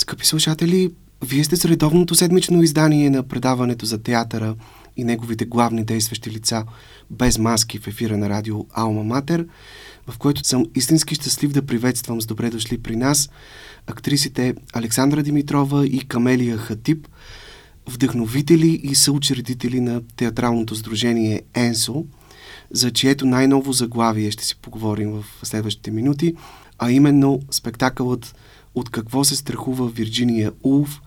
Скъпи 0.00 0.26
слушатели, 0.26 0.90
вие 1.24 1.44
сте 1.44 1.56
с 1.56 1.64
редовното 1.64 2.14
седмично 2.14 2.62
издание 2.62 3.10
на 3.10 3.22
предаването 3.22 3.86
за 3.86 4.02
театъра 4.02 4.54
и 4.96 5.04
неговите 5.04 5.44
главни 5.44 5.84
действащи 5.84 6.30
лица 6.30 6.64
без 7.10 7.38
маски 7.38 7.78
в 7.78 7.86
ефира 7.86 8.16
на 8.16 8.28
радио 8.28 8.66
Алма 8.74 9.02
Матер, 9.02 9.46
в 10.08 10.18
който 10.18 10.44
съм 10.44 10.64
истински 10.74 11.14
щастлив 11.14 11.52
да 11.52 11.66
приветствам 11.66 12.20
с 12.20 12.26
добре 12.26 12.50
дошли 12.50 12.78
при 12.78 12.96
нас 12.96 13.30
актрисите 13.86 14.54
Александра 14.72 15.22
Димитрова 15.22 15.86
и 15.86 15.98
Камелия 15.98 16.56
Хатип, 16.56 17.08
вдъхновители 17.86 18.80
и 18.82 18.94
съучредители 18.94 19.80
на 19.80 20.02
театралното 20.16 20.74
сдружение 20.74 21.42
ЕНСО, 21.54 22.04
за 22.70 22.90
чието 22.90 23.26
най-ново 23.26 23.72
заглавие 23.72 24.30
ще 24.30 24.44
си 24.44 24.56
поговорим 24.56 25.10
в 25.10 25.24
следващите 25.42 25.90
минути, 25.90 26.34
а 26.78 26.90
именно 26.90 27.40
спектакълът 27.50 28.34
от 28.78 28.90
какво 28.90 29.24
се 29.24 29.36
страхува 29.36 29.88
Вирджиния 29.88 30.52
Улф 30.62 31.00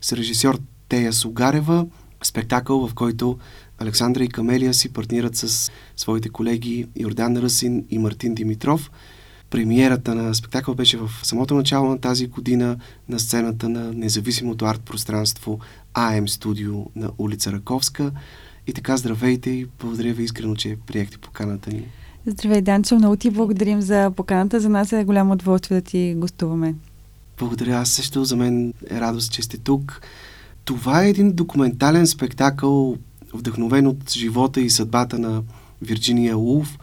с 0.00 0.12
режисьор 0.12 0.60
Тея 0.88 1.12
Сугарева, 1.12 1.86
спектакъл, 2.22 2.88
в 2.88 2.94
който 2.94 3.38
Александра 3.78 4.24
и 4.24 4.28
Камелия 4.28 4.74
си 4.74 4.92
партнират 4.92 5.36
с 5.36 5.70
своите 5.96 6.28
колеги 6.28 6.86
Йордан 6.96 7.36
Ръсин 7.36 7.84
и 7.90 7.98
Мартин 7.98 8.34
Димитров. 8.34 8.90
Премиерата 9.50 10.14
на 10.14 10.34
спектакъл 10.34 10.74
беше 10.74 10.96
в 10.96 11.10
самото 11.22 11.54
начало 11.54 11.88
на 11.88 11.98
тази 11.98 12.26
година 12.26 12.76
на 13.08 13.18
сцената 13.18 13.68
на 13.68 13.92
независимото 13.92 14.64
арт-пространство 14.64 15.58
АМ 15.94 16.28
Студио 16.28 16.86
на 16.96 17.10
улица 17.18 17.52
Раковска. 17.52 18.12
И 18.66 18.72
така, 18.72 18.96
здравейте 18.96 19.50
и 19.50 19.66
благодаря 19.80 20.14
ви 20.14 20.22
искрено, 20.24 20.56
че 20.56 20.76
приехте 20.86 21.18
поканата 21.18 21.70
ни. 21.70 21.88
Здравей, 22.26 22.60
Данчо. 22.60 22.94
Много 22.94 23.16
ти 23.16 23.30
благодарим 23.30 23.80
за 23.80 24.10
поканата. 24.16 24.60
За 24.60 24.68
нас 24.68 24.92
е 24.92 25.04
голямо 25.04 25.32
удоволствие 25.32 25.80
да 25.80 25.86
ти 25.86 26.14
гостуваме. 26.16 26.74
Благодаря. 27.38 27.76
Аз 27.76 27.90
също 27.90 28.24
за 28.24 28.36
мен 28.36 28.74
е 28.90 29.00
радост, 29.00 29.32
че 29.32 29.42
сте 29.42 29.58
тук. 29.58 30.00
Това 30.64 31.04
е 31.04 31.10
един 31.10 31.32
документален 31.32 32.06
спектакъл, 32.06 32.96
вдъхновен 33.34 33.86
от 33.86 34.10
живота 34.10 34.60
и 34.60 34.70
съдбата 34.70 35.18
на 35.18 35.42
Вирджиния 35.82 36.38
Улф. 36.38 36.78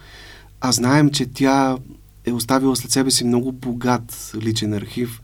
А 0.62 0.72
знаем, 0.72 1.10
че 1.10 1.26
тя 1.26 1.78
е 2.26 2.32
оставила 2.32 2.76
след 2.76 2.92
себе 2.92 3.12
си 3.12 3.24
много 3.24 3.52
богат 3.52 4.32
личен 4.42 4.74
архив. 4.74 5.22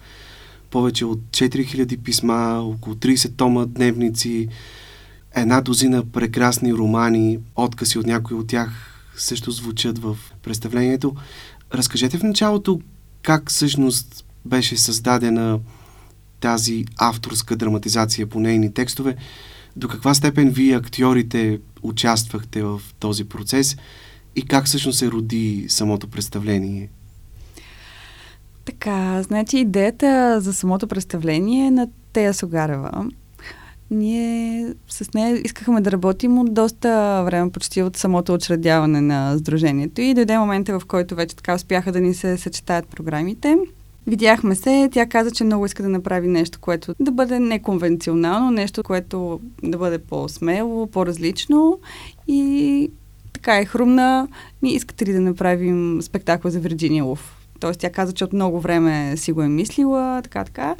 Повече 0.69 1.05
от 1.05 1.19
4000 1.19 1.97
писма, 1.97 2.59
около 2.59 2.95
30 2.95 3.35
тома 3.37 3.65
дневници, 3.65 4.47
една 5.35 5.61
дозина 5.61 6.05
прекрасни 6.05 6.73
романи, 6.73 7.39
откази 7.55 7.99
от 7.99 8.05
някои 8.05 8.37
от 8.37 8.47
тях 8.47 8.69
също 9.17 9.51
звучат 9.51 9.99
в 9.99 10.17
представлението. 10.43 11.15
Разкажете 11.73 12.17
в 12.17 12.23
началото 12.23 12.81
как 13.21 13.49
всъщност 13.49 14.25
беше 14.45 14.77
създадена 14.77 15.59
тази 16.39 16.85
авторска 16.97 17.55
драматизация 17.55 18.27
по 18.27 18.39
нейни 18.39 18.73
текстове. 18.73 19.15
До 19.75 19.87
каква 19.87 20.13
степен 20.13 20.49
вие, 20.49 20.75
актьорите, 20.75 21.59
участвахте 21.83 22.63
в 22.63 22.81
този 22.99 23.23
процес 23.23 23.77
и 24.35 24.41
как 24.41 24.65
всъщност 24.65 24.99
се 24.99 25.11
роди 25.11 25.65
самото 25.69 26.07
представление? 26.07 26.89
Така, 28.65 29.23
значи 29.23 29.57
идеята 29.57 30.41
за 30.41 30.53
самото 30.53 30.87
представление 30.87 31.67
е 31.67 31.71
на 31.71 31.87
Тея 32.13 32.33
Согарева. 32.33 33.05
Ние 33.91 34.73
с 34.89 35.13
нея 35.13 35.41
искахме 35.45 35.81
да 35.81 35.91
работим 35.91 36.39
от 36.39 36.53
доста 36.53 37.21
време, 37.25 37.51
почти 37.51 37.83
от 37.83 37.97
самото 37.97 38.33
учредяване 38.33 39.01
на 39.01 39.37
Сдружението 39.37 40.01
и 40.01 40.13
дойде 40.13 40.37
момента, 40.37 40.79
в 40.79 40.85
който 40.85 41.15
вече 41.15 41.35
така 41.35 41.55
успяха 41.55 41.91
да 41.91 41.99
ни 41.99 42.13
се 42.13 42.37
съчетаят 42.37 42.87
програмите. 42.87 43.57
Видяхме 44.07 44.55
се, 44.55 44.89
тя 44.91 45.05
каза, 45.05 45.31
че 45.31 45.43
много 45.43 45.65
иска 45.65 45.83
да 45.83 45.89
направи 45.89 46.27
нещо, 46.27 46.59
което 46.61 46.95
да 46.99 47.11
бъде 47.11 47.39
неконвенционално, 47.39 48.51
нещо, 48.51 48.83
което 48.83 49.39
да 49.63 49.77
бъде 49.77 49.97
по-смело, 49.97 50.87
по-различно 50.87 51.79
и 52.27 52.91
така 53.33 53.57
е 53.57 53.65
хрумна. 53.65 54.27
Ние 54.61 54.73
искате 54.73 55.05
ли 55.05 55.13
да 55.13 55.21
направим 55.21 56.01
спектакъл 56.01 56.51
за 56.51 56.59
Вирджиния 56.59 57.03
Луф? 57.03 57.37
Тоест 57.59 57.79
тя 57.79 57.89
каза, 57.89 58.13
че 58.13 58.23
от 58.23 58.33
много 58.33 58.59
време 58.59 59.17
си 59.17 59.31
го 59.31 59.41
е 59.41 59.47
мислила, 59.47 60.21
така, 60.23 60.43
така. 60.43 60.75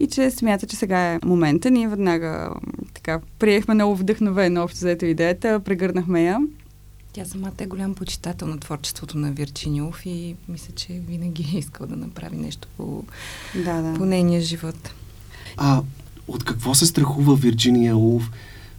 И 0.00 0.06
че 0.06 0.30
смята, 0.30 0.66
че 0.66 0.76
сега 0.76 0.98
е 0.98 1.18
момента. 1.24 1.70
Ние 1.70 1.88
веднага 1.88 2.50
така 2.94 3.20
приехме 3.38 3.74
много 3.74 3.96
вдъхновено 3.96 4.62
общо 4.62 4.78
заето 4.78 5.06
идеята, 5.06 5.60
прегърнахме 5.60 6.24
я. 6.24 6.38
Тя 7.16 7.24
самата 7.24 7.52
е 7.58 7.66
голям 7.66 7.94
почитател 7.94 8.48
на 8.48 8.58
творчеството 8.58 9.18
на 9.18 9.32
Вирчинилов 9.32 10.06
и 10.06 10.34
мисля, 10.48 10.74
че 10.74 10.92
винаги 10.92 11.50
е 11.54 11.58
искал 11.58 11.86
да 11.86 11.96
направи 11.96 12.36
нещо 12.36 12.68
по, 12.76 13.04
да, 13.54 13.82
да. 13.82 13.94
по 13.94 14.04
нейния 14.04 14.40
живот. 14.40 14.90
А 15.56 15.82
от 16.28 16.44
какво 16.44 16.74
се 16.74 16.86
страхува 16.86 17.36
Вирджиния 17.36 17.96
Улф? 17.96 18.30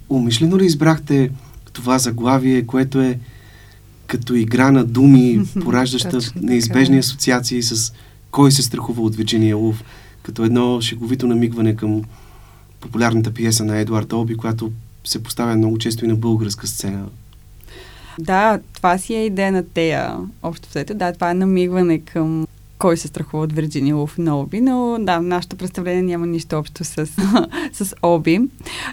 Умишлено 0.09 0.57
ли 0.57 0.65
избрахте 0.65 1.31
това 1.73 1.99
заглавие, 1.99 2.65
което 2.65 3.01
е 3.01 3.19
като 4.07 4.33
игра 4.33 4.71
на 4.71 4.85
думи, 4.85 5.41
пораждаща 5.63 6.19
неизбежни 6.35 6.97
асоциации 6.97 7.63
с 7.63 7.93
кой 8.31 8.51
се 8.51 8.63
страхува 8.63 9.01
от 9.01 9.15
Вирджиния 9.15 9.57
Улф, 9.57 9.83
като 10.23 10.43
едно 10.43 10.81
шеговито 10.81 11.27
намигване 11.27 11.75
към 11.75 12.03
популярната 12.79 13.33
пиеса 13.33 13.65
на 13.65 13.77
Едуард 13.77 14.13
Олби, 14.13 14.37
която 14.37 14.71
се 15.03 15.23
поставя 15.23 15.55
много 15.55 15.77
често 15.77 16.05
и 16.05 16.07
на 16.07 16.15
българска 16.15 16.67
сцена. 16.67 17.05
Да, 18.19 18.59
това 18.73 18.97
си 18.97 19.15
е 19.15 19.25
идея 19.25 19.51
на 19.51 19.63
тея, 19.63 20.17
общо 20.43 20.69
взето. 20.69 20.93
Да, 20.93 21.13
това 21.13 21.31
е 21.31 21.33
намигване 21.33 21.99
към 21.99 22.47
кой 22.79 22.97
се 22.97 23.07
страхува 23.07 23.43
от 23.43 23.53
Вирджиния 23.53 23.95
Луф 23.95 24.17
на 24.17 24.39
Оби, 24.39 24.61
но 24.61 24.97
да, 24.99 25.21
нашето 25.21 25.55
представление 25.55 26.01
няма 26.01 26.27
нищо 26.27 26.57
общо 26.57 26.83
с, 26.83 27.07
с 27.73 27.95
Оби. 28.01 28.41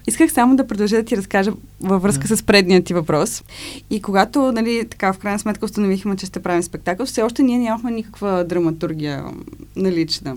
Исках 0.06 0.32
само 0.32 0.56
да 0.56 0.66
продължа 0.66 0.96
да 0.96 1.04
ти 1.04 1.16
разкажа 1.16 1.52
във 1.80 2.02
връзка 2.02 2.36
с 2.36 2.42
предния 2.42 2.84
ти 2.84 2.94
въпрос. 2.94 3.44
И 3.90 4.02
когато, 4.02 4.52
нали, 4.52 4.86
така, 4.90 5.12
в 5.12 5.18
крайна 5.18 5.38
сметка 5.38 5.64
установихме, 5.64 6.16
че 6.16 6.26
ще 6.26 6.42
правим 6.42 6.62
спектакъл, 6.62 7.06
все 7.06 7.22
още 7.22 7.42
ние 7.42 7.58
нямахме 7.58 7.90
никаква 7.90 8.44
драматургия 8.44 9.24
налична. 9.76 10.36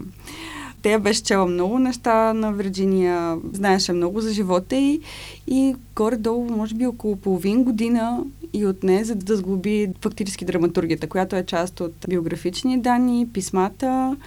Тя 0.88 1.00
беше 1.00 1.24
чела 1.24 1.46
много 1.46 1.80
неща 1.80 2.34
на 2.34 2.52
Вирджиния, 2.52 3.38
знаеше 3.54 3.94
много 3.94 4.22
за 4.22 4.34
живота 4.34 4.76
и, 4.76 5.02
и 5.48 5.76
горе-долу, 5.96 6.50
може 6.50 6.76
би 6.76 6.86
около 6.86 7.16
половин 7.16 7.64
година 7.64 8.24
и 8.54 8.66
от 8.66 8.84
нея, 8.84 9.06
за 9.06 9.16
да 9.16 9.36
сглоби 9.36 9.88
фактически 10.02 10.46
драматургията, 10.46 11.08
която 11.08 11.36
е 11.36 11.46
част 11.46 11.80
от 11.80 11.94
биографични 12.10 12.82
данни, 12.82 13.28
писмата 13.34 14.18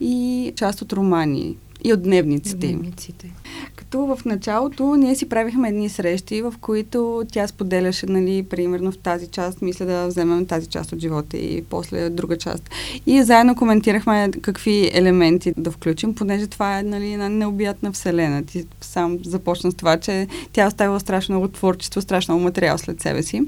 и 0.00 0.52
част 0.56 0.82
от 0.82 0.92
романи 0.92 1.56
и 1.84 1.92
от 1.92 2.02
дневниците. 2.02 2.66
дневниците. 2.66 3.32
Като 3.76 4.06
в 4.06 4.24
началото 4.24 4.96
ние 4.96 5.14
си 5.14 5.28
правихме 5.28 5.68
едни 5.68 5.88
срещи, 5.88 6.42
в 6.42 6.54
които 6.60 7.22
тя 7.32 7.46
споделяше, 7.46 8.06
нали, 8.06 8.42
примерно 8.42 8.92
в 8.92 8.98
тази 8.98 9.26
част, 9.26 9.62
мисля 9.62 9.86
да 9.86 10.06
вземем 10.06 10.46
тази 10.46 10.66
част 10.66 10.92
от 10.92 10.98
живота 10.98 11.36
и 11.36 11.64
после 11.70 12.10
друга 12.10 12.38
част. 12.38 12.70
И 13.06 13.22
заедно 13.22 13.54
коментирахме 13.54 14.30
какви 14.42 14.90
елементи 14.94 15.54
да 15.56 15.70
включим, 15.70 16.14
понеже 16.14 16.46
това 16.46 16.78
е 16.78 16.82
нали, 16.82 17.12
една 17.12 17.28
необятна 17.28 17.92
вселена. 17.92 18.44
Ти 18.44 18.64
сам 18.80 19.18
започна 19.24 19.70
с 19.70 19.74
това, 19.74 19.96
че 19.96 20.26
тя 20.52 20.66
оставила 20.66 21.00
страшно 21.00 21.34
много 21.34 21.48
творчество, 21.48 22.02
страшно 22.02 22.34
много 22.34 22.44
материал 22.44 22.78
след 22.78 23.00
себе 23.00 23.22
си. 23.22 23.42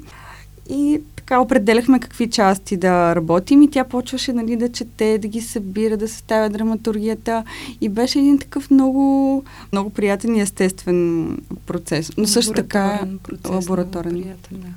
И 0.71 1.01
така 1.17 1.41
определяхме 1.41 2.01
какви 2.01 2.31
части 2.31 2.77
да 2.77 3.17
работим 3.17 3.63
и 3.63 3.71
тя 3.71 3.85
почваше 3.85 4.33
нали, 4.33 4.57
да 4.57 4.73
чете, 4.73 5.19
да 5.19 5.29
ги 5.29 5.41
събира, 5.41 5.97
да 5.97 6.09
съставя 6.09 6.51
драматургията 6.51 7.45
и 7.81 7.89
беше 7.89 8.19
един 8.19 8.39
такъв 8.39 8.71
много, 8.71 9.45
много 9.73 9.91
приятен 9.91 10.37
и 10.37 10.41
естествен 10.41 11.39
процес. 11.67 12.11
Но 12.17 12.27
също 12.27 12.53
така 12.53 13.07
процес, 13.23 13.51
лабораторен. 13.51 14.13
Приятен, 14.13 14.61
да. 14.61 14.69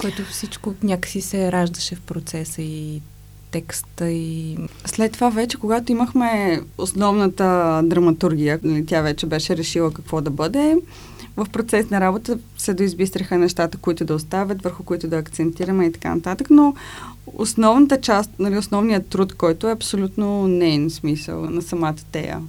Който 0.00 0.24
всичко 0.24 0.74
някакси 0.82 1.20
се 1.20 1.52
раждаше 1.52 1.94
в 1.94 2.00
процеса 2.00 2.62
и 2.62 3.00
текста 3.50 4.10
и... 4.10 4.56
След 4.84 5.12
това 5.12 5.30
вече, 5.30 5.58
когато 5.58 5.92
имахме 5.92 6.60
основната 6.78 7.80
драматургия, 7.84 8.60
нали, 8.62 8.86
тя 8.86 9.00
вече 9.00 9.26
беше 9.26 9.56
решила 9.56 9.92
какво 9.92 10.20
да 10.20 10.30
бъде, 10.30 10.76
в 11.36 11.46
процес 11.52 11.90
на 11.90 12.00
работа 12.00 12.38
се 12.58 12.74
доизбистриха 12.74 13.38
нещата, 13.38 13.78
които 13.78 14.04
да 14.04 14.14
оставят, 14.14 14.62
върху 14.62 14.82
които 14.82 15.08
да 15.08 15.16
акцентираме 15.16 15.86
и 15.86 15.92
така 15.92 16.14
нататък, 16.14 16.50
но 16.50 16.74
основната 17.36 18.00
част, 18.00 18.30
нали, 18.38 18.58
основният 18.58 19.06
труд, 19.06 19.34
който 19.34 19.68
е 19.68 19.72
абсолютно 19.72 20.48
нейн 20.48 20.90
смисъл 20.90 21.50
на 21.50 21.62
самата 21.62 21.96
тея. 22.12 22.40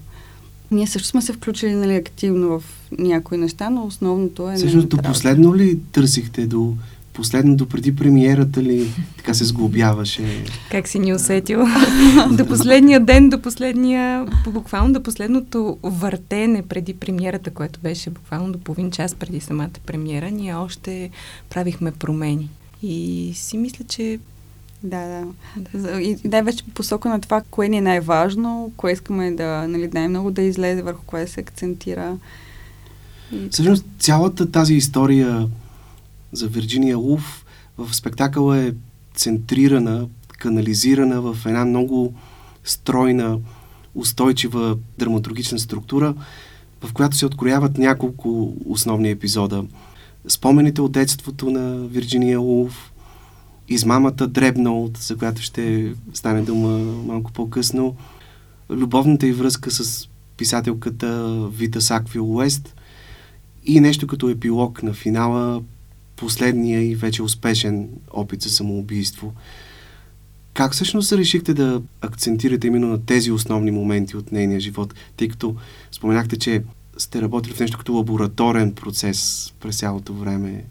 Ние 0.72 0.88
също 0.88 1.08
сме 1.08 1.22
се 1.22 1.34
включили 1.34 1.74
нали, 1.74 1.96
активно 1.96 2.60
в 2.60 2.64
някои 3.00 3.38
неща, 3.38 3.70
но 3.70 3.86
основното 3.86 4.50
е... 4.50 4.56
Всъщност 4.56 4.90
до 4.90 4.98
последно 4.98 5.56
ли 5.56 5.80
търсихте 5.92 6.48
до 6.48 6.74
последното 7.22 7.66
преди 7.66 7.96
премиерата 7.96 8.64
ли 8.64 8.88
така 9.18 9.34
се 9.34 9.46
сглобяваше? 9.46 10.44
Как 10.72 10.88
си 10.88 11.00
ни 11.00 11.14
усетил? 11.14 11.60
до 12.32 12.46
последния 12.46 13.00
ден, 13.00 13.30
до 13.30 13.42
последния, 13.42 14.26
буквално 14.48 14.94
до 14.94 15.04
последното 15.04 15.78
въртене 15.84 16.62
преди 16.62 16.94
премиерата, 16.94 17.52
което 17.52 17.80
беше 17.80 18.10
буквално 18.10 18.52
до 18.52 18.60
половин 18.60 18.92
час 18.92 19.16
преди 19.16 19.40
самата 19.40 19.70
премиера, 19.86 20.32
ние 20.32 20.56
още 20.56 21.10
правихме 21.50 21.92
промени. 21.92 22.50
И 22.84 23.32
си 23.36 23.58
мисля, 23.58 23.86
че 23.88 24.20
Да, 24.84 25.24
да. 25.74 26.02
И 26.02 26.18
най-вече 26.24 26.64
по 26.64 26.72
посока 26.72 27.10
на 27.10 27.22
това, 27.22 27.42
кое 27.52 27.70
ни 27.70 27.78
е 27.78 27.82
най-важно, 27.82 28.72
кое 28.78 28.92
искаме 28.92 29.32
да, 29.32 29.68
нали, 29.68 29.90
най-много 29.94 30.32
да 30.32 30.42
излезе, 30.42 30.82
върху 30.82 31.02
кое 31.06 31.28
се 31.28 31.40
акцентира. 31.40 32.18
И... 33.32 33.50
Всъщност, 33.52 33.86
цялата 34.00 34.52
тази 34.52 34.74
история 34.74 35.48
за 36.32 36.48
Вирджиния 36.48 36.98
Луф 36.98 37.46
в 37.78 37.96
спектакъла 37.96 38.58
е 38.58 38.74
центрирана, 39.16 40.08
канализирана 40.38 41.22
в 41.22 41.46
една 41.46 41.66
много 41.66 42.14
стройна, 42.64 43.40
устойчива 43.96 44.78
драматургична 44.98 45.60
структура, 45.60 46.16
в 46.82 46.94
която 46.94 47.16
се 47.16 47.26
открояват 47.26 47.78
няколко 47.78 48.58
основни 48.66 49.10
епизода. 49.10 49.66
Спомените 50.28 50.82
от 50.82 50.92
детството 50.92 51.50
на 51.50 51.88
Вирджиния 51.88 52.40
Луф, 52.40 52.92
измамата 53.70 54.28
Дребнолт, 54.28 54.98
за 54.98 55.18
която 55.18 55.42
ще 55.42 55.94
стане 56.14 56.42
дума 56.42 56.78
малко 57.06 57.32
по-късно, 57.32 57.96
любовната 58.70 59.28
и 59.28 59.32
връзка 59.32 59.72
с 59.72 60.10
писателката 60.38 61.40
Вита 61.54 61.82
Саквил 61.82 62.36
Уест 62.36 62.76
и 63.66 63.80
нещо 63.80 64.08
като 64.08 64.30
епилог 64.30 64.84
на 64.84 64.94
финала, 64.94 65.62
последния 66.22 66.92
и 66.92 66.96
вече 66.96 67.24
успешен 67.24 67.90
опит 68.12 68.42
за 68.42 68.50
самоубийство. 68.50 69.34
Как 70.54 70.74
всъщност 70.74 71.14
решихте 71.14 71.54
да 71.54 71.82
акцентирате 72.02 72.68
именно 72.68 72.88
на 72.88 73.06
тези 73.06 73.32
основни 73.32 73.72
моменти 73.72 74.18
от 74.18 74.32
нейния 74.32 74.60
живот, 74.60 74.94
тъй 75.18 75.28
като 75.28 75.56
споменахте, 75.92 76.38
че 76.38 76.64
сте 76.98 77.22
работили 77.22 77.54
в 77.54 77.60
нещо 77.60 77.78
като 77.78 77.94
лабораторен 77.94 78.74
процес 78.74 79.54
през 79.60 79.80
цялото 79.80 80.14
време? 80.14 80.64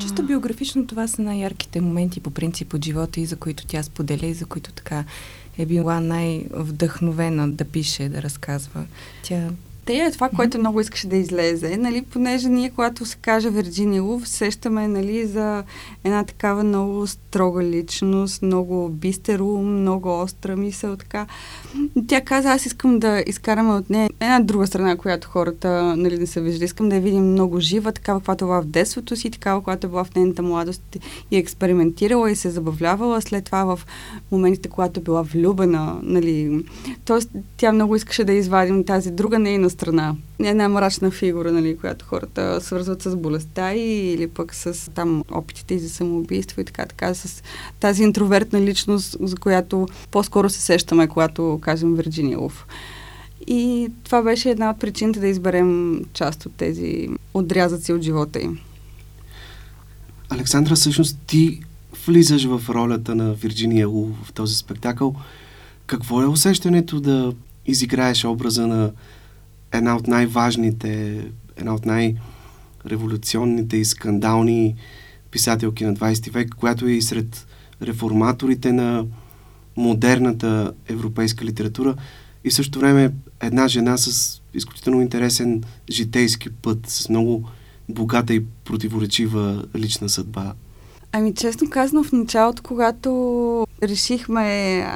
Чисто 0.00 0.22
биографично 0.22 0.86
това 0.86 1.08
са 1.08 1.22
най-ярките 1.22 1.80
моменти 1.80 2.20
по 2.20 2.30
принцип 2.30 2.74
от 2.74 2.84
живота 2.84 3.20
и 3.20 3.26
за 3.26 3.36
които 3.36 3.66
тя 3.66 3.82
споделя 3.82 4.26
и 4.26 4.34
за 4.34 4.46
които 4.46 4.72
така 4.72 5.04
е 5.58 5.66
била 5.66 6.00
най-вдъхновена 6.00 7.52
да 7.52 7.64
пише, 7.64 8.08
да 8.08 8.22
разказва. 8.22 8.84
Тя 9.22 9.50
те 9.88 9.96
е 9.96 10.10
това, 10.10 10.28
което 10.28 10.58
много 10.58 10.80
искаше 10.80 11.06
да 11.06 11.16
излезе, 11.16 11.76
нали, 11.76 12.02
понеже 12.02 12.48
ние, 12.48 12.70
когато 12.70 13.06
се 13.06 13.16
каже 13.16 13.50
Вирджиния 13.50 14.02
Лув, 14.02 14.28
сещаме 14.28 14.88
нали, 14.88 15.26
за 15.26 15.64
една 16.04 16.24
такава 16.24 16.64
много 16.64 17.06
строга 17.06 17.62
личност, 17.62 18.42
много 18.42 18.88
бистер 18.88 19.38
ум, 19.38 19.80
много 19.80 20.20
остра 20.20 20.56
мисъл, 20.56 20.96
така. 20.96 21.26
Тя 22.08 22.20
каза, 22.20 22.48
аз 22.48 22.66
искам 22.66 22.98
да 22.98 23.24
изкараме 23.26 23.72
от 23.72 23.90
нея 23.90 24.10
една 24.20 24.40
друга 24.40 24.66
страна, 24.66 24.96
която 24.96 25.28
хората 25.28 25.96
нали, 25.96 26.18
не 26.18 26.26
са 26.26 26.40
виждали. 26.40 26.64
Искам 26.64 26.88
да 26.88 26.94
я 26.94 27.00
видим 27.00 27.32
много 27.32 27.60
жива, 27.60 27.92
такава, 27.92 28.20
е 28.32 28.36
била 28.36 28.60
в 28.60 28.66
детството 28.66 29.16
си, 29.16 29.30
такава, 29.30 29.60
която 29.60 29.86
е 29.86 29.90
била 29.90 30.04
в 30.04 30.14
нейната 30.14 30.42
младост 30.42 30.96
и 31.30 31.36
е 31.36 31.38
експериментирала 31.38 32.30
и 32.30 32.36
се 32.36 32.50
забавлявала. 32.50 33.22
След 33.22 33.44
това 33.44 33.76
в 33.76 33.80
моментите, 34.32 34.68
когато 34.68 35.00
била 35.00 35.22
влюбена, 35.22 35.98
нали. 36.02 36.64
Тоест, 37.04 37.30
тя 37.56 37.72
много 37.72 37.96
искаше 37.96 38.24
да 38.24 38.32
извадим 38.32 38.84
тази 38.84 39.10
друга 39.10 39.38
нейна 39.38 39.70
страна. 39.78 40.16
Една 40.38 40.68
мрачна 40.68 41.10
фигура, 41.10 41.52
нали, 41.52 41.76
която 41.76 42.04
хората 42.04 42.60
свързват 42.60 43.02
с 43.02 43.16
болестта 43.16 43.74
и, 43.74 44.12
или 44.12 44.28
пък 44.28 44.54
с 44.54 44.90
там 44.94 45.24
опитите 45.30 45.78
за 45.78 45.90
самоубийство 45.90 46.60
и 46.60 46.64
така, 46.64 46.86
така, 46.86 47.14
с 47.14 47.42
тази 47.80 48.02
интровертна 48.02 48.60
личност, 48.60 49.16
за 49.20 49.36
която 49.36 49.88
по-скоро 50.10 50.50
се 50.50 50.60
сещаме, 50.60 51.08
когато 51.08 51.58
кажем 51.62 51.94
Вирджиния 51.94 52.38
Луф. 52.38 52.66
И 53.46 53.90
това 54.04 54.22
беше 54.22 54.50
една 54.50 54.70
от 54.70 54.80
причините 54.80 55.20
да 55.20 55.28
изберем 55.28 56.04
част 56.12 56.46
от 56.46 56.52
тези 56.52 57.08
отрязъци 57.34 57.92
от 57.92 58.02
живота 58.02 58.40
им. 58.40 58.58
Александра, 60.28 60.74
всъщност 60.74 61.18
ти 61.26 61.60
влизаш 62.06 62.44
в 62.44 62.62
ролята 62.68 63.14
на 63.14 63.34
Вирджиния 63.34 63.88
Лу 63.88 64.08
в 64.24 64.32
този 64.32 64.54
спектакъл. 64.54 65.14
Какво 65.86 66.22
е 66.22 66.26
усещането 66.26 67.00
да 67.00 67.32
изиграеш 67.66 68.24
образа 68.24 68.66
на 68.66 68.90
една 69.72 69.96
от 69.96 70.06
най-важните, 70.06 71.22
една 71.56 71.74
от 71.74 71.86
най-революционните 71.86 73.76
и 73.76 73.84
скандални 73.84 74.74
писателки 75.30 75.84
на 75.84 75.94
20 75.94 76.32
век, 76.32 76.54
която 76.54 76.86
е 76.86 76.92
и 76.92 77.02
сред 77.02 77.46
реформаторите 77.82 78.72
на 78.72 79.06
модерната 79.76 80.72
европейска 80.88 81.44
литература 81.44 81.94
и 82.44 82.50
в 82.50 82.54
същото 82.54 82.78
време 82.78 83.12
една 83.40 83.68
жена 83.68 83.98
с 83.98 84.40
изключително 84.54 85.02
интересен 85.02 85.62
житейски 85.90 86.50
път, 86.50 86.78
с 86.86 87.08
много 87.08 87.48
богата 87.88 88.34
и 88.34 88.44
противоречива 88.64 89.64
лична 89.76 90.08
съдба. 90.08 90.54
Ами, 91.12 91.34
честно 91.34 91.70
казано, 91.70 92.04
в 92.04 92.12
началото, 92.12 92.62
когато 92.62 93.66
решихме 93.82 94.42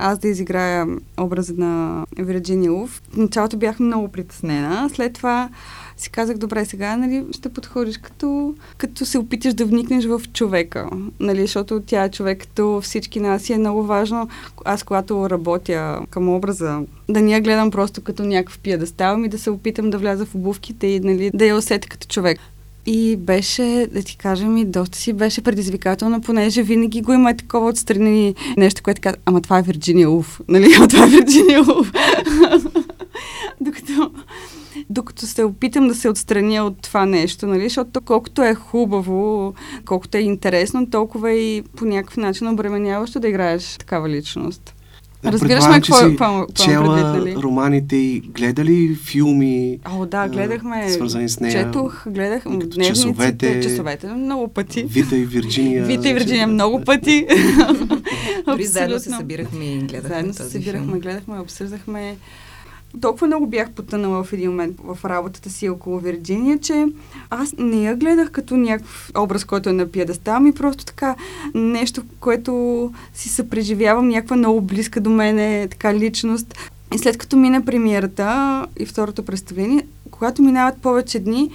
аз 0.01 0.19
да 0.19 0.29
изиграя 0.29 0.87
образа 1.21 1.55
на 1.57 2.05
Вирджиния 2.19 2.73
Луф, 2.73 3.03
в 3.13 3.17
началото 3.17 3.57
бях 3.57 3.81
много 3.81 4.09
притеснена. 4.09 4.91
След 4.95 5.13
това 5.13 5.49
си 5.97 6.11
казах, 6.11 6.39
добре, 6.39 6.65
сега 6.65 6.97
нали, 6.97 7.25
ще 7.33 7.49
подходиш 7.49 7.99
като, 7.99 8.55
като 8.77 9.07
се 9.07 9.19
опиташ 9.19 9.55
да 9.55 9.67
вникнеш 9.67 10.05
в 10.05 10.23
човека, 10.33 10.91
нали, 11.21 11.41
защото 11.41 11.83
тя 11.87 12.05
е 12.05 12.11
човек 12.11 12.41
като 12.41 12.81
всички 12.81 13.21
нас 13.21 13.49
и 13.49 13.53
е 13.53 13.59
много 13.59 13.83
важно, 13.83 14.29
аз 14.65 14.83
когато 14.83 15.31
работя 15.31 16.01
към 16.11 16.29
образа, 16.29 16.81
да 17.09 17.21
не 17.21 17.33
я 17.33 17.41
гледам 17.41 17.71
просто 17.71 18.03
като 18.03 18.23
някакъв 18.23 18.59
пиедестал, 18.59 19.17
ми 19.17 19.29
да 19.29 19.39
се 19.39 19.51
опитам 19.51 19.91
да 19.91 19.99
вляза 19.99 20.27
в 20.27 20.35
обувките 20.35 20.87
и 20.87 21.01
нали, 21.01 21.31
да 21.35 21.47
я 21.47 21.57
усетя 21.57 21.89
като 21.89 22.07
човек. 22.07 22.39
И 22.87 23.17
беше, 23.17 23.89
да 23.93 24.03
ти 24.03 24.17
кажа 24.17 24.47
ми, 24.47 24.65
доста 24.65 24.99
си 24.99 25.13
беше 25.13 25.43
предизвикателно, 25.43 26.21
понеже 26.21 26.63
винаги 26.63 27.03
го 27.03 27.13
има 27.13 27.37
такова 27.37 27.69
отстрани 27.69 28.35
нещо, 28.57 28.83
което 28.83 29.01
казва, 29.01 29.19
ама 29.27 29.41
това 29.41 29.59
е 29.59 29.63
Вирджиния 29.63 30.11
Уф, 30.11 30.41
нали? 30.49 30.75
Ама 30.77 30.89
това 30.89 31.05
е 31.05 31.09
Вирджиния 31.09 31.61
Уф. 31.61 31.93
Докато 33.61 34.11
докато 34.91 35.27
се 35.27 35.45
опитам 35.45 35.89
да 35.89 35.95
се 35.95 36.09
отстраня 36.09 36.65
от 36.65 36.83
това 36.83 37.07
нещо, 37.07 37.47
нали? 37.47 37.63
Защото 37.63 38.01
колкото 38.01 38.43
е 38.43 38.55
хубаво, 38.55 39.55
колкото 39.85 40.17
е 40.17 40.21
интересно, 40.21 40.91
толкова 40.91 41.33
и 41.33 41.63
по 41.77 41.85
някакъв 41.85 42.17
начин 42.17 42.49
обременяващо 42.49 43.21
да 43.21 43.29
играеш 43.29 43.77
такава 43.79 44.09
личност. 44.09 44.75
Разбираш 45.25 45.67
ме 45.69 45.75
какво 45.75 45.97
е 45.99 46.17
чела 46.55 46.95
предвид, 46.95 47.35
нали? 47.35 47.43
романите 47.43 47.97
и 47.97 48.21
гледали 48.21 48.95
филми? 48.95 49.79
О, 49.91 50.07
да, 50.07 50.29
гледахме. 50.29 50.91
Свързани 50.91 51.29
с 51.29 51.41
нея. 51.41 51.65
Четох, 51.65 52.09
гледах 52.09 52.43
дневниците, 52.43 52.85
часовете, 52.85 53.61
часовете 53.61 54.07
много 54.07 54.49
пъти. 54.49 54.83
Вита 54.83 55.17
и 55.17 55.25
Вирджиния. 55.25 55.85
Вита 55.87 56.09
и 56.09 56.15
Вирджиния 56.15 56.47
много 56.47 56.85
пъти. 56.85 57.27
Дори 58.47 58.65
заедно 58.65 58.99
се 58.99 59.11
събирахме 59.11 59.65
и 59.65 59.79
гледахме 59.79 60.09
Заедно 60.09 60.35
се 60.35 60.51
събирахме, 60.51 60.99
гледахме, 60.99 61.41
обсъждахме 61.41 62.17
толкова 63.01 63.27
много 63.27 63.47
бях 63.47 63.71
потънала 63.71 64.25
в 64.25 64.33
един 64.33 64.51
момент 64.51 64.77
в 64.85 64.99
работата 65.05 65.51
си 65.51 65.69
около 65.69 65.99
Вирджиния, 65.99 66.59
че 66.59 66.87
аз 67.31 67.55
не 67.59 67.83
я 67.83 67.97
гледах 67.97 68.31
като 68.31 68.57
някакъв 68.57 69.11
образ, 69.19 69.45
който 69.45 69.69
е 69.69 69.73
на 69.73 69.87
пиедестал, 69.87 70.41
ми 70.41 70.53
просто 70.53 70.85
така 70.85 71.17
нещо, 71.55 72.03
което 72.21 72.93
си 73.15 73.29
съпреживявам, 73.29 74.09
някаква 74.09 74.37
много 74.37 74.61
близка 74.61 75.01
до 75.01 75.11
мене 75.11 75.69
така 75.71 75.95
личност. 75.95 76.55
И 76.95 76.99
след 76.99 77.19
като 77.19 77.37
мине 77.37 77.65
премиерата 77.65 78.67
и 78.79 78.87
второто 78.87 79.25
представление, 79.25 79.87
когато 80.11 80.43
минават 80.43 80.83
повече 80.83 81.19
дни, 81.19 81.51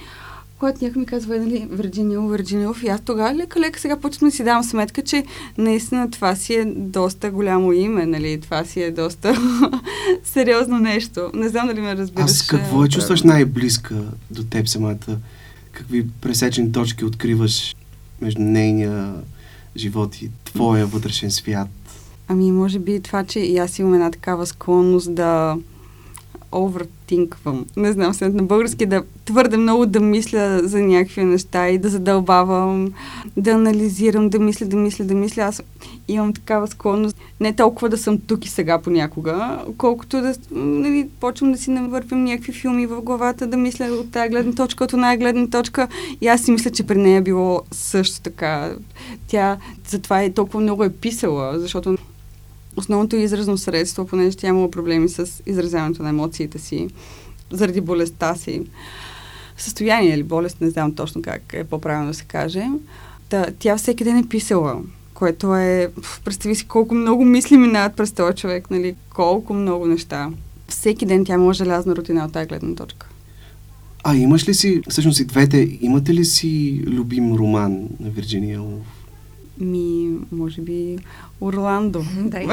когато 0.58 0.84
някой 0.84 1.00
ми 1.00 1.06
казва, 1.06 1.38
нали, 1.38 1.68
Вирджинио, 1.70 2.28
Вирджиниов, 2.28 2.82
и 2.82 2.88
аз 2.88 3.00
тогава 3.00 3.34
лека-лека 3.34 3.80
сега 3.80 3.96
почвам 3.96 4.28
да 4.30 4.36
си 4.36 4.44
давам 4.44 4.64
сметка, 4.64 5.02
че 5.02 5.24
наистина 5.58 6.10
това 6.10 6.36
си 6.36 6.54
е 6.54 6.64
доста 6.76 7.30
голямо 7.30 7.72
име, 7.72 8.06
нали, 8.06 8.40
това 8.40 8.64
си 8.64 8.82
е 8.82 8.90
доста 8.90 9.34
сериозно 10.24 10.78
нещо. 10.78 11.30
Не 11.34 11.48
знам 11.48 11.66
дали 11.66 11.80
ме 11.80 11.96
разбираш. 11.96 12.30
Аз 12.30 12.46
какво 12.46 12.84
е 12.84 12.88
чувстваш 12.88 13.22
най-близка 13.22 13.94
до 14.30 14.44
теб 14.44 14.68
самата? 14.68 15.18
Какви 15.72 16.06
пресечени 16.20 16.72
точки 16.72 17.04
откриваш 17.04 17.76
между 18.20 18.42
нейния 18.42 19.14
живот 19.76 20.22
и 20.22 20.30
твоя 20.44 20.86
вътрешен 20.86 21.30
свят? 21.30 21.68
Ами, 22.28 22.52
може 22.52 22.78
би 22.78 23.00
това, 23.00 23.24
че 23.24 23.40
и 23.40 23.58
аз 23.58 23.78
имам 23.78 23.94
една 23.94 24.10
такава 24.10 24.46
склонност 24.46 25.14
да 25.14 25.56
овертинквам. 26.54 27.66
Не 27.76 27.92
знам 27.92 28.14
се 28.14 28.28
на 28.28 28.42
български 28.42 28.86
да 28.86 29.02
твърде 29.24 29.56
много 29.56 29.86
да 29.86 30.00
мисля 30.00 30.60
за 30.62 30.80
някакви 30.80 31.24
неща 31.24 31.68
и 31.68 31.78
да 31.78 31.88
задълбавам, 31.88 32.92
да 33.36 33.50
анализирам, 33.50 34.28
да 34.28 34.38
мисля, 34.38 34.66
да 34.66 34.76
мисля, 34.76 35.04
да 35.04 35.14
мисля. 35.14 35.42
Аз 35.42 35.62
имам 36.08 36.32
такава 36.32 36.66
склонност 36.68 37.16
не 37.40 37.56
толкова 37.56 37.88
да 37.88 37.98
съм 37.98 38.18
тук 38.18 38.44
и 38.44 38.48
сега 38.48 38.78
понякога, 38.78 39.58
колкото 39.78 40.20
да 40.20 40.34
нали, 40.50 41.08
почвам 41.20 41.52
да 41.52 41.58
си 41.58 41.70
навървим 41.70 42.24
някакви 42.24 42.52
филми 42.52 42.86
в 42.86 43.02
главата, 43.02 43.46
да 43.46 43.56
мисля 43.56 43.84
от 43.84 44.10
тази 44.10 44.28
гледна 44.28 44.52
точка, 44.52 44.84
от 44.84 44.92
една 44.92 45.16
гледна 45.16 45.46
точка. 45.46 45.88
И 46.20 46.28
аз 46.28 46.42
си 46.42 46.50
мисля, 46.50 46.70
че 46.70 46.86
при 46.86 46.98
нея 46.98 47.16
е 47.16 47.22
било 47.22 47.62
също 47.72 48.20
така. 48.20 48.72
Тя 49.26 49.56
затова 49.88 50.24
и 50.24 50.34
толкова 50.34 50.60
много 50.60 50.84
е 50.84 50.92
писала, 50.92 51.60
защото 51.60 51.96
основното 52.78 53.16
изразно 53.16 53.58
средство, 53.58 54.06
понеже 54.06 54.36
тя 54.36 54.48
имала 54.48 54.70
проблеми 54.70 55.08
с 55.08 55.42
изразяването 55.46 56.02
на 56.02 56.08
емоциите 56.08 56.58
си, 56.58 56.88
заради 57.50 57.80
болестта 57.80 58.34
си. 58.34 58.62
Състояние 59.56 60.14
или 60.14 60.22
болест, 60.22 60.60
не 60.60 60.70
знам 60.70 60.94
точно 60.94 61.22
как 61.22 61.42
е 61.52 61.64
по-правилно 61.64 62.08
да 62.08 62.14
се 62.14 62.24
каже. 62.24 62.66
Та, 63.28 63.46
тя 63.58 63.76
всеки 63.76 64.04
ден 64.04 64.18
е 64.18 64.28
писала 64.28 64.82
което 65.18 65.54
е... 65.54 65.88
Представи 66.24 66.54
си 66.54 66.66
колко 66.66 66.94
много 66.94 67.24
мисли 67.24 67.56
минават 67.56 67.96
през 67.96 68.12
този 68.12 68.36
човек, 68.36 68.70
нали? 68.70 68.94
Колко 69.14 69.54
много 69.54 69.86
неща. 69.86 70.30
Всеки 70.68 71.06
ден 71.06 71.24
тя 71.24 71.38
може 71.38 71.64
желязна 71.64 71.96
рутина 71.96 72.24
от 72.24 72.32
тази 72.32 72.48
гледна 72.48 72.74
точка. 72.74 73.08
А 74.04 74.16
имаш 74.16 74.48
ли 74.48 74.54
си, 74.54 74.82
всъщност 74.88 75.20
и 75.20 75.24
двете, 75.24 75.78
имате 75.80 76.14
ли 76.14 76.24
си 76.24 76.82
любим 76.86 77.34
роман 77.34 77.88
на 78.00 78.10
Вирджиния 78.10 78.62
Улф? 78.62 78.97
Ми, 79.60 80.10
може 80.32 80.60
би 80.60 80.98
Орландо. 81.40 82.04
Да, 82.16 82.38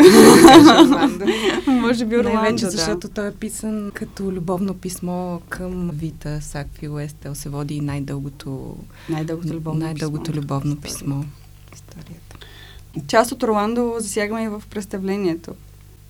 Орландо. 0.82 1.26
може 1.70 2.06
би 2.06 2.18
Орландо, 2.18 2.40
Най-вече, 2.40 2.66
да. 2.66 2.72
защото 2.72 3.10
той 3.10 3.28
е 3.28 3.34
писан 3.34 3.92
като 3.94 4.24
любовно 4.24 4.74
писмо 4.74 5.40
към 5.40 5.90
Вита 5.90 6.42
Сакви 6.42 6.90
Уестел. 6.90 7.36
Се 7.36 7.50
води 7.50 7.76
и 7.76 7.82
най-дългото, 7.82 8.76
Най-дългото 9.10 9.54
любовно 9.54 9.80
най-дългото 9.80 10.24
писмо. 10.24 10.42
любовно 10.42 10.76
писмо. 10.76 11.16
в 11.16 11.26
Историята. 11.76 12.36
Част 13.08 13.32
от 13.32 13.44
Орландо 13.44 13.96
засягаме 14.00 14.44
и 14.44 14.50
в 14.50 14.64
представлението. 14.70 15.52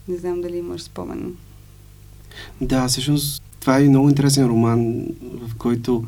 Не 0.07 0.17
знам 0.17 0.41
дали 0.41 0.57
имаш 0.57 0.81
спомен. 0.81 1.35
Да, 2.61 2.87
всъщност 2.87 3.43
това 3.59 3.77
е 3.77 3.83
много 3.83 4.09
интересен 4.09 4.45
роман, 4.45 5.05
в 5.41 5.55
който 5.57 6.03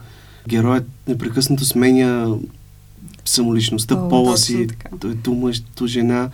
героят 0.47 0.85
непрекъснато 1.07 1.65
сменя 1.65 2.37
самоличността, 3.29 3.95
О, 3.95 4.09
пола 4.09 4.37
си, 4.37 4.67
е 5.05 5.15
ту 5.15 5.33
мъж, 5.33 5.61
ту 5.75 5.87
жена 5.87 6.29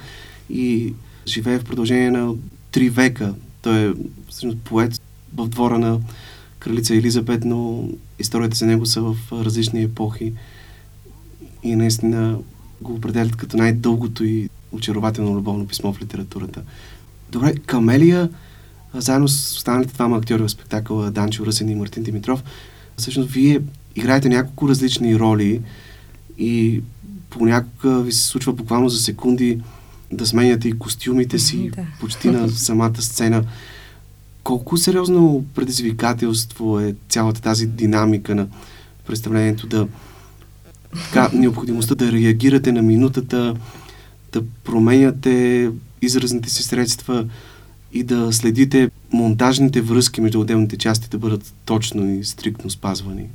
и 0.49 0.93
живее 1.27 1.59
в 1.59 1.63
продължение 1.63 2.11
на 2.11 2.33
три 2.71 2.89
века. 2.89 3.33
Той 3.61 3.89
е 3.89 3.93
всъщност 4.29 4.57
поет 4.57 5.01
в 5.35 5.47
двора 5.47 5.79
на 5.79 5.99
кралица 6.59 6.95
Елизабет, 6.95 7.45
но 7.45 7.89
историите 8.19 8.57
за 8.57 8.65
него 8.65 8.85
са 8.85 9.01
в 9.01 9.15
различни 9.31 9.83
епохи 9.83 10.33
и 11.63 11.75
наистина 11.75 12.37
го 12.81 12.93
определят 12.93 13.35
като 13.35 13.57
най-дългото 13.57 14.23
и 14.23 14.49
очарователно 14.71 15.35
любовно 15.35 15.67
писмо 15.67 15.93
в 15.93 16.01
литературата. 16.01 16.61
Добре, 17.31 17.53
Камелия, 17.55 18.29
заедно 18.93 19.27
с 19.27 19.55
останалите 19.55 19.93
двама 19.93 20.17
актьори 20.17 20.43
в 20.43 20.49
спектакъла 20.49 21.11
Данчо 21.11 21.45
Ръсен 21.45 21.69
и 21.69 21.75
Мартин 21.75 22.03
Димитров, 22.03 22.43
всъщност 22.97 23.29
вие 23.29 23.61
играете 23.95 24.29
няколко 24.29 24.69
различни 24.69 25.19
роли 25.19 25.61
и 26.37 26.81
понякога 27.29 27.99
ви 27.99 28.11
се 28.11 28.27
случва 28.27 28.53
буквално 28.53 28.89
за 28.89 28.97
секунди 28.97 29.59
да 30.11 30.25
сменяте 30.25 30.67
и 30.67 30.79
костюмите 30.79 31.39
си 31.39 31.71
Да. 31.75 31.85
почти 31.99 32.29
на 32.29 32.49
самата 32.49 33.01
сцена. 33.01 33.43
Колко 34.43 34.77
сериозно 34.77 35.45
предизвикателство 35.55 36.79
е 36.79 36.95
цялата 37.09 37.41
тази 37.41 37.67
динамика 37.67 38.35
на 38.35 38.47
представлението 39.07 39.67
да 39.67 39.87
така, 40.93 41.29
необходимостта 41.37 41.95
да 41.95 42.11
реагирате 42.11 42.71
на 42.71 42.81
минутата, 42.81 43.55
да 44.33 44.43
променяте 44.63 45.69
изразните 46.01 46.49
си 46.49 46.63
средства 46.63 47.25
и 47.93 48.03
да 48.03 48.33
следите 48.33 48.89
монтажните 49.11 49.81
връзки 49.81 50.21
между 50.21 50.39
отделните 50.39 50.77
части 50.77 51.09
да 51.09 51.17
бъдат 51.17 51.53
точно 51.65 52.09
и 52.09 52.23
стриктно 52.23 52.69
спазвани. 52.69 53.25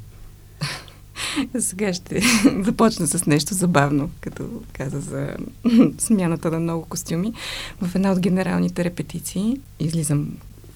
Сега 1.58 1.92
ще 1.92 2.20
започна 2.64 3.06
с 3.06 3.26
нещо 3.26 3.54
забавно, 3.54 4.10
като 4.20 4.48
каза 4.72 5.00
за 5.00 5.36
смяната 5.98 6.50
на 6.50 6.60
много 6.60 6.84
костюми. 6.84 7.32
В 7.80 7.94
една 7.94 8.12
от 8.12 8.20
генералните 8.20 8.84
репетиции 8.84 9.60
излизам. 9.80 10.28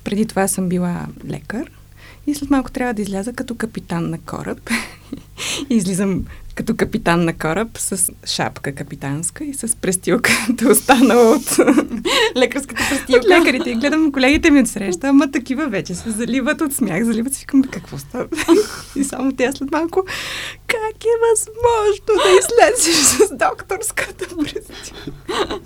Преди 0.05 0.27
това 0.27 0.49
съм 0.49 0.69
била 0.69 1.07
лекар 1.29 1.71
и 2.27 2.35
след 2.35 2.51
малко 2.51 2.71
трябва 2.71 2.95
да 2.95 3.03
изляза 3.03 3.33
като 3.33 3.55
капитан 3.55 4.11
на 4.11 4.19
кораб. 4.19 4.71
И 5.71 5.75
излизам 5.77 6.25
като 6.55 6.77
капитан 6.77 7.25
на 7.25 7.33
кораб 7.33 7.69
с 7.79 8.13
шапка 8.27 8.75
капитанска 8.75 9.45
и 9.45 9.55
с 9.55 9.77
престилката 9.77 10.69
останала 10.71 11.37
от 11.37 11.59
Лекарската 12.37 12.83
от 12.83 12.89
престилка. 12.89 13.29
лекарите 13.29 13.71
и 13.71 13.75
гледам 13.75 14.13
колегите 14.13 14.51
ми 14.51 14.61
от 14.61 14.69
среща, 14.69 15.09
ама 15.09 15.31
такива 15.31 15.67
вече 15.67 15.95
се 15.95 16.11
заливат 16.11 16.61
от 16.61 16.73
смях, 16.73 17.05
заливат 17.05 17.35
се, 17.35 17.41
викам, 17.41 17.63
«Бе, 17.63 17.69
какво 17.69 17.99
става? 17.99 18.27
И 18.97 19.05
само 19.05 19.33
тя 19.33 19.53
след 19.53 19.71
малко, 19.71 20.05
как 20.67 21.05
е 21.05 21.17
възможно 21.31 22.07
да 22.07 22.31
излезеш 22.31 22.95
с 23.05 23.37
докторската 23.37 24.37
престилка? 24.37 25.61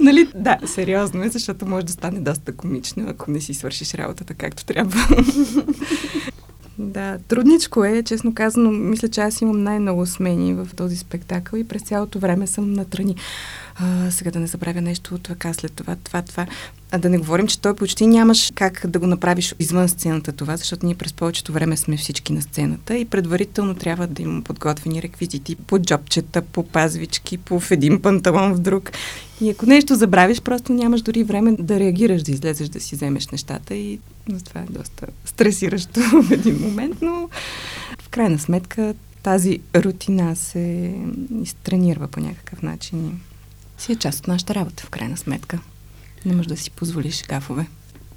нали, 0.00 0.28
да, 0.34 0.58
сериозно 0.66 1.24
е, 1.24 1.28
защото 1.28 1.66
може 1.66 1.86
да 1.86 1.92
стане 1.92 2.20
доста 2.20 2.56
комично, 2.56 3.06
ако 3.08 3.30
не 3.30 3.40
си 3.40 3.54
свършиш 3.54 3.94
работата 3.94 4.34
както 4.34 4.64
трябва. 4.64 5.06
Да, 6.80 7.18
трудничко 7.28 7.84
е, 7.84 8.02
честно 8.02 8.34
казано. 8.34 8.70
Мисля, 8.70 9.08
че 9.08 9.20
аз 9.20 9.40
имам 9.40 9.62
най-много 9.62 10.06
смени 10.06 10.54
в 10.54 10.68
този 10.76 10.96
спектакъл 10.96 11.58
и 11.58 11.68
през 11.68 11.82
цялото 11.82 12.18
време 12.18 12.46
съм 12.46 12.72
натрани. 12.72 13.16
А, 13.82 14.10
сега 14.10 14.30
да 14.30 14.40
не 14.40 14.46
забравя 14.46 14.80
нещо 14.80 15.14
от 15.14 15.22
така 15.22 15.52
след 15.52 15.72
това, 15.72 15.96
това, 16.04 16.22
това. 16.22 16.46
А 16.92 16.98
да 16.98 17.08
не 17.08 17.18
говорим, 17.18 17.46
че 17.46 17.60
той 17.60 17.76
почти 17.76 18.06
нямаш 18.06 18.52
как 18.54 18.86
да 18.86 18.98
го 18.98 19.06
направиш 19.06 19.54
извън 19.58 19.88
сцената 19.88 20.32
това, 20.32 20.56
защото 20.56 20.86
ние 20.86 20.94
през 20.94 21.12
повечето 21.12 21.52
време 21.52 21.76
сме 21.76 21.96
всички 21.96 22.32
на 22.32 22.42
сцената 22.42 22.96
и 22.96 23.04
предварително 23.04 23.74
трябва 23.74 24.06
да 24.06 24.22
имам 24.22 24.42
подготвени 24.42 25.02
реквизити 25.02 25.56
по 25.56 25.78
джобчета, 25.78 26.42
по 26.42 26.62
пазвички, 26.62 27.38
по 27.38 27.60
в 27.60 27.70
един 27.70 28.02
панталон 28.02 28.54
в 28.54 28.58
друг. 28.58 28.90
И 29.40 29.50
ако 29.50 29.66
нещо 29.66 29.94
забравиш, 29.94 30.40
просто 30.40 30.72
нямаш 30.72 31.02
дори 31.02 31.22
време 31.22 31.56
да 31.58 31.80
реагираш, 31.80 32.22
да 32.22 32.32
излезеш, 32.32 32.68
да 32.68 32.80
си 32.80 32.94
вземеш 32.94 33.28
нещата 33.28 33.74
и 33.74 33.98
това 34.44 34.60
е 34.60 34.66
доста 34.70 35.06
стресиращо 35.24 36.00
в 36.22 36.30
един 36.30 36.60
момент, 36.60 36.96
но 37.02 37.28
в 38.02 38.08
крайна 38.08 38.38
сметка 38.38 38.94
тази 39.22 39.58
рутина 39.74 40.36
се 40.36 40.94
изтренирва 41.42 42.08
по 42.08 42.20
някакъв 42.20 42.62
начин 42.62 43.20
си 43.82 43.92
е 43.92 43.96
част 43.96 44.18
от 44.18 44.28
нашата 44.28 44.54
работа, 44.54 44.82
в 44.86 44.90
крайна 44.90 45.16
сметка. 45.16 45.58
Не 46.26 46.32
можеш 46.32 46.46
да 46.46 46.56
си 46.56 46.70
позволиш 46.70 47.22
гафове. 47.28 47.66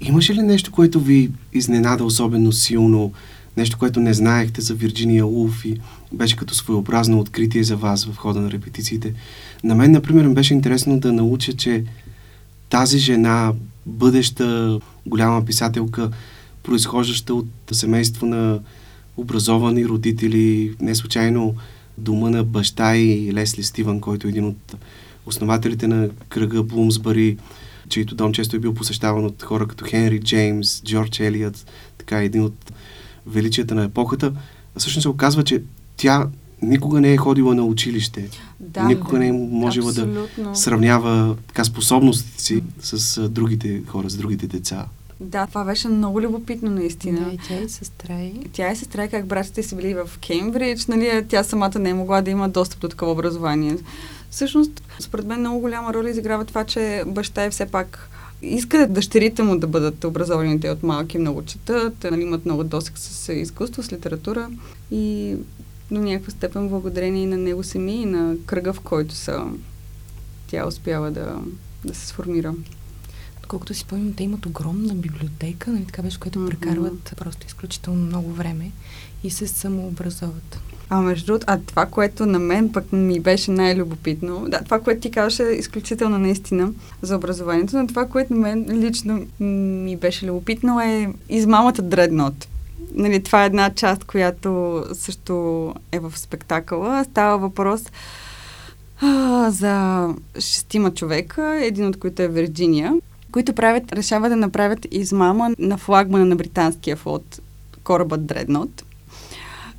Имаше 0.00 0.34
ли 0.34 0.42
нещо, 0.42 0.72
което 0.72 1.00
ви 1.00 1.30
изненада 1.52 2.04
особено 2.04 2.52
силно? 2.52 3.12
Нещо, 3.56 3.78
което 3.78 4.00
не 4.00 4.14
знаехте 4.14 4.60
за 4.60 4.74
Вирджиния 4.74 5.26
Улф 5.26 5.64
и 5.64 5.80
беше 6.12 6.36
като 6.36 6.54
своеобразно 6.54 7.18
откритие 7.18 7.64
за 7.64 7.76
вас 7.76 8.04
в 8.04 8.16
хода 8.16 8.40
на 8.40 8.50
репетициите? 8.50 9.14
На 9.64 9.74
мен, 9.74 9.92
например, 9.92 10.28
беше 10.28 10.54
интересно 10.54 11.00
да 11.00 11.12
науча, 11.12 11.52
че 11.52 11.84
тази 12.70 12.98
жена, 12.98 13.52
бъдеща 13.86 14.78
голяма 15.06 15.44
писателка, 15.44 16.10
произхождаща 16.62 17.34
от 17.34 17.48
семейство 17.72 18.26
на 18.26 18.60
образовани 19.16 19.86
родители, 19.86 20.74
не 20.80 20.94
случайно 20.94 21.54
дома 21.98 22.30
на 22.30 22.44
баща 22.44 22.96
и 22.96 23.32
Лесли 23.32 23.62
Стивън, 23.62 24.00
който 24.00 24.26
е 24.26 24.30
един 24.30 24.44
от 24.44 24.74
основателите 25.26 25.86
на 25.86 26.08
кръга 26.28 26.62
Блумсбъри, 26.62 27.36
чието 27.88 28.14
дом 28.14 28.32
често 28.32 28.56
е 28.56 28.58
бил 28.58 28.74
посещаван 28.74 29.24
от 29.24 29.42
хора 29.42 29.66
като 29.66 29.84
Хенри 29.84 30.20
Джеймс, 30.20 30.82
Джордж 30.82 31.20
Елият, 31.20 31.66
така 31.98 32.22
един 32.22 32.42
от 32.42 32.72
величията 33.26 33.74
на 33.74 33.84
епохата. 33.84 34.32
Всъщност 34.76 35.02
се 35.02 35.08
оказва, 35.08 35.44
че 35.44 35.62
тя 35.96 36.28
никога 36.62 37.00
не 37.00 37.12
е 37.12 37.16
ходила 37.16 37.54
на 37.54 37.64
училище. 37.64 38.28
Да, 38.60 38.82
никога 38.82 39.18
не 39.18 39.28
е 39.28 39.32
можела 39.32 39.92
да 39.92 40.00
абсолютно. 40.00 40.56
сравнява 40.56 41.36
така 41.46 41.64
способностите 41.64 42.42
си 42.42 42.62
с 42.80 43.18
а, 43.18 43.28
другите 43.28 43.82
хора, 43.86 44.10
с 44.10 44.16
другите 44.16 44.46
деца. 44.46 44.86
Да, 45.20 45.46
това 45.46 45.64
беше 45.64 45.88
много 45.88 46.20
любопитно 46.20 46.70
наистина. 46.70 47.20
Да, 47.20 47.34
и 47.34 47.38
тя 47.48 47.64
и 47.64 47.68
сестра 47.68 48.20
и... 48.20 48.34
Тя 48.52 48.72
и 48.72 48.76
сестра, 48.76 49.08
как 49.08 49.26
братята 49.26 49.62
са 49.62 49.76
били 49.76 49.94
в 49.94 50.18
Кембридж, 50.20 50.86
нали, 50.86 51.24
тя 51.28 51.44
самата 51.44 51.78
не 51.78 51.90
е 51.90 51.94
могла 51.94 52.22
да 52.22 52.30
има 52.30 52.48
достъп 52.48 52.80
до 52.80 52.88
такова 52.88 53.12
образование. 53.12 53.76
Всъщност, 54.34 54.82
според 55.00 55.26
мен 55.26 55.40
много 55.40 55.60
голяма 55.60 55.94
роля 55.94 56.10
изиграва 56.10 56.44
това, 56.44 56.64
че 56.64 57.02
баща 57.06 57.42
е 57.44 57.50
все 57.50 57.66
пак 57.66 58.10
иска 58.42 58.86
дъщерите 58.86 59.42
му 59.42 59.58
да 59.58 59.66
бъдат 59.66 60.04
образовани, 60.04 60.60
те 60.60 60.70
от 60.70 60.82
малки 60.82 61.18
много 61.18 61.44
четат, 61.44 62.04
нали, 62.10 62.22
имат 62.22 62.44
много 62.44 62.64
досек 62.64 62.98
с 62.98 63.32
изкуство, 63.32 63.82
с 63.82 63.92
литература 63.92 64.50
и 64.90 65.36
до 65.90 66.00
някаква 66.00 66.30
степен 66.30 66.68
благодарение 66.68 67.22
и 67.22 67.26
на 67.26 67.36
него 67.36 67.62
сами 67.62 68.02
и 68.02 68.06
на 68.06 68.34
кръга, 68.46 68.72
в 68.72 68.80
който 68.80 69.14
са, 69.14 69.44
тя 70.46 70.66
успява 70.66 71.10
да, 71.10 71.38
да 71.84 71.94
се 71.94 72.06
сформира. 72.06 72.54
Колкото 73.48 73.74
си 73.74 73.80
спомням, 73.80 74.14
те 74.14 74.24
имат 74.24 74.46
огромна 74.46 74.94
библиотека, 74.94 75.70
нали, 75.70 75.84
така 75.84 76.02
беше, 76.02 76.18
Мгм. 76.36 76.46
прекарват 76.46 77.14
просто 77.16 77.46
изключително 77.46 78.00
много 78.00 78.32
време 78.32 78.70
и 79.24 79.30
се 79.30 79.46
самообразоват. 79.46 80.60
А 80.90 81.00
между 81.00 81.26
другото, 81.26 81.44
а 81.48 81.58
това, 81.66 81.86
което 81.86 82.26
на 82.26 82.38
мен 82.38 82.72
пък 82.72 82.92
ми 82.92 83.20
беше 83.20 83.50
най-любопитно, 83.50 84.44
да, 84.48 84.64
това, 84.64 84.80
което 84.80 85.00
ти 85.00 85.10
казваш 85.10 85.38
е 85.40 85.42
изключително 85.42 86.18
наистина 86.18 86.72
за 87.02 87.16
образованието, 87.16 87.76
но 87.76 87.86
това, 87.86 88.06
което 88.06 88.34
на 88.34 88.40
мен 88.40 88.66
лично 88.70 89.26
ми 89.40 89.96
беше 89.96 90.26
любопитно 90.26 90.80
е 90.80 91.12
измамата 91.28 91.82
Дреднот. 91.82 92.48
Нали, 92.94 93.22
това 93.22 93.42
е 93.42 93.46
една 93.46 93.70
част, 93.70 94.04
която 94.04 94.82
също 94.92 95.74
е 95.92 95.98
в 95.98 96.12
спектакъла. 96.18 97.04
Става 97.04 97.38
въпрос 97.38 97.82
а, 99.00 99.50
за 99.50 100.08
шестима 100.38 100.90
човека, 100.90 101.58
един 101.62 101.86
от 101.86 101.98
които 101.98 102.22
е 102.22 102.28
Вирджиния, 102.28 102.94
които 103.32 103.52
правят, 103.52 103.92
решават 103.92 104.30
да 104.30 104.36
направят 104.36 104.86
измама 104.90 105.54
на 105.58 105.78
флагмана 105.78 106.24
на 106.24 106.36
британския 106.36 106.96
флот, 106.96 107.40
корабът 107.84 108.26
Дреднот. 108.26 108.83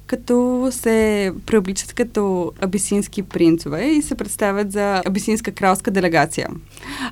Като 0.08 0.68
се 0.72 1.32
преобличат 1.46 1.94
като 1.94 2.52
абисински 2.62 3.24
принцове 3.24 3.86
и 3.86 4.02
се 4.02 4.16
представят 4.16 4.72
за 4.72 5.02
абисинска 5.06 5.52
кралска 5.52 5.92
делегация. 5.92 6.48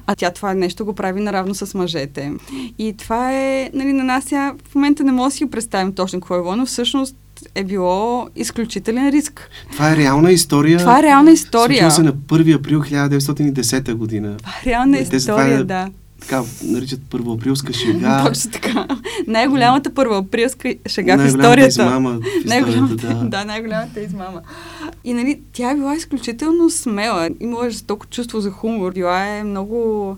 А 0.07 0.15
тя 0.15 0.31
това 0.31 0.53
нещо 0.53 0.85
го 0.85 0.93
прави 0.93 1.21
наравно 1.21 1.55
с 1.55 1.73
мъжете. 1.73 2.31
И 2.79 2.93
това 2.93 3.33
е, 3.33 3.69
нали, 3.73 3.93
на 3.93 4.03
нас 4.03 4.23
сега 4.23 4.53
в 4.67 4.75
момента 4.75 5.03
не 5.03 5.11
може 5.11 5.25
да 5.25 5.37
си 5.37 5.49
представим 5.49 5.93
точно 5.93 6.19
какво 6.19 6.35
е 6.35 6.41
било, 6.41 6.55
но 6.55 6.65
всъщност 6.65 7.15
е 7.55 7.63
било 7.63 8.27
изключителен 8.35 9.09
риск. 9.09 9.49
Това 9.71 9.91
е 9.91 9.97
реална 9.97 10.31
история. 10.31 10.79
Това 10.79 10.99
е 10.99 11.03
реална 11.03 11.31
история. 11.31 11.77
Случва 11.77 11.91
се 11.91 12.03
на 12.03 12.13
1 12.13 12.55
април 12.55 12.81
1910 12.81 13.93
година. 13.93 14.37
Това 14.37 14.51
е 14.51 14.65
реална 14.65 14.97
Те- 14.97 15.15
история, 15.15 15.23
това 15.25 15.43
е- 15.45 15.63
да. 15.63 15.89
Така 16.23 16.41
наричат 16.63 16.99
първоаприлска 17.01 17.73
шега. 17.75 18.23
Точно 18.25 18.51
така. 18.51 18.87
Най-голямата 19.27 19.89
първоаприлска 19.91 20.57
шега 20.87 21.13
в 21.13 21.17
Най-голямата 21.17 21.27
историята. 21.39 21.83
измама 21.83 22.09
в 22.11 22.15
историята, 22.37 22.49
Най-голямата, 22.49 22.95
да. 23.07 23.13
да, 23.29 23.45
най-голямата 23.45 24.01
измама. 24.01 24.41
И 25.03 25.13
нали, 25.13 25.41
тя 25.53 25.71
е 25.71 25.75
била 25.75 25.95
изключително 25.95 26.69
смела. 26.69 27.29
Имала 27.39 27.67
е 27.67 27.71
жестоко 27.71 28.05
чувство 28.07 28.39
за 28.39 28.51
хумор. 28.51 28.93
Била 28.93 29.25
е 29.27 29.43
много, 29.43 30.17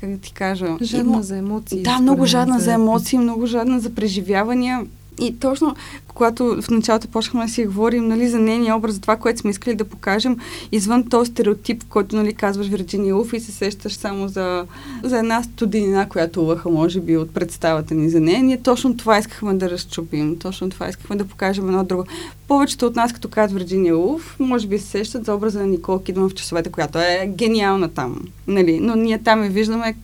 как 0.00 0.10
да 0.10 0.18
ти 0.18 0.32
кажа... 0.32 0.66
Жадна 0.82 1.02
има- 1.04 1.22
за 1.22 1.36
емоции. 1.36 1.82
Да, 1.82 1.98
много 1.98 2.26
жадна 2.26 2.58
за- 2.58 2.64
за 2.64 2.72
емоции, 2.72 3.18
много 3.18 3.46
жадна 3.46 3.80
за 3.80 3.90
преживявания. 3.90 4.80
И 5.20 5.38
точно, 5.38 5.74
когато 6.08 6.62
в 6.62 6.70
началото 6.70 7.08
почнахме 7.08 7.46
да 7.46 7.52
си 7.52 7.66
говорим 7.66 8.08
нали, 8.08 8.28
за 8.28 8.38
нейния 8.38 8.76
образ, 8.76 8.94
за 8.94 9.00
това, 9.00 9.16
което 9.16 9.40
сме 9.40 9.50
искали 9.50 9.74
да 9.74 9.84
покажем, 9.84 10.36
извън 10.72 11.08
този 11.08 11.30
стереотип, 11.30 11.84
който 11.88 12.16
нали, 12.16 12.34
казваш 12.34 12.66
Вирджиния 12.66 13.16
Уф 13.16 13.32
и 13.32 13.40
се 13.40 13.52
сещаш 13.52 13.94
само 13.94 14.28
за, 14.28 14.64
за 15.02 15.18
една 15.18 15.42
студенина, 15.42 16.08
която 16.08 16.42
лъха, 16.42 16.70
може 16.70 17.00
би, 17.00 17.16
от 17.16 17.34
представата 17.34 17.94
ни 17.94 18.10
за 18.10 18.20
нея. 18.20 18.42
Ние 18.42 18.62
точно 18.62 18.96
това 18.96 19.18
искахме 19.18 19.54
да 19.54 19.70
разчупим, 19.70 20.38
точно 20.38 20.70
това 20.70 20.88
искахме 20.88 21.16
да 21.16 21.24
покажем 21.24 21.68
едно 21.68 21.84
друго. 21.84 22.04
Повечето 22.48 22.86
от 22.86 22.96
нас, 22.96 23.12
като 23.12 23.28
казват 23.28 23.62
Вирджиния 23.62 23.98
Уф, 23.98 24.36
може 24.38 24.66
би 24.66 24.78
се 24.78 24.86
сещат 24.86 25.24
за 25.24 25.34
образа 25.34 25.58
на 25.58 25.66
Никол 25.66 25.98
Кидман 25.98 26.28
в 26.28 26.34
часовете, 26.34 26.70
която 26.70 26.98
е 26.98 27.32
гениална 27.36 27.88
там. 27.88 28.20
Нали? 28.46 28.80
Но 28.80 28.96
ние 28.96 29.18
там 29.18 29.44
я 29.44 29.50
виждаме 29.50 29.94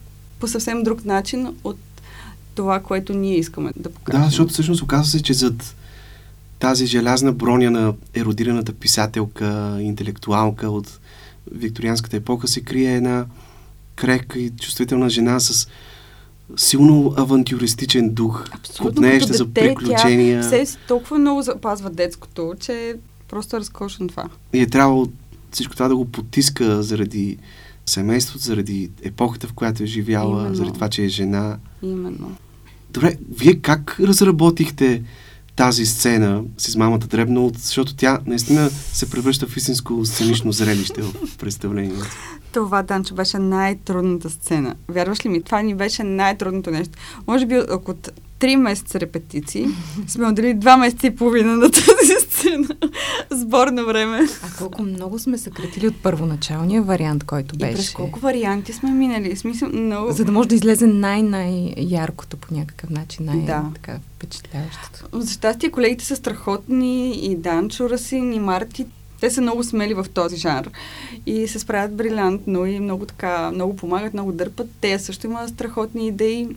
по 0.40 0.48
съвсем 0.48 0.82
друг 0.82 1.04
начин 1.04 1.48
от 1.64 1.76
това, 2.58 2.80
което 2.80 3.14
ние 3.14 3.38
искаме 3.38 3.72
да 3.76 3.90
покажем. 3.90 4.20
Да, 4.20 4.26
защото 4.26 4.52
всъщност 4.52 4.82
оказва 4.82 5.06
се, 5.06 5.22
че 5.22 5.34
зад 5.34 5.74
тази 6.58 6.86
желязна 6.86 7.32
броня 7.32 7.70
на 7.70 7.94
еродираната 8.14 8.72
писателка, 8.72 9.78
интелектуалка 9.80 10.70
от 10.70 11.00
викторианската 11.52 12.16
епоха 12.16 12.48
се 12.48 12.60
крие 12.60 12.94
една 12.94 13.26
крехка 13.96 14.38
и 14.38 14.50
чувствителна 14.50 15.10
жена 15.10 15.40
с 15.40 15.68
силно 16.56 17.14
авантюристичен 17.16 18.10
дух, 18.10 18.44
Абсолютно 18.52 18.94
купнееща 18.94 19.32
като 19.32 19.44
за 19.44 19.50
приключения. 19.50 20.40
Тя 20.40 20.64
все 20.64 20.78
толкова 20.88 21.18
много 21.18 21.42
запазва 21.42 21.90
детското, 21.90 22.54
че 22.60 22.72
е 22.72 22.94
просто 23.28 23.56
разкошно 23.56 24.08
това. 24.08 24.28
И 24.52 24.60
е 24.60 24.66
трябвало 24.66 25.06
всичко 25.50 25.74
това 25.74 25.88
да 25.88 25.96
го 25.96 26.04
потиска 26.04 26.82
заради 26.82 27.38
семейството, 27.86 28.44
заради 28.44 28.90
епохата, 29.02 29.46
в 29.46 29.52
която 29.52 29.82
е 29.82 29.86
живяла, 29.86 30.40
Именно. 30.40 30.54
заради 30.54 30.74
това, 30.74 30.88
че 30.88 31.04
е 31.04 31.08
жена. 31.08 31.58
Именно. 31.82 32.36
Добре, 32.90 33.16
вие 33.30 33.54
как 33.54 33.96
разработихте 34.00 35.02
тази 35.56 35.86
сцена 35.86 36.42
с 36.58 36.68
измамата 36.68 36.98
дребно, 36.98 37.46
от- 37.46 37.58
защото 37.58 37.94
тя 37.96 38.18
наистина 38.26 38.70
се 38.70 39.10
превръща 39.10 39.46
в 39.46 39.56
истинско 39.56 40.04
сценично 40.06 40.52
зрелище 40.52 41.02
в 41.02 41.36
представлението. 41.38 42.06
Това, 42.52 42.82
Данчо, 42.82 43.14
беше 43.14 43.38
най-трудната 43.38 44.30
сцена. 44.30 44.74
Вярваш 44.88 45.24
ли 45.24 45.28
ми? 45.28 45.42
Това 45.42 45.62
ни 45.62 45.74
беше 45.74 46.04
най-трудното 46.04 46.70
нещо. 46.70 46.98
Може 47.26 47.46
би 47.46 47.54
ако 47.70 47.90
от 47.90 48.10
три 48.38 48.56
месеца 48.56 49.00
репетиции 49.00 49.66
сме 50.06 50.26
отделили 50.26 50.54
два 50.54 50.76
месеца 50.76 51.06
и 51.06 51.16
половина 51.16 51.56
на 51.56 51.70
тази 51.70 52.14
сцена. 52.20 52.68
Сборно 53.30 53.86
време. 53.86 54.20
А 54.42 54.58
колко 54.58 54.82
много 54.82 55.18
сме 55.18 55.38
съкратили 55.38 55.88
от 55.88 56.02
първоначалния 56.02 56.82
вариант, 56.82 57.24
който 57.24 57.54
И 57.54 57.58
беше. 57.58 57.74
през 57.76 57.90
колко 57.90 58.20
варианти 58.20 58.72
сме 58.72 58.90
минали? 58.90 59.36
Смисъл, 59.36 59.68
много... 59.68 60.12
За 60.12 60.24
да 60.24 60.32
може 60.32 60.48
да 60.48 60.54
излезе 60.54 60.86
най-най-яркото 60.86 62.36
по 62.36 62.54
някакъв 62.54 62.90
начин, 62.90 63.26
Да. 63.26 63.32
най-така 63.32 63.98
впечатляващото. 64.16 65.20
За 65.20 65.32
щастие, 65.32 65.70
колегите 65.70 66.04
са 66.04 66.16
страхотни 66.16 67.10
и 67.26 67.36
Данчо 67.36 67.90
Расин, 67.90 68.32
и 68.32 68.38
Марти. 68.40 68.86
Те 69.20 69.30
са 69.30 69.40
много 69.40 69.64
смели 69.64 69.94
в 69.94 70.06
този 70.14 70.36
жанр 70.36 70.70
и 71.26 71.48
се 71.48 71.58
справят 71.58 71.96
брилянтно 71.96 72.66
и 72.66 72.80
много 72.80 73.06
така, 73.06 73.50
много 73.50 73.76
помагат, 73.76 74.12
много 74.14 74.32
дърпат. 74.32 74.66
Те 74.80 74.98
също 74.98 75.26
имат 75.26 75.48
страхотни 75.48 76.06
идеи. 76.08 76.48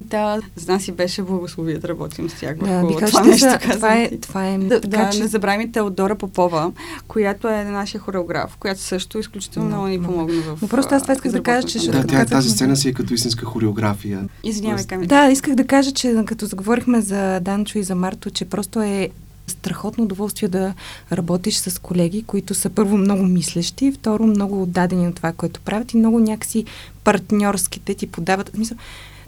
Да, 0.00 0.40
за 0.56 0.72
нас 0.72 0.88
и 0.88 0.92
беше 0.92 1.22
благословие 1.22 1.78
да 1.78 1.88
работим 1.88 2.30
с 2.30 2.34
тях 2.34 2.56
Да, 2.56 2.66
върху 2.66 2.86
би 2.88 3.06
това 3.06 3.20
нещо. 3.22 3.46
казвам 3.46 3.70
това, 3.70 3.94
е, 3.94 4.10
това 4.10 4.46
е 4.46 4.58
Да, 4.58 4.80
така, 4.80 4.96
да 4.96 5.10
че 5.10 5.20
не 5.20 5.26
забравяме 5.26 5.64
и 5.64 5.72
Теодора 5.72 6.14
Попова, 6.14 6.72
която 7.08 7.48
е 7.48 7.64
нашия 7.64 8.00
хореограф, 8.00 8.56
която 8.56 8.80
също 8.80 9.18
изключително 9.18 9.68
Много 9.68 9.86
ни 9.86 10.02
помогна 10.02 10.40
в 10.40 10.62
Но 10.62 10.68
просто 10.68 10.94
аз 10.94 11.02
това 11.02 11.14
исках 11.14 11.32
да 11.32 11.42
кажа, 11.42 11.68
че 11.68 11.90
Да, 11.90 12.06
тя, 12.06 12.24
тази 12.24 12.50
сцена 12.50 12.76
си 12.76 12.88
е 12.88 12.92
като 12.92 13.14
истинска 13.14 13.46
хореография. 13.46 14.28
Извинявай, 14.44 14.76
Тоест- 14.76 14.88
Ками. 14.88 15.06
Да, 15.06 15.28
исках 15.28 15.54
да 15.54 15.66
кажа, 15.66 15.92
че 15.92 16.22
като 16.26 16.46
заговорихме 16.46 17.00
за 17.00 17.40
Данчо 17.40 17.78
и 17.78 17.82
за 17.82 17.94
Марто, 17.94 18.30
че 18.30 18.44
просто 18.44 18.82
е 18.82 19.08
страхотно 19.46 20.04
удоволствие 20.04 20.48
да 20.48 20.74
работиш 21.12 21.56
с 21.56 21.78
колеги, 21.82 22.22
които 22.22 22.54
са 22.54 22.70
първо 22.70 22.96
много 22.96 23.22
мислещи, 23.22 23.92
второ 23.92 24.26
много 24.26 24.62
отдадени 24.62 25.04
на 25.04 25.12
това, 25.12 25.32
което 25.32 25.60
правят 25.60 25.92
и 25.92 25.96
много 25.96 26.20
някакси 26.20 26.64
партньорски 27.04 27.80
те 27.80 27.94
ти 27.94 28.06
подават. 28.06 28.50
Смисъл, 28.54 28.76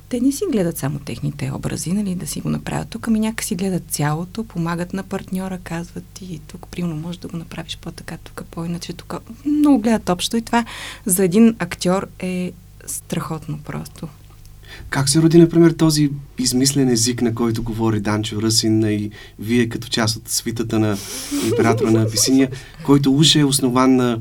те 0.09 0.21
не 0.21 0.33
си 0.33 0.45
гледат 0.53 0.79
само 0.79 0.99
техните 0.99 1.53
образи, 1.55 1.93
нали, 1.93 2.15
да 2.15 2.27
си 2.27 2.41
го 2.41 2.49
направят 2.49 2.89
тук, 2.89 3.09
ами 3.09 3.21
някакси 3.21 3.55
гледат 3.55 3.83
цялото, 3.91 4.45
помагат 4.45 4.93
на 4.93 5.03
партньора, 5.03 5.59
казват 5.65 6.05
ти 6.15 6.41
тук, 6.47 6.67
примерно, 6.71 6.97
можеш 6.97 7.21
да 7.21 7.29
го 7.29 7.37
направиш 7.37 7.79
по-така, 7.83 8.17
тук 8.17 8.43
по-иначе, 8.51 8.93
тук. 8.93 9.15
Много 9.47 9.79
гледат 9.79 10.09
общо 10.09 10.37
и 10.37 10.43
това 10.43 10.65
за 11.07 11.25
един 11.25 11.57
актьор 11.59 12.09
е 12.19 12.53
страхотно 12.87 13.59
просто. 13.59 14.09
Как 14.91 15.09
се 15.09 15.23
роди, 15.23 15.39
например, 15.39 15.71
този 15.71 16.11
измислен 16.39 16.89
език, 16.89 17.23
на 17.23 17.35
който 17.35 17.63
говори 17.63 18.01
Данчо 18.01 18.43
Ръсин 18.43 18.83
и 18.83 19.11
вие 19.39 19.69
като 19.69 19.89
част 19.89 20.17
от 20.17 20.29
свитата 20.29 20.79
на 20.79 20.97
императора 21.45 21.91
на 21.91 22.03
Абисиния, 22.03 22.51
който 22.85 23.15
уж 23.15 23.35
е 23.35 23.45
основан 23.45 23.97
на 23.97 24.19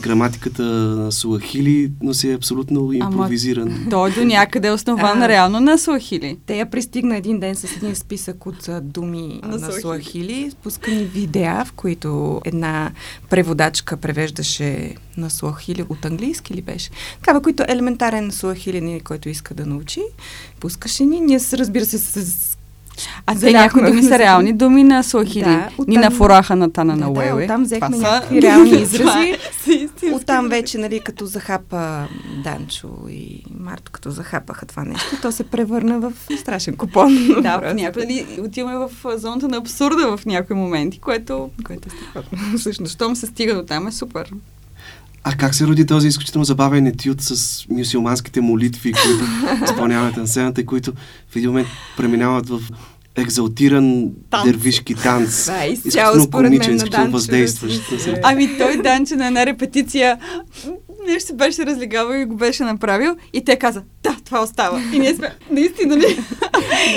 граматиката 0.00 0.62
на 0.62 1.12
Суахили, 1.12 1.90
но 2.02 2.14
си 2.14 2.30
е 2.30 2.34
абсолютно 2.34 2.92
импровизиран. 2.92 3.86
Той 3.90 4.14
до 4.14 4.24
някъде 4.24 4.68
е 4.68 4.72
основан 4.72 5.22
А. 5.22 5.28
реално 5.28 5.60
на 5.60 5.78
Суахили. 5.78 6.36
Те 6.46 6.56
я 6.56 6.70
пристигна 6.70 7.16
един 7.16 7.40
ден 7.40 7.54
с 7.54 7.76
един 7.76 7.96
списък 7.96 8.46
от 8.46 8.68
думи 8.82 9.40
На 9.42 9.48
на, 9.48 9.58
суахили. 9.58 9.80
суахили, 9.80 10.50
спускани 10.50 11.04
видеа, 11.04 11.64
в 11.64 11.72
които 11.72 12.40
една 12.44 12.92
преводачка 13.30 13.96
превеждаше 13.96 14.94
на 15.16 15.30
суахили 15.30 15.84
от 15.88 16.04
английски 16.04 16.54
ли 16.54 16.62
беше. 16.62 16.90
Такава, 17.20 17.42
които 17.42 17.64
елементарен 17.68 18.32
суахилин, 18.32 19.00
който 19.00 19.28
иска 19.28 19.54
да 19.54 19.66
научи, 19.66 20.00
пускаше 20.60 21.04
ни. 21.04 21.20
Ние, 21.20 21.40
разбира 21.52 21.84
се, 21.84 21.98
с... 21.98 22.57
А 23.26 23.34
те 23.36 23.52
някои 23.52 23.82
думи 23.82 24.00
в- 24.00 24.04
са 24.04 24.18
реални 24.18 24.52
думи 24.52 24.84
на 24.84 25.02
Суахили. 25.02 25.44
Да, 25.44 25.68
Ни 25.86 25.96
на 25.96 26.10
фораха 26.10 26.56
на 26.56 26.70
Тана 26.70 26.92
на 26.92 27.06
Да, 27.06 27.12
да, 27.12 27.20
Уеле. 27.20 27.44
оттам 27.44 27.62
взехме 27.62 27.88
Това 27.88 28.06
са- 28.06 28.14
някакви 28.14 28.42
реални 28.42 28.70
изрази. 28.72 29.34
Оттам 30.12 30.48
вече, 30.48 30.78
нали, 30.78 31.00
като 31.00 31.26
захапа 31.26 32.06
Данчо 32.36 32.88
и 33.10 33.42
Марто, 33.60 33.92
като 33.92 34.10
захапаха 34.10 34.66
това 34.66 34.84
нещо, 34.84 35.16
то 35.22 35.32
се 35.32 35.44
превърна 35.44 36.00
в 36.00 36.12
страшен 36.38 36.76
купон. 36.76 37.16
Да, 37.42 37.58
Просто. 37.58 37.74
някой, 37.76 38.02
нали, 38.02 38.26
отиваме 38.40 38.76
в 38.78 38.90
зоната 39.14 39.48
на 39.48 39.56
абсурда 39.56 39.86
в 40.08 40.26
някои 40.26 40.56
моменти, 40.56 40.98
което, 40.98 41.50
Което 41.64 41.88
е 41.88 41.92
страхотно. 41.92 42.38
всъщност, 42.58 42.92
щом 42.92 43.16
се 43.16 43.26
стига 43.26 43.54
до 43.54 43.62
там 43.62 43.86
е 43.86 43.92
супер. 43.92 44.30
А 45.24 45.36
как 45.36 45.54
се 45.54 45.66
роди 45.66 45.86
този 45.86 46.08
изключително 46.08 46.44
забавен 46.44 46.86
етюд 46.86 47.20
с 47.20 47.64
мюсюлманските 47.70 48.40
молитви, 48.40 48.92
които 48.92 49.24
изпълнявате 49.64 50.20
на 50.20 50.26
сцената 50.26 50.60
и 50.60 50.66
които 50.66 50.92
в 51.30 51.36
един 51.36 51.50
момент 51.50 51.68
преминават 51.96 52.48
в 52.48 52.60
екзалтиран 53.16 54.10
Танц. 54.30 54.44
дервишки 54.44 54.94
танц. 54.94 55.46
Да, 55.46 55.66
изцяло 55.66 56.20
според 56.20 56.50
мен 56.50 56.76
на 56.76 56.84
Данчо 56.84 57.10
въздействащ. 57.10 57.82
Ами 58.22 58.58
той 58.58 58.82
Данче 58.82 59.16
на 59.16 59.26
една 59.26 59.46
репетиция 59.46 60.18
нещо 61.08 61.26
се 61.26 61.34
беше 61.34 61.66
разлигавал 61.66 62.14
и 62.14 62.24
го 62.24 62.36
беше 62.36 62.64
направил 62.64 63.16
и 63.32 63.44
те 63.44 63.56
каза, 63.56 63.82
да, 64.08 64.16
това 64.24 64.42
остава. 64.42 64.82
И 64.92 64.98
ние 64.98 65.14
сме, 65.14 65.36
наистина 65.50 65.96
ли? 65.96 66.18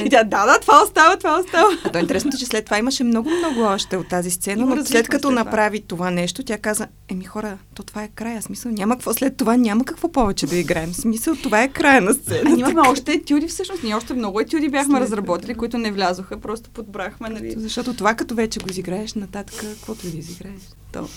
и 0.06 0.10
тя, 0.10 0.24
да, 0.24 0.46
да, 0.46 0.60
това 0.60 0.84
остава, 0.84 1.18
това 1.18 1.40
остава. 1.40 1.78
А 1.86 1.90
то 1.90 1.98
е 1.98 2.02
интересното, 2.02 2.38
че 2.38 2.46
след 2.46 2.66
това 2.66 2.78
имаше 2.78 3.04
много-много 3.04 3.62
още 3.62 3.98
от 3.98 4.08
тази 4.08 4.32
сцена, 4.32 4.66
но 4.66 4.76
след 4.76 4.86
като 4.86 5.20
след 5.20 5.22
това. 5.22 5.32
направи 5.34 5.82
това 5.82 6.12
нещо, 6.12 6.44
тя 6.44 6.58
каза, 6.58 6.88
еми 7.10 7.24
хора, 7.24 7.58
то 7.76 7.84
това 7.84 8.04
е 8.04 8.10
края. 8.10 8.42
Смисъл, 8.42 8.72
няма 8.72 8.96
какво 8.96 9.14
след 9.14 9.38
това, 9.38 9.58
няма 9.58 9.86
какво 9.86 10.12
повече 10.12 10.48
да 10.48 10.56
играем. 10.58 10.94
Смисъл, 10.94 11.36
това 11.36 11.64
е 11.64 11.68
края 11.70 12.02
на 12.02 12.12
А 12.12 12.14
сцената. 12.14 12.46
ние 12.46 12.60
имахме 12.60 12.82
още 12.82 13.12
етюди, 13.14 13.48
всъщност. 13.48 13.84
Ние 13.84 13.96
още 13.96 14.14
много 14.14 14.40
етюди 14.40 14.70
бяхме 14.70 14.94
След- 14.94 15.02
разработили, 15.02 15.56
които 15.56 15.78
не 15.78 15.92
влязоха, 15.92 16.40
просто 16.40 16.70
подбрахме, 16.70 17.30
нали. 17.30 17.54
Защото 17.58 17.94
това 17.94 18.14
като 18.14 18.36
вече 18.36 18.60
го 18.60 18.70
изиграеш, 18.70 19.14
нататък, 19.14 19.56
каквото 19.62 20.08
и 20.08 20.12
да 20.12 20.18
изиграеш, 20.18 20.62
то 20.92 21.02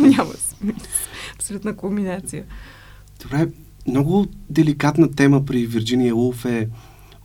няма 0.00 0.32
смисъл. 0.50 0.86
Абсолютна 1.34 1.76
кулминация. 1.76 2.44
Добре, 3.22 3.48
много 3.88 4.26
деликатна 4.50 5.10
тема 5.10 5.44
при 5.44 5.66
Вирджиния 5.66 6.16
Улф 6.16 6.44
е 6.44 6.68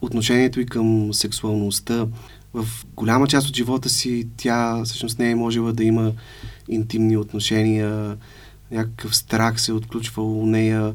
отношението 0.00 0.60
и 0.60 0.66
към 0.66 1.14
сексуалността. 1.14 2.06
в 2.54 2.66
голяма 2.96 3.28
част 3.28 3.48
от 3.48 3.56
живота 3.56 3.88
си 3.88 4.28
тя 4.36 4.82
всъщност 4.84 5.18
не 5.18 5.30
е 5.30 5.34
можела 5.34 5.72
да 5.72 5.84
има 5.84 6.12
интимни 6.68 7.16
отношения, 7.16 8.16
някакъв 8.70 9.16
страх 9.16 9.60
се 9.60 9.70
е 9.70 9.74
отключвал 9.74 10.40
у 10.40 10.46
нея 10.46 10.94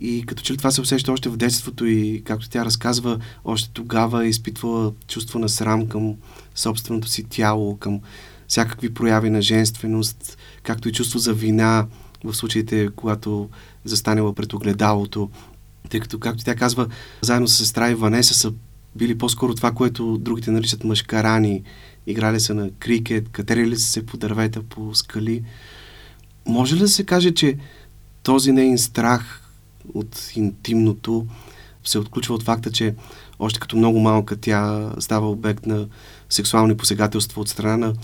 и 0.00 0.26
като 0.26 0.42
че 0.42 0.52
ли 0.52 0.56
това 0.56 0.70
се 0.70 0.80
усеща 0.80 1.12
още 1.12 1.28
в 1.28 1.36
детството 1.36 1.86
и 1.86 2.22
както 2.24 2.50
тя 2.50 2.64
разказва, 2.64 3.18
още 3.44 3.70
тогава 3.72 4.24
е 4.24 4.28
изпитвала 4.28 4.92
чувство 5.08 5.38
на 5.38 5.48
срам 5.48 5.86
към 5.86 6.14
собственото 6.54 7.08
си 7.08 7.24
тяло, 7.24 7.76
към 7.76 8.00
всякакви 8.48 8.94
прояви 8.94 9.30
на 9.30 9.42
женственост, 9.42 10.38
както 10.62 10.88
и 10.88 10.92
чувство 10.92 11.18
за 11.18 11.32
вина 11.32 11.86
в 12.24 12.34
случаите, 12.34 12.88
когато 12.96 13.48
застанела 13.84 14.34
пред 14.34 14.52
огледалото. 14.52 15.30
Тъй 15.88 16.00
като, 16.00 16.18
както 16.18 16.44
тя 16.44 16.54
казва, 16.54 16.88
заедно 17.20 17.48
с 17.48 17.56
сестра 17.56 17.90
и 17.90 17.94
Ванеса 17.94 18.34
са 18.34 18.52
били 18.96 19.18
по-скоро 19.18 19.54
това, 19.54 19.72
което 19.72 20.18
другите 20.18 20.50
наричат 20.50 20.84
мъжкарани. 20.84 21.62
Играли 22.06 22.40
са 22.40 22.54
на 22.54 22.70
крикет, 22.78 23.28
катерили 23.28 23.76
са 23.76 23.86
се 23.86 24.06
по 24.06 24.16
дървета, 24.16 24.62
по 24.62 24.94
скали. 24.94 25.44
Може 26.46 26.74
ли 26.74 26.78
да 26.78 26.88
се 26.88 27.04
каже, 27.04 27.30
че 27.30 27.56
този 28.22 28.52
нейн 28.52 28.78
страх 28.78 29.50
от 29.94 30.32
интимното 30.36 31.26
се 31.84 31.98
отключва 31.98 32.34
от 32.34 32.42
факта, 32.42 32.70
че 32.70 32.94
още 33.38 33.60
като 33.60 33.76
много 33.76 34.00
малка 34.00 34.36
тя 34.36 34.90
става 34.98 35.30
обект 35.30 35.66
на 35.66 35.86
сексуални 36.30 36.76
посегателства 36.76 37.40
от 37.40 37.48
страна 37.48 37.76
на 37.76 37.94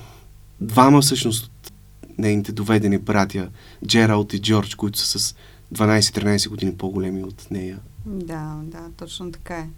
двама 0.60 1.00
всъщност 1.00 1.44
от 1.44 1.72
нейните 2.18 2.52
доведени 2.52 2.98
братя, 2.98 3.48
Джералд 3.86 4.32
и 4.32 4.42
Джордж, 4.42 4.74
които 4.74 4.98
са 4.98 5.18
с 5.18 5.34
12-13 5.74 6.48
години 6.48 6.76
по-големи 6.76 7.24
от 7.24 7.50
нея. 7.50 7.78
Да, 8.06 8.60
да, 8.64 8.78
точно 8.96 9.32
така 9.32 9.56
е. 9.56 9.68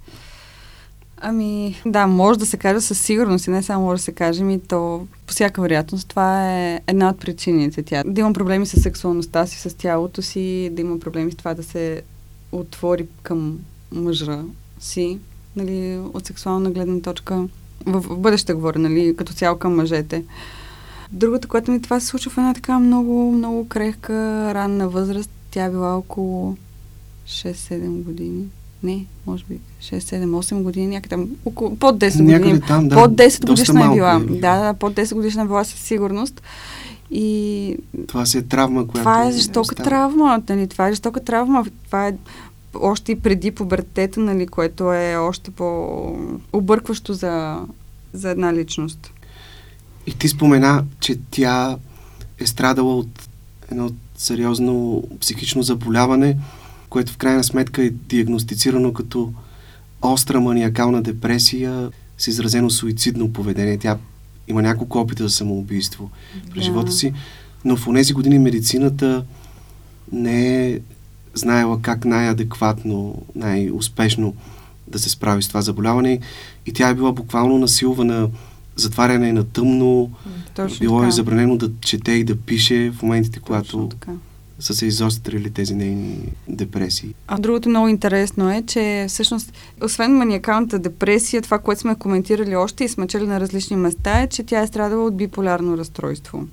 Ами, 1.25 1.83
да, 1.87 2.07
може 2.07 2.39
да 2.39 2.47
се 2.47 2.57
каже 2.57 2.81
със 2.81 3.01
сигурност 3.01 3.47
и 3.47 3.51
не 3.51 3.63
само 3.63 3.85
може 3.85 3.99
да 3.99 4.05
се 4.05 4.13
каже, 4.13 4.45
ми 4.45 4.61
то 4.61 5.07
по 5.27 5.33
всяка 5.33 5.63
вероятност 5.63 6.09
това 6.09 6.53
е 6.53 6.81
една 6.87 7.09
от 7.09 7.19
причините 7.19 7.83
тя. 7.83 8.03
Да 8.07 8.21
има 8.21 8.33
проблеми 8.33 8.67
с 8.67 8.81
сексуалността 8.81 9.47
си, 9.47 9.69
с 9.69 9.75
тялото 9.75 10.23
си, 10.23 10.71
да 10.73 10.81
има 10.81 10.99
проблеми 10.99 11.33
с 11.33 11.37
това 11.37 11.55
да 11.55 11.63
се 11.63 12.03
отвори 12.53 13.07
към 13.23 13.59
мъжа 13.93 14.43
си, 14.81 15.19
нали, 15.57 15.99
от 16.15 16.27
сексуална 16.27 16.71
гледна 16.71 17.01
точка. 17.01 17.49
В, 17.87 18.01
в 18.01 18.19
бъдеще 18.19 18.55
говоря, 18.55 18.79
нали, 18.79 19.17
като 19.17 19.33
цяло 19.33 19.59
към 19.59 19.77
мъжете. 19.77 20.25
Другото, 21.13 21.49
което 21.49 21.71
ми 21.71 21.83
това 21.83 22.01
се 22.01 22.07
случва 22.07 22.31
в 22.31 22.39
една 22.39 22.55
така 22.55 22.79
много, 22.79 23.33
много 23.33 23.69
крехка, 23.69 24.15
ранна 24.55 24.89
възраст. 24.89 25.31
Тя 25.53 25.65
е 25.65 25.71
била 25.71 25.97
около 25.97 26.57
6-7 27.27 28.03
години. 28.03 28.45
Не, 28.83 29.07
може 29.27 29.45
би 29.49 29.59
6-7-8 29.83 30.63
години, 30.63 30.87
някъде 30.87 31.09
там, 31.09 31.29
около, 31.45 31.77
под 31.77 31.99
10 31.99 32.21
Някъде 32.21 32.39
години. 32.39 32.61
там, 32.61 32.89
да. 32.89 32.97
под 32.97 33.11
10 33.11 33.47
годишна 33.47 33.85
е 33.87 33.95
била. 33.95 34.15
Е. 34.15 34.19
Да, 34.21 34.61
да, 34.63 34.75
под 34.75 34.95
10 34.95 35.15
годишна 35.15 35.43
е 35.43 35.47
била 35.47 35.65
със 35.65 35.81
сигурност. 35.81 36.43
И 37.11 37.77
Това 38.07 38.27
си 38.27 38.39
е 38.39 38.43
травма, 38.43 38.87
която... 38.87 38.99
това 38.99 39.29
е 39.29 39.33
жестока 39.33 39.61
остава. 39.61 39.91
травма, 39.91 40.43
нали? 40.49 40.69
Това 40.69 40.89
е 40.89 40.93
жестока 40.93 41.25
травма. 41.25 41.65
Това 41.87 42.09
е 42.09 42.15
още 42.75 43.13
и 43.13 43.21
преди 43.21 43.51
пубертета, 43.51 44.21
нали, 44.21 44.47
което 44.47 44.93
е 44.93 45.17
още 45.17 45.51
по-объркващо 45.51 47.13
за, 47.15 47.61
за 48.13 48.31
една 48.31 48.55
личност. 48.55 49.13
И 50.07 50.19
ти 50.19 50.29
спомена, 50.29 50.85
че 51.01 51.19
тя 51.31 51.77
е 52.39 52.47
страдала 52.47 52.97
от 52.97 53.29
едно 53.71 53.91
сериозно 54.23 55.05
психично 55.21 55.63
заболяване, 55.63 56.37
което 56.89 57.13
в 57.13 57.17
крайна 57.17 57.45
сметка 57.45 57.85
е 57.85 57.91
диагностицирано 57.91 58.93
като 58.93 59.33
остра 60.03 60.41
маниакална 60.41 61.03
депресия 61.03 61.91
с 62.19 62.27
изразено 62.27 62.71
суицидно 62.71 63.33
поведение. 63.33 63.79
Тя 63.79 63.99
има 64.49 64.63
няколко 64.63 64.99
опита 64.99 65.23
за 65.23 65.31
самоубийство 65.31 66.11
през 66.51 66.55
Да. 66.55 66.63
живота 66.63 66.93
си, 66.93 67.13
но 67.65 67.77
в 67.77 67.87
тези 67.95 68.13
години 68.13 68.39
медицината 68.39 69.25
не 70.13 70.67
е 70.67 70.81
знаела 71.35 71.83
как 71.83 72.05
най-адекватно, 72.05 73.23
най-успешно 73.35 74.35
да 74.89 74.99
се 74.99 75.09
справи 75.09 75.43
с 75.43 75.49
това 75.49 75.63
заболяване 75.63 76.21
и 76.67 76.73
тя 76.73 76.89
е 76.89 76.95
била 76.95 77.13
буквално 77.13 77.59
насилвана 77.59 78.29
затваряне 78.77 79.33
на 79.33 79.45
тъмно, 79.45 80.11
Точно 80.55 80.79
било 80.81 80.99
така. 80.99 81.09
е 81.09 81.11
забранено 81.11 81.57
да 81.57 81.71
чете 81.81 82.13
и 82.13 82.25
да 82.25 82.37
пише 82.37 82.91
в 82.91 83.03
моментите, 83.03 83.41
когато 83.41 83.89
са 84.63 84.75
се 84.75 84.87
изострили 84.87 85.51
тези 85.51 85.75
нейни 85.75 86.19
депресии. 86.49 87.15
А 87.29 87.39
другото 87.39 87.69
много 87.69 87.89
интересно 87.89 88.51
е, 88.51 88.63
че 88.67 89.07
всъщност, 89.09 89.53
освен 89.83 90.17
маниакалната 90.17 90.79
депресия, 90.79 91.43
това, 91.43 91.59
което 91.59 91.81
сме 91.81 91.95
коментирали 91.95 92.57
още 92.57 92.85
и 92.85 92.89
сме 92.89 93.07
чели 93.07 93.27
на 93.27 93.41
различни 93.41 93.77
места, 93.77 94.23
е, 94.23 94.27
че 94.27 94.43
тя 94.43 94.61
е 94.61 94.67
страдала 94.67 95.05
от 95.05 95.17
биполярно 95.17 95.79
разстройство. 95.79 96.47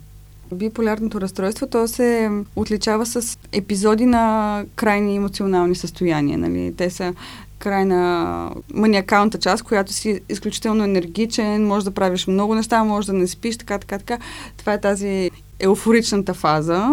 Биполярното 0.53 1.21
разстройство, 1.21 1.67
то 1.67 1.87
се 1.87 2.29
отличава 2.55 3.05
с 3.05 3.37
епизоди 3.51 4.05
на 4.05 4.65
крайни 4.75 5.15
емоционални 5.15 5.75
състояния. 5.75 6.37
Нали? 6.37 6.73
Те 6.77 6.89
са 6.89 7.13
крайна 7.59 8.51
маниакалната 8.73 9.39
част, 9.39 9.63
която 9.63 9.93
си 9.93 10.21
изключително 10.29 10.83
енергичен, 10.83 11.67
може 11.67 11.85
да 11.85 11.91
правиш 11.91 12.27
много 12.27 12.55
неща, 12.55 12.83
може 12.83 13.07
да 13.07 13.13
не 13.13 13.27
спиш, 13.27 13.57
така, 13.57 13.77
така, 13.77 13.97
така. 13.97 14.17
Това 14.57 14.73
е 14.73 14.81
тази 14.81 15.31
еуфоричната 15.59 16.33
фаза, 16.33 16.89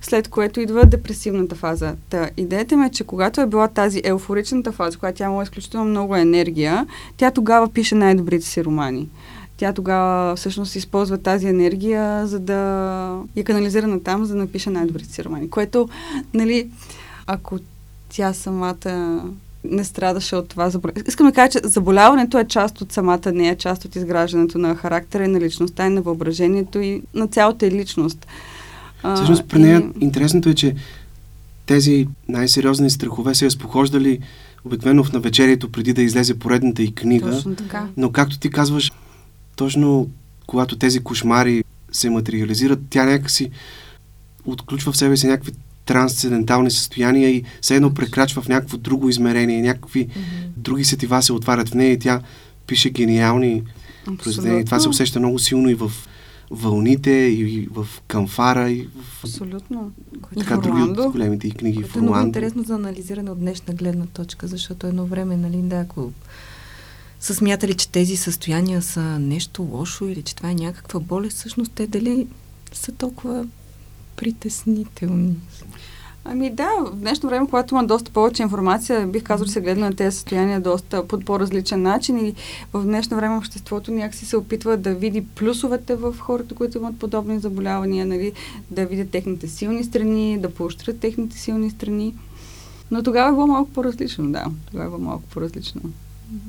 след 0.00 0.28
което 0.28 0.60
идва 0.60 0.86
депресивната 0.86 1.54
фаза. 1.54 1.94
Та, 2.10 2.30
идеята 2.36 2.76
ми 2.76 2.86
е, 2.86 2.90
че 2.90 3.04
когато 3.04 3.40
е 3.40 3.46
била 3.46 3.68
тази 3.68 4.02
еуфоричната 4.04 4.72
фаза, 4.72 4.98
която 4.98 5.18
тя 5.18 5.24
има 5.24 5.42
изключително 5.42 5.90
много 5.90 6.16
енергия, 6.16 6.86
тя 7.16 7.30
тогава 7.30 7.72
пише 7.72 7.94
най-добрите 7.94 8.46
си 8.46 8.64
романи. 8.64 9.08
Тя 9.56 9.72
тогава 9.72 10.36
всъщност 10.36 10.76
използва 10.76 11.18
тази 11.18 11.46
енергия, 11.46 12.26
за 12.26 12.40
да 12.40 12.56
я 13.36 13.44
канализира 13.44 13.86
на 13.86 14.02
там, 14.02 14.24
за 14.24 14.34
да 14.34 14.40
напише 14.40 14.70
най-добрите 14.70 15.12
си 15.12 15.24
романи. 15.24 15.50
Което, 15.50 15.88
нали, 16.34 16.70
ако 17.26 17.58
тя 18.08 18.32
самата 18.32 19.22
не 19.64 19.84
страдаше 19.84 20.36
от 20.36 20.48
това 20.48 20.70
заболяване. 20.70 21.04
Искам 21.08 21.26
да 21.26 21.32
кажа, 21.32 21.50
че 21.50 21.68
заболяването 21.68 22.38
е 22.38 22.44
част 22.44 22.80
от 22.80 22.92
самата 22.92 23.32
нея, 23.32 23.56
част 23.56 23.84
от 23.84 23.96
изграждането 23.96 24.58
на 24.58 24.76
характера 24.76 25.24
и 25.24 25.28
на 25.28 25.40
личността 25.40 25.86
и 25.86 25.90
на 25.90 26.02
въображението 26.02 26.80
и 26.80 27.02
на 27.14 27.26
цялата 27.26 27.70
личност. 27.70 28.26
Всъщност 29.14 29.44
при 29.48 29.58
нея 29.58 29.80
и- 29.80 30.04
интересното 30.04 30.48
е, 30.48 30.54
че 30.54 30.74
тези 31.66 32.08
най-сериозни 32.28 32.90
страхове 32.90 33.34
се 33.34 33.46
разпохождали 33.46 34.18
обикновено 34.64 35.04
в 35.04 35.12
навечерието 35.12 35.72
преди 35.72 35.92
да 35.92 36.02
излезе 36.02 36.38
поредната 36.38 36.82
и 36.82 36.94
книга. 36.94 37.30
Точно 37.30 37.54
така. 37.54 37.88
Но 37.96 38.12
както 38.12 38.38
ти 38.38 38.50
казваш, 38.50 38.92
точно 39.56 40.08
когато 40.46 40.76
тези 40.78 41.00
кошмари 41.00 41.64
се 41.92 42.10
материализират, 42.10 42.80
тя 42.90 43.04
някакси 43.04 43.50
отключва 44.44 44.92
в 44.92 44.96
себе 44.96 45.16
си 45.16 45.26
някакви 45.26 45.52
трансцендентални 45.90 46.70
състояния 46.70 47.30
и 47.30 47.44
все 47.60 47.76
едно 47.76 47.94
прекрачва 47.94 48.42
в 48.42 48.48
някакво 48.48 48.76
друго 48.76 49.08
измерение, 49.08 49.62
някакви 49.62 50.08
други 50.56 50.84
сетива 50.84 51.22
се 51.22 51.32
отварят 51.32 51.68
в 51.68 51.74
нея 51.74 51.92
и 51.92 51.98
тя 51.98 52.20
пише 52.66 52.90
гениални 52.90 53.62
произведения. 54.22 54.64
Това 54.64 54.80
се 54.80 54.88
усеща 54.88 55.18
много 55.18 55.38
силно 55.38 55.68
и 55.68 55.74
в 55.74 55.92
вълните, 56.50 57.10
и 57.10 57.68
в 57.70 57.86
камфара, 58.08 58.70
и 58.70 58.82
в 58.82 59.24
Абсолютно. 59.24 59.92
така 60.38 60.56
в 60.56 60.60
други 60.60 60.82
Орландо. 60.82 61.02
от 61.02 61.12
големите 61.12 61.46
и 61.46 61.50
книги 61.50 61.82
Което 61.82 61.98
е 61.98 62.02
много 62.02 62.26
интересно 62.26 62.62
за 62.62 62.74
анализиране 62.74 63.30
от 63.30 63.38
днешна 63.38 63.74
гледна 63.74 64.06
точка, 64.06 64.46
защото 64.46 64.86
едно 64.86 65.06
време, 65.06 65.36
нали, 65.36 65.56
да, 65.56 65.76
ако 65.76 66.12
са 67.20 67.34
смятали, 67.34 67.74
че 67.74 67.88
тези 67.88 68.16
състояния 68.16 68.82
са 68.82 69.18
нещо 69.18 69.62
лошо 69.62 70.04
или 70.04 70.22
че 70.22 70.36
това 70.36 70.50
е 70.50 70.54
някаква 70.54 71.00
болест, 71.00 71.36
всъщност 71.36 71.72
те 71.72 71.86
дали 71.86 72.26
са 72.72 72.92
толкова 72.92 73.46
притеснителни. 74.20 75.36
Ами 76.24 76.50
да, 76.50 76.68
в 76.86 76.96
днешно 76.96 77.28
време, 77.28 77.46
когато 77.46 77.74
има 77.74 77.84
доста 77.84 78.10
повече 78.10 78.42
информация, 78.42 79.06
бих 79.06 79.22
казал, 79.22 79.46
че 79.46 79.52
се 79.52 79.60
гледа 79.60 79.80
на 79.80 79.94
тези 79.94 80.16
състояния 80.16 80.60
доста 80.60 81.08
по 81.08 81.20
по-различен 81.20 81.82
начин 81.82 82.26
и 82.26 82.34
в 82.72 82.84
днешно 82.84 83.16
време 83.16 83.36
обществото 83.36 83.92
някакси 83.92 84.26
се 84.26 84.36
опитва 84.36 84.76
да 84.76 84.94
види 84.94 85.24
плюсовете 85.24 85.94
в 85.94 86.14
хората, 86.18 86.54
които 86.54 86.78
имат 86.78 86.98
подобни 86.98 87.38
заболявания, 87.38 88.06
нали, 88.06 88.32
да 88.70 88.86
видят 88.86 89.10
техните 89.10 89.48
силни 89.48 89.84
страни, 89.84 90.38
да 90.38 90.50
поощрят 90.50 91.00
техните 91.00 91.38
силни 91.38 91.70
страни. 91.70 92.14
Но 92.90 93.02
тогава 93.02 93.28
е 93.28 93.32
било 93.32 93.46
малко 93.46 93.70
по-различно, 93.70 94.32
да. 94.32 94.44
Тогава 94.70 94.86
е 94.86 94.88
било 94.88 95.00
малко 95.00 95.22
по-различно. 95.30 95.80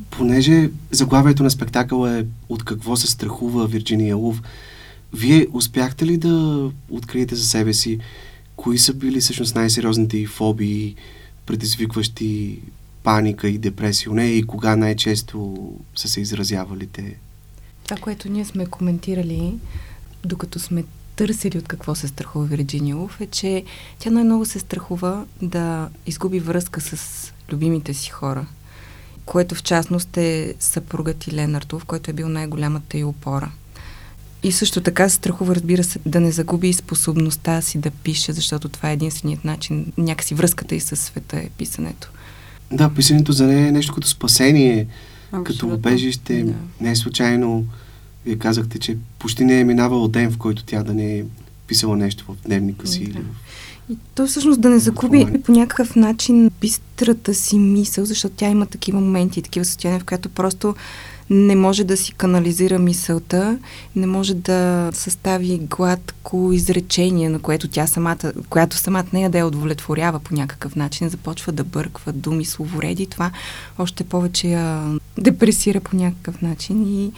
Понеже 0.09 0.69
заглавието 0.91 1.43
на 1.43 1.51
спектакъла 1.51 2.17
е 2.17 2.25
От 2.49 2.63
какво 2.63 2.95
се 2.95 3.07
страхува 3.07 3.67
Вирджиния 3.67 4.15
Лув, 4.15 4.41
вие 5.13 5.47
успяхте 5.53 6.05
ли 6.05 6.17
да 6.17 6.71
откриете 6.89 7.35
за 7.35 7.45
себе 7.45 7.73
си 7.73 7.99
кои 8.55 8.77
са 8.77 8.93
били 8.93 9.19
всъщност 9.19 9.55
най-сериозните 9.55 10.25
фобии, 10.27 10.95
предизвикващи 11.45 12.59
паника 13.03 13.49
и 13.49 13.57
депресия 13.57 14.11
у 14.11 14.15
нея 14.15 14.37
и 14.37 14.43
кога 14.43 14.75
най-често 14.75 15.69
са 15.95 16.07
се 16.07 16.21
изразявали 16.21 16.87
те? 16.87 17.15
Това, 17.83 17.97
което 17.97 18.29
ние 18.29 18.45
сме 18.45 18.65
коментирали, 18.65 19.53
докато 20.25 20.59
сме 20.59 20.83
търсили 21.15 21.57
от 21.57 21.67
какво 21.67 21.95
се 21.95 22.07
страхува 22.07 22.45
Вирджиния 22.45 22.95
Луф, 22.95 23.21
е, 23.21 23.27
че 23.27 23.63
тя 23.99 24.09
най-много 24.09 24.45
се 24.45 24.59
страхува 24.59 25.25
да 25.41 25.89
изгуби 26.05 26.39
връзка 26.39 26.81
с 26.81 27.33
любимите 27.51 27.93
си 27.93 28.09
хора. 28.09 28.45
което 29.25 29.55
в 29.55 29.63
частност 29.63 30.17
е 30.17 30.55
съпругът 30.59 31.27
и 31.27 31.31
Ленартов, 31.31 31.85
който 31.85 32.11
е 32.11 32.13
бил 32.13 32.29
най-голямата 32.29 32.97
и 32.97 33.03
опора. 33.03 33.51
И 34.43 34.51
също 34.51 34.81
така 34.81 35.09
се 35.09 35.15
страхува, 35.15 35.55
разбира 35.55 35.83
се, 35.83 35.99
да 36.05 36.19
не 36.19 36.31
загуби 36.31 36.73
способността 36.73 37.61
си 37.61 37.77
да 37.77 37.91
пише, 37.91 38.33
защото 38.33 38.69
това 38.69 38.89
е 38.89 38.93
единственият 38.93 39.45
начин, 39.45 39.85
някакси 39.97 40.33
връзката 40.33 40.75
и 40.75 40.79
със 40.79 40.99
света 40.99 41.37
е 41.37 41.49
писането. 41.57 42.11
Да, 42.71 42.89
писането 42.89 43.31
за 43.31 43.47
нея 43.47 43.67
е 43.67 43.71
нещо 43.71 43.93
като 43.93 44.07
спасение, 44.07 44.87
Абсолютно. 45.27 45.43
като 45.43 45.67
убежище. 45.67 46.43
Да. 46.43 46.53
Не 46.81 46.91
е 46.91 46.95
случайно. 46.95 47.65
Вие 48.25 48.35
казахте, 48.35 48.79
че 48.79 48.97
почти 49.19 49.45
не 49.45 49.59
е 49.59 49.63
минавал 49.63 50.07
ден, 50.07 50.31
в 50.31 50.37
който 50.37 50.63
тя 50.63 50.83
да 50.83 50.93
не 50.93 51.17
е 51.19 51.23
писала 51.67 51.97
нещо 51.97 52.25
в 52.27 52.47
дневника 52.47 52.87
си. 52.87 53.03
Да. 53.03 53.19
Или 53.19 53.25
и 53.91 53.97
то 54.15 54.27
всъщност 54.27 54.61
да 54.61 54.69
не 54.69 54.79
загуби 54.79 55.27
по 55.45 55.51
някакъв 55.51 55.95
начин 55.95 56.51
бистрата 56.61 57.33
си 57.33 57.57
мисъл, 57.57 58.05
защото 58.05 58.35
тя 58.35 58.49
има 58.49 58.65
такива 58.65 58.99
моменти 58.99 59.41
такива 59.41 59.65
състояния, 59.65 59.99
в 59.99 60.05
която 60.05 60.29
просто 60.29 60.75
не 61.31 61.55
може 61.55 61.83
да 61.83 61.97
си 61.97 62.13
канализира 62.13 62.79
мисълта, 62.79 63.57
не 63.95 64.07
може 64.07 64.33
да 64.33 64.89
състави 64.93 65.57
гладко 65.69 66.49
изречение, 66.53 67.29
на 67.29 67.39
което 67.39 67.67
тя 67.67 67.87
самата, 67.87 68.33
която 68.49 68.77
самата 68.77 69.05
нея 69.13 69.29
да 69.29 69.37
я 69.37 69.47
удовлетворява 69.47 70.19
по 70.19 70.33
някакъв 70.33 70.75
начин, 70.75 71.09
започва 71.09 71.51
да 71.51 71.63
бърква 71.63 72.13
думи, 72.13 72.45
словореди, 72.45 73.05
това 73.05 73.31
още 73.79 74.03
повече 74.03 74.47
я 74.47 74.83
депресира 75.17 75.79
по 75.79 75.95
някакъв 75.95 76.41
начин 76.41 76.83
и 76.83 77.11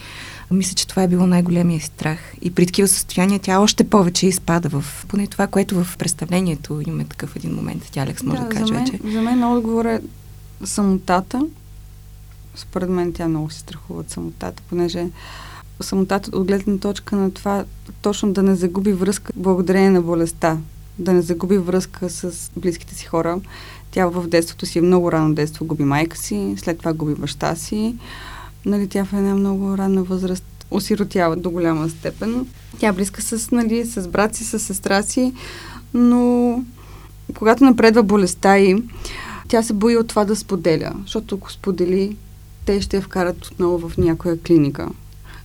мисля, 0.50 0.74
че 0.74 0.86
това 0.86 1.02
е 1.02 1.08
било 1.08 1.26
най-големия 1.26 1.80
страх. 1.80 2.18
И 2.42 2.54
при 2.54 2.66
такива 2.66 2.88
състояния 2.88 3.40
тя 3.40 3.60
още 3.60 3.84
повече 3.84 4.26
изпада 4.26 4.68
в 4.68 5.04
поне 5.08 5.26
това, 5.26 5.46
което 5.46 5.84
в 5.84 5.96
представлението 5.98 6.82
има 6.86 7.04
такъв 7.04 7.36
един 7.36 7.54
момент. 7.54 7.88
Тя 7.92 8.02
Алекс 8.02 8.22
може 8.22 8.40
да, 8.40 8.48
да 8.48 8.50
каже 8.50 8.66
за 8.66 8.74
мен, 8.74 8.84
вече. 8.84 9.12
За 9.12 9.22
мен 9.22 9.44
отговор 9.44 9.84
е 9.84 10.00
самотата. 10.64 11.46
Според 12.54 12.88
мен 12.88 13.12
тя 13.12 13.28
много 13.28 13.50
се 13.50 13.58
страхува 13.58 14.00
от 14.00 14.10
самотата, 14.10 14.62
понеже 14.68 15.06
самотата 15.80 16.36
от 16.36 16.46
гледна 16.46 16.78
точка 16.78 17.16
на 17.16 17.30
това 17.30 17.64
точно 18.02 18.32
да 18.32 18.42
не 18.42 18.54
загуби 18.54 18.92
връзка 18.92 19.32
благодарение 19.36 19.90
на 19.90 20.02
болестта, 20.02 20.58
да 20.98 21.12
не 21.12 21.22
загуби 21.22 21.58
връзка 21.58 22.10
с 22.10 22.50
близките 22.56 22.94
си 22.94 23.06
хора. 23.06 23.40
Тя 23.90 24.06
в 24.06 24.28
детството 24.28 24.66
си, 24.66 24.80
много 24.80 25.12
рано 25.12 25.34
детство, 25.34 25.64
губи 25.64 25.84
майка 25.84 26.16
си, 26.16 26.54
след 26.58 26.78
това 26.78 26.92
губи 26.92 27.14
баща 27.14 27.56
си 27.56 27.96
нали, 28.66 28.88
тя 28.88 29.04
в 29.04 29.12
една 29.12 29.34
много 29.34 29.78
ранна 29.78 30.02
възраст 30.02 30.44
осиротява 30.70 31.36
до 31.36 31.50
голяма 31.50 31.88
степен. 31.88 32.46
Тя 32.78 32.88
е 32.88 32.92
близка 32.92 33.22
с, 33.22 33.50
нали, 33.50 33.84
с 33.84 34.08
брат 34.08 34.34
си, 34.34 34.44
с 34.44 34.58
сестра 34.58 35.02
си, 35.02 35.32
но 35.94 36.64
когато 37.34 37.64
напредва 37.64 38.02
болестта 38.02 38.58
и 38.58 38.82
тя 39.48 39.62
се 39.62 39.72
бои 39.72 39.96
от 39.96 40.08
това 40.08 40.24
да 40.24 40.36
споделя, 40.36 40.92
защото 41.02 41.34
ако 41.34 41.52
сподели, 41.52 42.16
те 42.66 42.80
ще 42.80 42.96
я 42.96 43.02
вкарат 43.02 43.46
отново 43.46 43.88
в 43.88 43.98
някоя 43.98 44.40
клиника. 44.40 44.88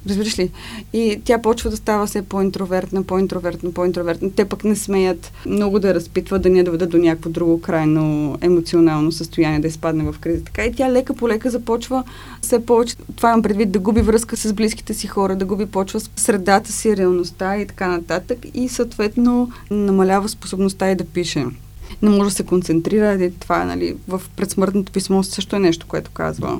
Разбираш 0.08 0.40
ли? 0.40 0.52
И 0.94 1.22
тя 1.24 1.42
почва 1.42 1.70
да 1.70 1.78
става 1.78 2.06
все 2.06 2.22
по-интровертна, 2.22 3.04
по-интровертна, 3.04 3.72
по-интровертна. 3.72 4.32
Те 4.36 4.46
пък 4.46 4.64
не 4.64 4.76
смеят 4.76 5.32
много 5.46 5.80
да 5.80 5.94
разпитват, 5.94 6.42
да 6.42 6.50
ни 6.50 6.64
доведат 6.64 6.90
до 6.90 6.98
някакво 6.98 7.30
друго 7.30 7.62
крайно 7.62 8.38
емоционално 8.42 9.12
състояние, 9.12 9.60
да 9.60 9.68
изпадне 9.68 10.12
в 10.12 10.20
криза. 10.20 10.44
Така 10.44 10.66
и 10.66 10.74
тя 10.74 10.92
лека 10.92 11.14
по 11.14 11.30
лека 11.30 11.50
започва 11.50 12.04
все 12.42 12.66
повече, 12.66 12.96
това 13.16 13.30
имам 13.30 13.42
предвид, 13.42 13.72
да 13.72 13.80
губи 13.80 14.02
връзка 14.02 14.38
с 14.38 14.54
близките 14.54 14.94
си 14.94 15.08
хора, 15.08 15.36
да 15.36 15.46
губи 15.46 15.66
почва 15.66 16.00
с 16.00 16.10
средата 16.16 16.72
си, 16.72 16.98
реалността 16.98 17.58
и 17.58 17.68
така 17.68 17.88
нататък. 17.88 18.38
И 18.54 18.70
съответно 18.70 19.52
намалява 19.72 20.30
способността 20.30 20.92
и 20.92 20.96
да 20.96 21.06
пише 21.06 21.46
не 22.02 22.10
може 22.10 22.30
да 22.30 22.36
се 22.36 22.46
концентрира. 22.46 23.24
И 23.24 23.32
това, 23.40 23.66
нали, 23.66 23.96
в 24.08 24.22
предсмъртното 24.36 24.92
писмо 24.92 25.24
също 25.24 25.56
е 25.56 25.60
нещо, 25.60 25.86
което 25.90 26.12
казва 26.12 26.60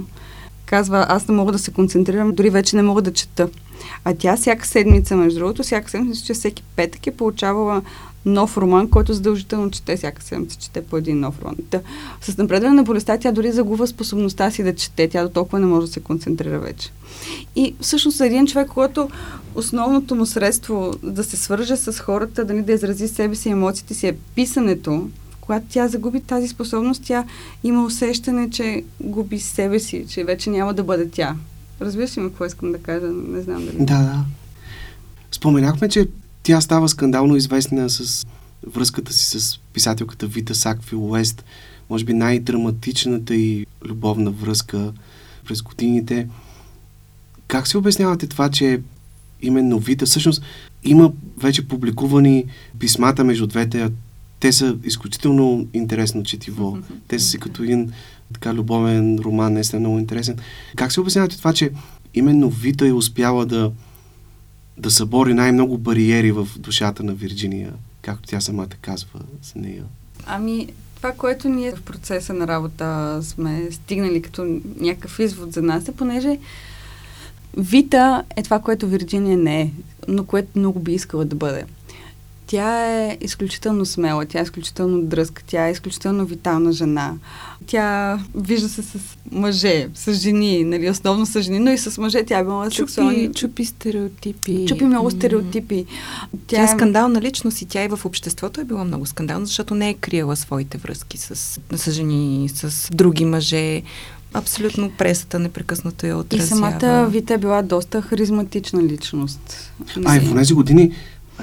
казва, 0.70 1.06
аз 1.10 1.28
не 1.28 1.36
мога 1.36 1.52
да 1.52 1.60
се 1.60 1.72
концентрирам, 1.72 2.32
дори 2.32 2.50
вече 2.50 2.76
не 2.76 2.82
мога 2.82 3.02
да 3.02 3.14
чета. 3.14 3.50
А 4.06 4.14
тя 4.14 4.38
всяка 4.38 4.68
седмица, 4.68 5.16
между 5.16 5.40
другото, 5.40 5.64
всяка 5.64 5.90
седмица, 5.90 6.26
че 6.26 6.34
всеки 6.34 6.64
петък 6.76 7.08
е 7.08 7.12
получавала 7.12 7.82
нов 8.26 8.58
роман, 8.58 8.90
който 8.90 9.14
задължително 9.14 9.72
чете 9.72 9.98
всяка 9.98 10.24
седмица, 10.24 10.58
чете 10.60 10.82
по 10.82 10.98
един 10.98 11.20
нов 11.20 11.42
роман. 11.42 11.56
Да, 11.72 11.82
с 12.22 12.38
напредване 12.38 12.76
на 12.76 12.84
болестта 12.84 13.18
тя 13.18 13.32
дори 13.32 13.52
загубва 13.52 13.88
способността 13.88 14.52
си 14.52 14.64
да 14.64 14.76
чете, 14.76 15.10
тя 15.10 15.24
до 15.24 15.30
толкова 15.30 15.60
не 15.60 15.66
може 15.66 15.88
да 15.88 15.94
се 15.94 16.00
концентрира 16.00 16.60
вече. 16.60 16.92
И 17.56 17.76
всъщност 17.82 18.22
един 18.22 18.48
човек, 18.48 18.68
който 18.68 19.10
основното 19.56 20.16
му 20.16 20.26
средство 20.26 20.94
да 21.04 21.24
се 21.24 21.38
свърже 21.38 21.78
с 21.78 22.00
хората, 22.00 22.46
да 22.46 22.54
не 22.54 22.62
да 22.62 22.74
изрази 22.74 23.08
себе 23.08 23.36
си, 23.36 23.50
емоциите 23.50 23.94
си 23.94 24.08
е 24.08 24.18
писането, 24.36 25.10
когато 25.50 25.66
тя 25.70 25.88
загуби 25.88 26.22
тази 26.22 26.48
способност, 26.48 27.04
тя 27.06 27.26
има 27.64 27.86
усещане, 27.86 28.50
че 28.50 28.84
губи 29.02 29.40
себе 29.40 29.80
си, 29.80 30.06
че 30.10 30.24
вече 30.24 30.50
няма 30.50 30.74
да 30.74 30.84
бъде 30.84 31.10
тя. 31.10 31.36
Разбираш 31.82 32.18
ли 32.18 32.22
ме 32.22 32.30
какво 32.30 32.46
искам 32.46 32.72
да 32.72 32.78
кажа? 32.78 33.08
Не 33.08 33.42
знам 33.42 33.66
дали. 33.66 33.78
Да, 33.78 33.98
да. 33.98 34.26
Споменахме, 35.32 35.90
че 35.90 36.08
тя 36.44 36.62
става 36.62 36.90
скандално 36.90 37.36
известна 37.36 37.90
с 37.90 38.26
връзката 38.68 39.14
си 39.14 39.40
с 39.40 39.60
писателката 39.74 40.28
Вита 40.28 40.56
Сакфил 40.56 41.10
Уест. 41.10 41.44
Може 41.90 42.06
би 42.06 42.14
най-драматичната 42.14 43.36
и 43.36 43.66
любовна 43.86 44.32
връзка 44.32 44.94
през 45.46 45.62
годините. 45.62 46.28
Как 47.48 47.68
се 47.68 47.78
обяснявате 47.78 48.28
това, 48.28 48.50
че 48.50 48.82
именно 49.42 49.80
Вита, 49.80 50.06
всъщност 50.06 50.42
има 50.84 51.12
вече 51.38 51.68
публикувани 51.68 52.46
писмата 52.80 53.24
между 53.24 53.48
двете 53.48 53.82
те 54.40 54.52
са 54.52 54.78
изключително 54.84 55.68
интересно 55.74 56.24
четиво. 56.24 56.78
Те 57.08 57.20
са 57.20 57.28
си 57.28 57.40
като 57.40 57.64
един 57.64 57.92
така 58.34 58.54
любовен 58.54 59.20
роман, 59.20 59.54
не 59.54 59.62
е 59.74 59.80
много 59.80 60.00
интересен. 60.00 60.38
Как 60.76 60.92
се 60.92 61.02
обяснявате 61.02 61.38
това, 61.38 61.54
че 61.54 61.72
именно 62.14 62.50
Вита 62.50 62.88
е 62.88 62.94
успяла 62.94 63.46
да, 63.46 63.72
да 64.78 64.92
събори 64.92 65.34
най-много 65.34 65.78
бариери 65.78 66.32
в 66.32 66.48
душата 66.58 67.04
на 67.04 67.14
Вирджиния, 67.14 67.74
както 68.02 68.30
тя 68.30 68.42
самата 68.42 68.70
казва 68.82 69.20
за 69.44 69.60
нея? 69.60 69.84
Ами, 70.26 70.68
това, 70.96 71.12
което 71.12 71.50
ние 71.50 71.72
в 71.72 71.82
процеса 71.82 72.34
на 72.34 72.48
работа 72.48 73.20
сме 73.24 73.68
стигнали 73.72 74.22
като 74.22 74.60
някакъв 74.80 75.20
извод 75.20 75.54
за 75.54 75.62
нас 75.62 75.88
е, 75.88 75.92
понеже 75.92 76.40
Вита 77.58 78.24
е 78.36 78.44
това, 78.44 78.60
което 78.60 78.88
Вирджиния 78.88 79.38
не 79.38 79.62
е, 79.62 79.72
но 80.08 80.24
което 80.24 80.60
много 80.60 80.80
би 80.80 80.94
искала 80.94 81.26
да 81.26 81.36
бъде. 81.36 81.66
Тя 82.50 82.86
е 82.86 83.18
изключително 83.22 83.86
смела, 83.86 84.26
тя 84.26 84.40
е 84.40 84.44
изключително 84.44 85.02
дръзка, 85.02 85.44
тя 85.48 85.68
е 85.68 85.72
изключително 85.72 86.26
витална 86.26 86.72
жена. 86.72 87.14
Тя 87.68 88.20
вижда 88.36 88.70
се 88.70 88.82
с 88.82 89.00
мъже, 89.32 89.88
с 89.96 90.14
жени, 90.14 90.64
нали, 90.64 90.90
основно 90.90 91.26
с 91.26 91.42
жени, 91.42 91.60
но 91.60 91.72
и 91.72 91.78
с 91.78 92.02
мъже 92.02 92.24
тя 92.24 92.40
е 92.40 92.44
била 92.44 92.72
сексуална. 92.72 93.32
Чупи 93.32 93.66
стереотипи. 93.66 94.66
Чупи 94.68 94.84
много 94.84 95.12
стереотипи. 95.12 95.86
Тя, 96.48 96.56
тя 96.56 96.64
е 96.64 96.68
скандална 96.68 97.22
личност 97.22 97.62
и 97.62 97.66
тя 97.66 97.84
и 97.84 97.88
в 97.88 98.00
обществото 98.06 98.62
е 98.62 98.64
била 98.64 98.84
много 98.84 99.06
скандална, 99.06 99.46
защото 99.46 99.76
не 99.76 99.90
е 99.90 99.94
криела 99.94 100.36
своите 100.36 100.78
връзки 100.78 101.18
с, 101.18 101.60
с 101.76 101.92
жени, 101.92 102.50
с 102.54 102.90
други 102.92 103.26
мъже. 103.26 103.82
Абсолютно 104.34 104.92
пресата 104.98 105.40
непрекъснато 105.40 106.06
я 106.06 106.18
отразява. 106.18 106.46
И 106.46 106.50
самата 106.50 107.08
Вита 107.10 107.34
е 107.34 107.38
била 107.38 107.62
доста 107.62 108.02
харизматична 108.02 108.84
личност. 108.84 109.72
А 110.06 110.18
и 110.18 110.20
в 110.20 110.36
тези 110.36 110.54
години 110.54 110.92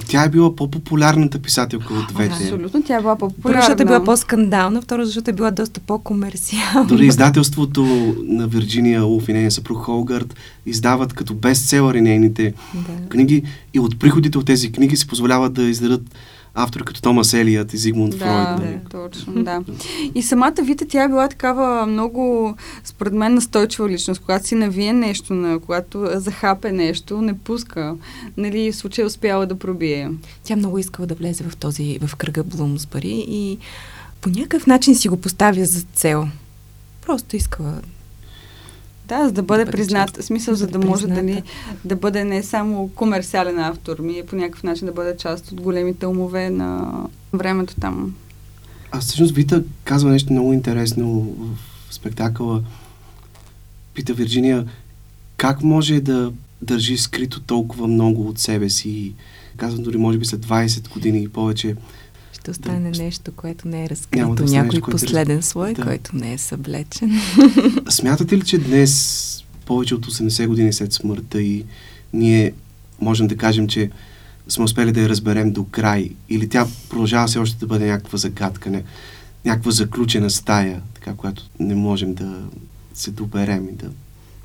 тя 0.09 0.25
е 0.25 0.29
била 0.29 0.57
по-популярната 0.57 1.39
писателка 1.39 1.95
от 1.95 2.15
двете. 2.15 2.35
Абсолютно, 2.35 2.83
тя 2.83 2.97
е 2.97 3.01
била 3.01 3.17
по-популярна. 3.17 3.43
Първо, 3.43 3.61
защото 3.61 3.83
е 3.83 3.87
била 3.87 4.05
по-скандална, 4.05 4.83
второ, 4.83 5.05
защото 5.05 5.31
е 5.31 5.33
била 5.33 5.51
доста 5.51 5.81
по-комерциална. 5.81 6.87
Дори 6.89 7.07
издателството 7.07 8.15
на 8.29 8.47
Вирджиния 8.47 9.07
Улф 9.07 9.29
и 9.29 9.33
нейния 9.33 9.51
съпруг 9.51 9.79
Холгард 9.79 10.35
издават 10.67 11.13
като 11.13 11.35
бестселъри 11.35 12.01
нейните 12.01 12.55
да. 12.75 13.09
книги 13.09 13.43
и 13.75 13.81
от 13.81 13.99
приходите 13.99 14.39
от 14.39 14.47
тези 14.47 14.73
книги 14.73 14.97
си 14.97 15.07
позволяват 15.07 15.53
да 15.53 15.63
издадат 15.63 16.03
автори 16.57 16.85
като 16.85 17.03
Томас 17.03 17.35
Елият 17.35 17.75
и 17.75 17.77
Зигмунд 17.77 18.11
да, 18.11 18.19
Фройд. 18.19 18.61
Да, 18.61 18.65
нали? 18.65 18.79
точно, 18.91 19.45
да. 19.45 19.61
И 20.15 20.23
самата 20.23 20.55
Вита, 20.63 20.87
тя 20.89 21.03
е 21.03 21.09
била 21.09 21.29
такава 21.29 21.87
много, 21.87 22.55
според 22.85 23.13
мен, 23.13 23.35
настойчива 23.35 23.89
личност. 23.89 24.21
Когато 24.21 24.47
си 24.47 24.55
навие 24.55 24.93
нещо, 24.93 25.35
на, 25.35 25.59
когато 25.59 26.09
захапе 26.15 26.73
нещо, 26.73 27.23
не 27.23 27.39
пуска. 27.39 27.97
Нали, 28.37 28.73
в 28.73 28.77
случай 28.77 29.03
е 29.03 29.07
успяла 29.07 29.47
да 29.47 29.59
пробие. 29.59 30.11
Тя 30.45 30.57
много 30.57 30.79
искала 30.79 31.07
да 31.07 31.15
влезе 31.15 31.45
в 31.45 31.57
този, 31.57 31.99
в 32.07 32.17
кръга 32.17 32.45
Блумсбари 32.45 33.25
и 33.29 33.59
по 34.21 34.29
някакъв 34.29 34.67
начин 34.67 34.97
си 34.97 35.09
го 35.09 35.17
поставя 35.17 35.65
за 35.65 35.81
цел. 35.95 36.29
Просто 37.07 37.37
искала 37.37 37.75
да, 39.09 39.27
за 39.27 39.33
да 39.33 39.43
бъде 39.43 39.65
да 39.65 39.71
признат. 39.71 40.17
В 40.17 40.25
смисъл, 40.25 40.55
за 40.55 40.67
да, 40.67 40.79
да 40.79 40.87
може 40.87 41.07
да, 41.07 41.43
да 41.85 41.97
бъде 41.97 42.25
не 42.25 42.43
само 42.43 42.89
комерциален 42.89 43.59
автор, 43.59 43.99
ми 43.99 44.23
по 44.27 44.37
някакъв 44.37 44.63
начин 44.63 44.87
да 44.87 44.93
бъде 44.93 45.17
част 45.17 45.53
от 45.53 45.61
големите 45.61 46.07
умове 46.07 46.51
на 46.51 46.93
времето 47.33 47.75
там. 47.81 48.15
А 48.93 49.01
всъщност 49.01 49.35
Вита 49.35 49.63
казва 49.85 50.11
нещо 50.11 50.33
много 50.33 50.53
интересно 50.53 51.37
в 51.91 51.95
спектакъла. 51.95 52.63
Пита 53.95 54.15
Вирджиния, 54.15 54.67
как 55.37 55.63
може 55.63 56.01
да 56.01 56.33
държи 56.63 56.97
скрито 56.97 57.41
толкова 57.41 57.87
много 57.87 58.29
от 58.29 58.39
себе 58.39 58.71
си? 58.71 59.13
Казвам 59.57 59.83
дори, 59.83 59.97
може 59.97 60.19
би 60.19 60.25
след 60.25 60.47
20 60.47 60.89
години 60.89 61.23
и 61.23 61.29
повече. 61.29 61.77
Ще 62.47 62.51
остане 62.51 62.91
да. 62.91 63.03
нещо, 63.03 63.33
което 63.33 63.69
не 63.69 63.85
е 63.85 63.89
разкрито. 63.89 64.35
Да 64.35 64.45
Някой 64.45 64.79
нещо, 64.79 64.91
последен 64.91 65.39
е... 65.39 65.43
слой, 65.43 65.75
да. 65.75 65.83
който 65.83 66.17
не 66.17 66.33
е 66.33 66.39
съблечен. 66.39 67.11
Смятате 67.89 68.39
ли, 68.39 68.45
че 68.45 68.59
днес, 68.59 69.45
повече 69.65 69.95
от 69.95 70.07
80 70.07 70.47
години 70.47 70.73
след 70.73 70.93
смъртта 70.93 71.43
и 71.43 71.65
ние 72.13 72.53
можем 73.01 73.27
да 73.27 73.37
кажем, 73.37 73.69
че 73.69 73.91
сме 74.49 74.65
успели 74.65 74.93
да 74.93 75.01
я 75.01 75.09
разберем 75.09 75.53
до 75.53 75.65
край 75.65 76.11
или 76.29 76.49
тя 76.49 76.67
продължава 76.89 77.27
все 77.27 77.39
още 77.39 77.59
да 77.59 77.67
бъде 77.67 77.87
някаква 77.87 78.19
загадка, 78.19 78.71
не, 78.71 78.85
някаква 79.45 79.71
заключена 79.71 80.31
стая, 80.31 80.83
така, 80.95 81.15
която 81.15 81.51
не 81.61 81.75
можем 81.75 82.15
да 82.15 82.43
се 82.95 83.11
доберем 83.11 83.69
и 83.69 83.73
да 83.73 83.91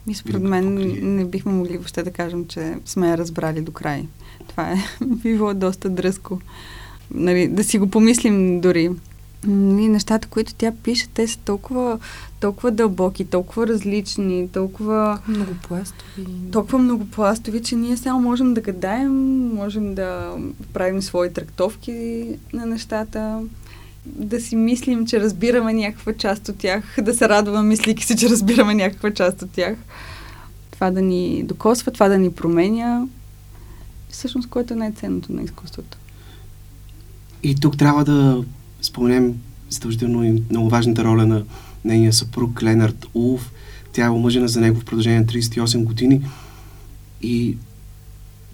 и 0.07 0.13
според 0.13 0.41
мен 0.41 0.73
не 1.15 1.25
бихме 1.25 1.51
могли 1.51 1.77
въобще 1.77 2.03
да 2.03 2.11
кажем, 2.11 2.47
че 2.47 2.75
сме 2.85 3.09
я 3.09 3.17
разбрали 3.17 3.61
до 3.61 3.71
край. 3.71 4.07
Това 4.47 4.71
е 4.71 4.77
било 5.05 5.53
доста 5.53 5.89
дръзко. 5.89 6.39
Нали, 7.13 7.47
да 7.47 7.63
си 7.63 7.79
го 7.79 7.87
помислим 7.87 8.61
дори. 8.61 8.89
Нали, 9.47 9.87
нещата, 9.87 10.27
които 10.27 10.53
тя 10.55 10.71
пише, 10.83 11.07
те 11.13 11.27
са 11.27 11.37
толкова, 11.37 11.99
толкова 12.39 12.71
дълбоки, 12.71 13.25
толкова 13.25 13.67
различни, 13.67 14.49
толкова... 14.49 15.19
Многопластови. 15.27 16.25
Толкова 16.51 16.77
многопластови, 16.77 17.61
че 17.61 17.75
ние 17.75 17.97
само 17.97 18.21
можем 18.21 18.53
да 18.53 18.61
гадаем, 18.61 19.13
можем 19.53 19.95
да 19.95 20.35
правим 20.73 21.01
свои 21.01 21.33
трактовки 21.33 22.25
на 22.53 22.65
нещата 22.65 23.41
да 24.05 24.41
си 24.41 24.55
мислим, 24.55 25.05
че 25.05 25.19
разбираме 25.19 25.73
някаква 25.73 26.13
част 26.13 26.49
от 26.49 26.57
тях, 26.57 26.95
да 27.01 27.13
се 27.13 27.29
радваме, 27.29 27.69
мислики 27.69 28.05
си, 28.05 28.17
че 28.17 28.29
разбираме 28.29 28.73
някаква 28.73 29.11
част 29.11 29.41
от 29.41 29.51
тях. 29.51 29.77
Това 30.71 30.91
да 30.91 31.01
ни 31.01 31.43
докосва, 31.43 31.91
това 31.91 32.07
да 32.07 32.17
ни 32.17 32.31
променя. 32.31 33.07
Всъщност, 34.09 34.49
което 34.49 34.73
е 34.73 34.77
най-ценното 34.77 35.33
на 35.33 35.43
изкуството. 35.43 35.97
И 37.43 37.55
тук 37.55 37.77
трябва 37.77 38.05
да 38.05 38.43
споменем 38.81 39.33
задължително 39.69 40.23
и 40.23 40.43
много 40.49 40.69
важната 40.69 41.03
роля 41.03 41.25
на 41.25 41.43
нейния 41.85 42.13
съпруг 42.13 42.63
Ленард 42.63 43.05
Улф. 43.13 43.51
Тя 43.93 44.05
е 44.05 44.09
омъжена 44.09 44.47
за 44.47 44.61
него 44.61 44.79
в 44.79 44.85
продължение 44.85 45.19
на 45.19 45.25
38 45.25 45.83
години. 45.83 46.21
И 47.21 47.57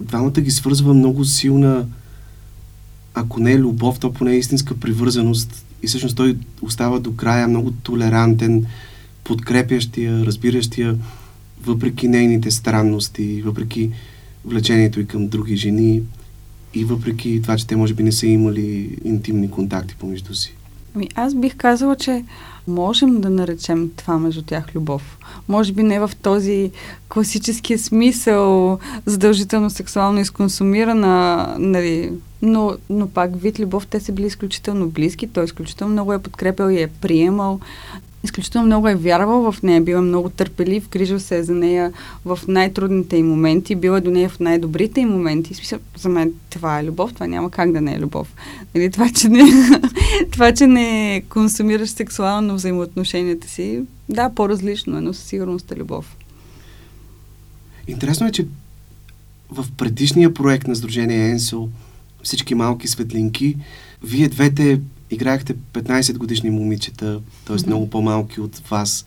двамата 0.00 0.40
ги 0.40 0.50
свързва 0.50 0.94
много 0.94 1.24
силна 1.24 1.86
ако 3.20 3.40
не 3.40 3.52
е 3.52 3.58
любов, 3.58 3.98
то 3.98 4.12
поне 4.12 4.36
истинска 4.36 4.76
привързаност. 4.76 5.64
И 5.82 5.86
всъщност 5.86 6.16
той 6.16 6.36
остава 6.62 6.98
до 6.98 7.16
края 7.16 7.48
много 7.48 7.70
толерантен, 7.70 8.66
подкрепящия, 9.24 10.24
разбиращия, 10.24 10.96
въпреки 11.62 12.08
нейните 12.08 12.50
странности, 12.50 13.42
въпреки 13.42 13.90
влечението 14.44 15.00
и 15.00 15.06
към 15.06 15.28
други 15.28 15.56
жени 15.56 16.02
и 16.74 16.84
въпреки 16.84 17.42
това, 17.42 17.56
че 17.56 17.66
те 17.66 17.76
може 17.76 17.94
би 17.94 18.02
не 18.02 18.12
са 18.12 18.26
имали 18.26 18.98
интимни 19.04 19.50
контакти 19.50 19.96
помежду 19.96 20.34
си. 20.34 20.54
Ами 20.94 21.08
аз 21.14 21.34
бих 21.34 21.56
казала, 21.56 21.96
че 21.96 22.24
можем 22.68 23.20
да 23.20 23.30
наречем 23.30 23.90
това 23.96 24.18
между 24.18 24.42
тях 24.42 24.74
любов. 24.74 25.18
Може 25.48 25.72
би 25.72 25.82
не 25.82 26.00
в 26.00 26.10
този 26.22 26.70
класически 27.08 27.78
смисъл, 27.78 28.78
задължително 29.06 29.70
сексуално 29.70 30.20
изконсумирана, 30.20 31.46
нали, 31.58 32.12
но, 32.42 32.76
но 32.90 33.08
пак 33.08 33.40
вид 33.40 33.60
любов, 33.60 33.86
те 33.86 34.00
са 34.00 34.12
били 34.12 34.26
изключително 34.26 34.88
близки, 34.88 35.26
той 35.26 35.44
изключително 35.44 35.92
много 35.92 36.12
е 36.12 36.22
подкрепил 36.22 36.70
и 36.70 36.82
е 36.82 36.86
приемал. 36.86 37.60
Изключително 38.24 38.66
много 38.66 38.88
е 38.88 38.94
вярвал 38.94 39.52
в 39.52 39.62
нея, 39.62 39.80
бил 39.80 39.96
е 39.96 40.00
много 40.00 40.30
търпелив, 40.30 40.88
грижил 40.88 41.20
се 41.20 41.42
за 41.42 41.54
нея 41.54 41.92
в 42.24 42.38
най-трудните 42.48 43.16
и 43.16 43.22
моменти, 43.22 43.74
бил 43.74 43.96
е 43.96 44.00
до 44.00 44.10
нея 44.10 44.28
в 44.28 44.40
най-добрите 44.40 45.00
и 45.00 45.06
моменти. 45.06 45.54
Смисъл, 45.54 45.78
за 45.96 46.08
мен 46.08 46.32
това 46.50 46.80
е 46.80 46.84
любов, 46.84 47.14
това 47.14 47.26
няма 47.26 47.50
как 47.50 47.72
да 47.72 47.80
не 47.80 47.94
е 47.94 48.00
любов. 48.00 48.34
Нали, 48.74 48.90
това, 48.90 49.10
че 49.10 49.28
не, 49.28 49.44
това, 50.32 50.52
че 50.52 50.66
не 50.66 51.22
консумираш 51.28 51.90
сексуално 51.90 52.54
взаимоотношенията 52.54 53.48
си, 53.48 53.80
да, 54.08 54.30
по-различно 54.34 54.98
е, 54.98 55.00
но 55.00 55.14
със 55.14 55.24
сигурност 55.24 55.72
е 55.72 55.76
любов. 55.76 56.16
Интересно 57.88 58.26
е, 58.26 58.32
че 58.32 58.46
в 59.50 59.66
предишния 59.76 60.34
проект 60.34 60.66
на 60.66 60.76
Сдружение 60.76 61.30
Енсо 61.30 61.68
всички 62.22 62.54
малки 62.54 62.88
светлинки. 62.88 63.56
Вие 64.02 64.28
двете 64.28 64.80
играехте 65.10 65.56
15 65.56 66.16
годишни 66.16 66.50
момичета, 66.50 67.20
т.е. 67.44 67.56
Mm-hmm. 67.56 67.66
много 67.66 67.90
по-малки 67.90 68.40
от 68.40 68.58
вас 68.58 69.06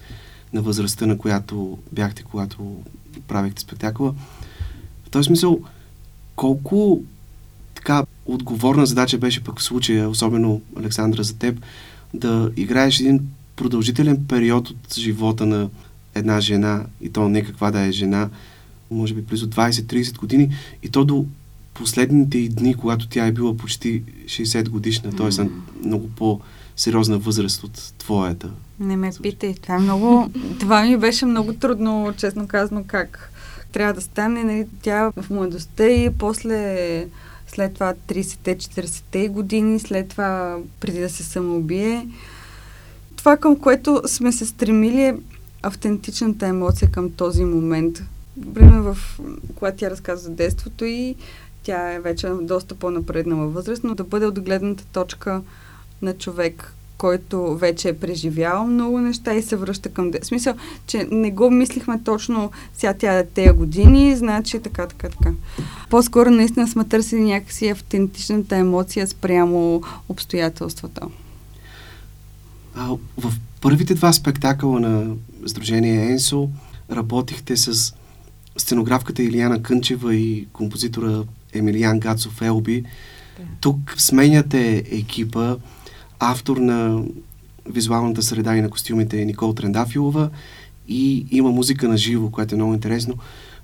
на 0.54 0.62
възрастта, 0.62 1.06
на 1.06 1.18
която 1.18 1.78
бяхте, 1.92 2.24
когато 2.24 2.78
правихте 3.28 3.62
спектакъла. 3.62 4.14
В 5.06 5.10
този 5.10 5.28
смисъл, 5.28 5.60
колко 6.36 7.02
така 7.76 8.04
отговорна 8.26 8.86
задача 8.86 9.18
беше 9.18 9.44
пък 9.44 9.60
в 9.60 9.64
случая, 9.64 10.10
особено 10.10 10.62
Александра 10.78 11.24
за 11.24 11.38
теб, 11.38 11.62
да 12.14 12.52
играеш 12.58 13.00
един 13.00 13.28
продължителен 13.56 14.26
период 14.28 14.70
от 14.70 14.94
живота 14.94 15.46
на 15.46 15.70
една 16.16 16.40
жена, 16.40 16.86
и 17.02 17.10
то 17.10 17.30
не 17.30 17.44
каква 17.44 17.72
да 17.72 17.80
е 17.80 17.92
жена, 17.92 18.30
може 18.92 19.14
би 19.14 19.22
близо 19.22 19.50
20-30 19.50 20.18
години, 20.18 20.56
и 20.84 20.90
то 20.90 21.06
до 21.06 21.26
последните 21.82 22.38
и 22.38 22.50
дни, 22.50 22.76
когато 22.76 23.08
тя 23.08 23.26
е 23.26 23.32
била 23.32 23.58
почти 23.58 24.04
60 24.26 24.70
годишна, 24.70 25.16
т.е. 25.16 25.44
на 25.44 25.50
много 25.86 26.10
по-сериозна 26.10 27.18
възраст 27.18 27.64
от 27.64 27.94
твоята. 27.98 28.52
Не 28.80 28.98
ме 28.98 29.12
питай. 29.22 29.54
Това, 29.54 29.76
е 29.76 29.80
много, 29.80 30.30
това 30.60 30.84
ми 30.84 30.98
беше 30.98 31.26
много 31.26 31.54
трудно, 31.54 32.14
честно 32.18 32.48
казано, 32.48 32.84
как 32.88 33.32
трябва 33.72 33.94
да 33.94 34.02
стане. 34.02 34.44
Нали, 34.44 34.68
тя 34.82 35.12
в 35.16 35.30
младостта 35.30 35.88
и 35.88 36.10
после 36.20 37.08
след 37.48 37.74
това 37.74 37.94
30-те, 38.08 38.58
40-те 38.58 39.28
години, 39.28 39.80
след 39.80 40.10
това 40.10 40.58
преди 40.80 41.00
да 41.00 41.10
се 41.10 41.24
самоубие. 41.24 42.08
Това, 43.16 43.38
към 43.38 43.56
което 43.56 44.02
сме 44.06 44.32
се 44.32 44.46
стремили 44.46 45.02
е 45.02 45.16
автентичната 45.64 46.48
емоция 46.48 46.92
към 46.92 47.12
този 47.12 47.44
момент. 47.44 48.04
Време 48.38 48.82
в 48.82 48.98
когато 49.56 49.78
тя 49.78 49.90
разказва 49.90 50.24
за 50.24 50.36
детството 50.36 50.86
и 50.86 51.16
тя 51.64 51.94
е 51.94 52.00
вече 52.00 52.30
доста 52.42 52.76
по-напреднала 52.76 53.48
възраст, 53.48 53.84
но 53.84 53.96
да 53.96 54.04
бъде 54.04 54.26
от 54.26 54.40
гледната 54.40 54.86
точка 54.86 55.42
на 56.02 56.14
човек, 56.14 56.74
който 56.98 57.58
вече 57.58 57.90
е 57.90 57.98
преживял 57.98 58.68
много 58.68 59.00
неща 59.00 59.34
и 59.34 59.42
се 59.42 59.56
връща 59.56 59.90
към... 59.90 60.12
В 60.22 60.26
смисъл, 60.26 60.54
че 60.88 61.08
не 61.12 61.32
го 61.32 61.50
мислихме 61.52 62.04
точно 62.04 62.52
сега 62.74 62.94
тя 62.94 63.20
е 63.20 63.26
тези 63.26 63.52
години, 63.52 64.16
значи 64.16 64.60
така, 64.60 64.88
така, 64.88 65.10
така. 65.10 65.32
По-скоро 65.90 66.30
наистина 66.30 66.68
сме 66.68 66.86
търсили 66.86 67.22
някакси 67.22 67.70
автентичната 67.70 68.56
емоция 68.56 69.08
спрямо 69.08 69.84
обстоятелствата. 70.10 71.02
А, 72.76 72.88
в 73.18 73.34
първите 73.62 73.94
два 73.94 74.14
спектакъла 74.14 74.80
на 74.80 75.16
Сдружение 75.46 76.12
Енсо 76.12 76.50
работихте 76.92 77.58
с 77.58 77.94
сценографката 78.58 79.24
Илияна 79.24 79.64
Кънчева 79.64 80.16
и 80.16 80.48
композитора 80.54 81.24
Емилиан 81.54 82.00
Гацов 82.00 82.42
Елби. 82.42 82.82
Да. 82.82 83.44
Тук 83.62 83.96
сменяте 83.98 84.84
екипа. 84.92 85.58
Автор 86.20 86.58
на 86.58 87.04
визуалната 87.70 88.22
среда 88.22 88.58
и 88.58 88.62
на 88.62 88.70
костюмите 88.70 89.22
е 89.22 89.26
Никол 89.26 89.54
Трендафилова 89.54 90.30
и 90.88 91.26
има 91.32 91.52
музика 91.52 91.88
на 91.88 91.98
живо, 91.98 92.32
което 92.32 92.56
е 92.56 92.58
много 92.58 92.74
интересно. 92.74 93.18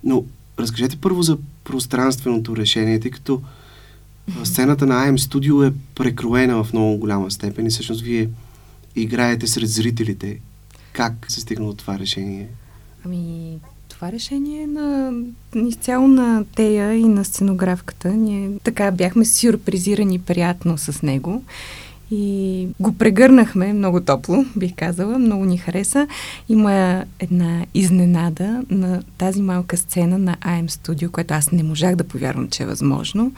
Но 0.04 0.24
разкажете 0.60 0.98
първо 0.98 1.22
за 1.22 1.38
пространственото 1.64 2.56
решение, 2.56 3.00
тъй 3.00 3.12
като 3.12 3.42
сцената 4.44 4.86
на 4.86 4.94
AM 4.94 5.18
Studio 5.18 5.68
е 5.68 5.74
прекроена 5.96 6.64
в 6.64 6.74
много 6.74 6.98
голяма 6.98 7.32
степен 7.32 7.66
и 7.66 7.70
всъщност 7.70 8.02
вие 8.02 8.30
играете 8.96 9.48
сред 9.48 9.70
зрителите. 9.70 10.40
Как 10.94 11.26
се 11.32 11.42
стигнало 11.42 11.74
това 11.74 12.00
решение? 12.00 12.48
Ами, 13.06 13.58
това 13.98 14.12
решение 14.12 14.68
на 14.68 15.12
изцяло 15.56 16.08
на 16.08 16.46
Тея 16.56 16.94
и 16.94 17.04
на 17.04 17.26
сценографката. 17.26 18.10
Ние 18.10 18.50
така 18.64 18.92
бяхме 18.92 19.26
сюрпризирани 19.26 20.20
приятно 20.20 20.78
с 20.78 21.02
него 21.02 21.44
и 22.12 22.68
го 22.80 22.94
прегърнахме 22.94 23.74
много 23.74 24.02
топло, 24.02 24.46
бих 24.56 24.76
казала. 24.76 25.20
Много 25.20 25.46
ни 25.46 25.58
хареса. 25.58 26.08
Има 26.50 27.04
една 27.20 27.66
изненада 27.74 28.64
на 28.70 29.04
тази 29.18 29.42
малка 29.42 29.78
сцена 29.78 30.18
на 30.18 30.36
AM 30.36 30.70
Studio, 30.70 31.12
което 31.12 31.34
аз 31.34 31.52
не 31.52 31.64
можах 31.64 31.96
да 31.96 32.04
повярвам, 32.04 32.50
че 32.50 32.64
е 32.64 32.68
възможно. 32.68 33.32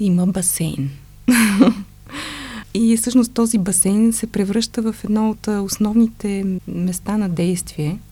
Има 0.00 0.26
басейн. 0.26 0.90
И 2.74 2.96
всъщност 2.96 3.32
този 3.32 3.58
басейн 3.58 4.12
се 4.12 4.26
превръща 4.26 4.82
в 4.82 5.04
едно 5.04 5.30
от 5.30 5.46
основните 5.46 6.44
места 6.68 7.16
на 7.16 7.28
действие– 7.28 7.98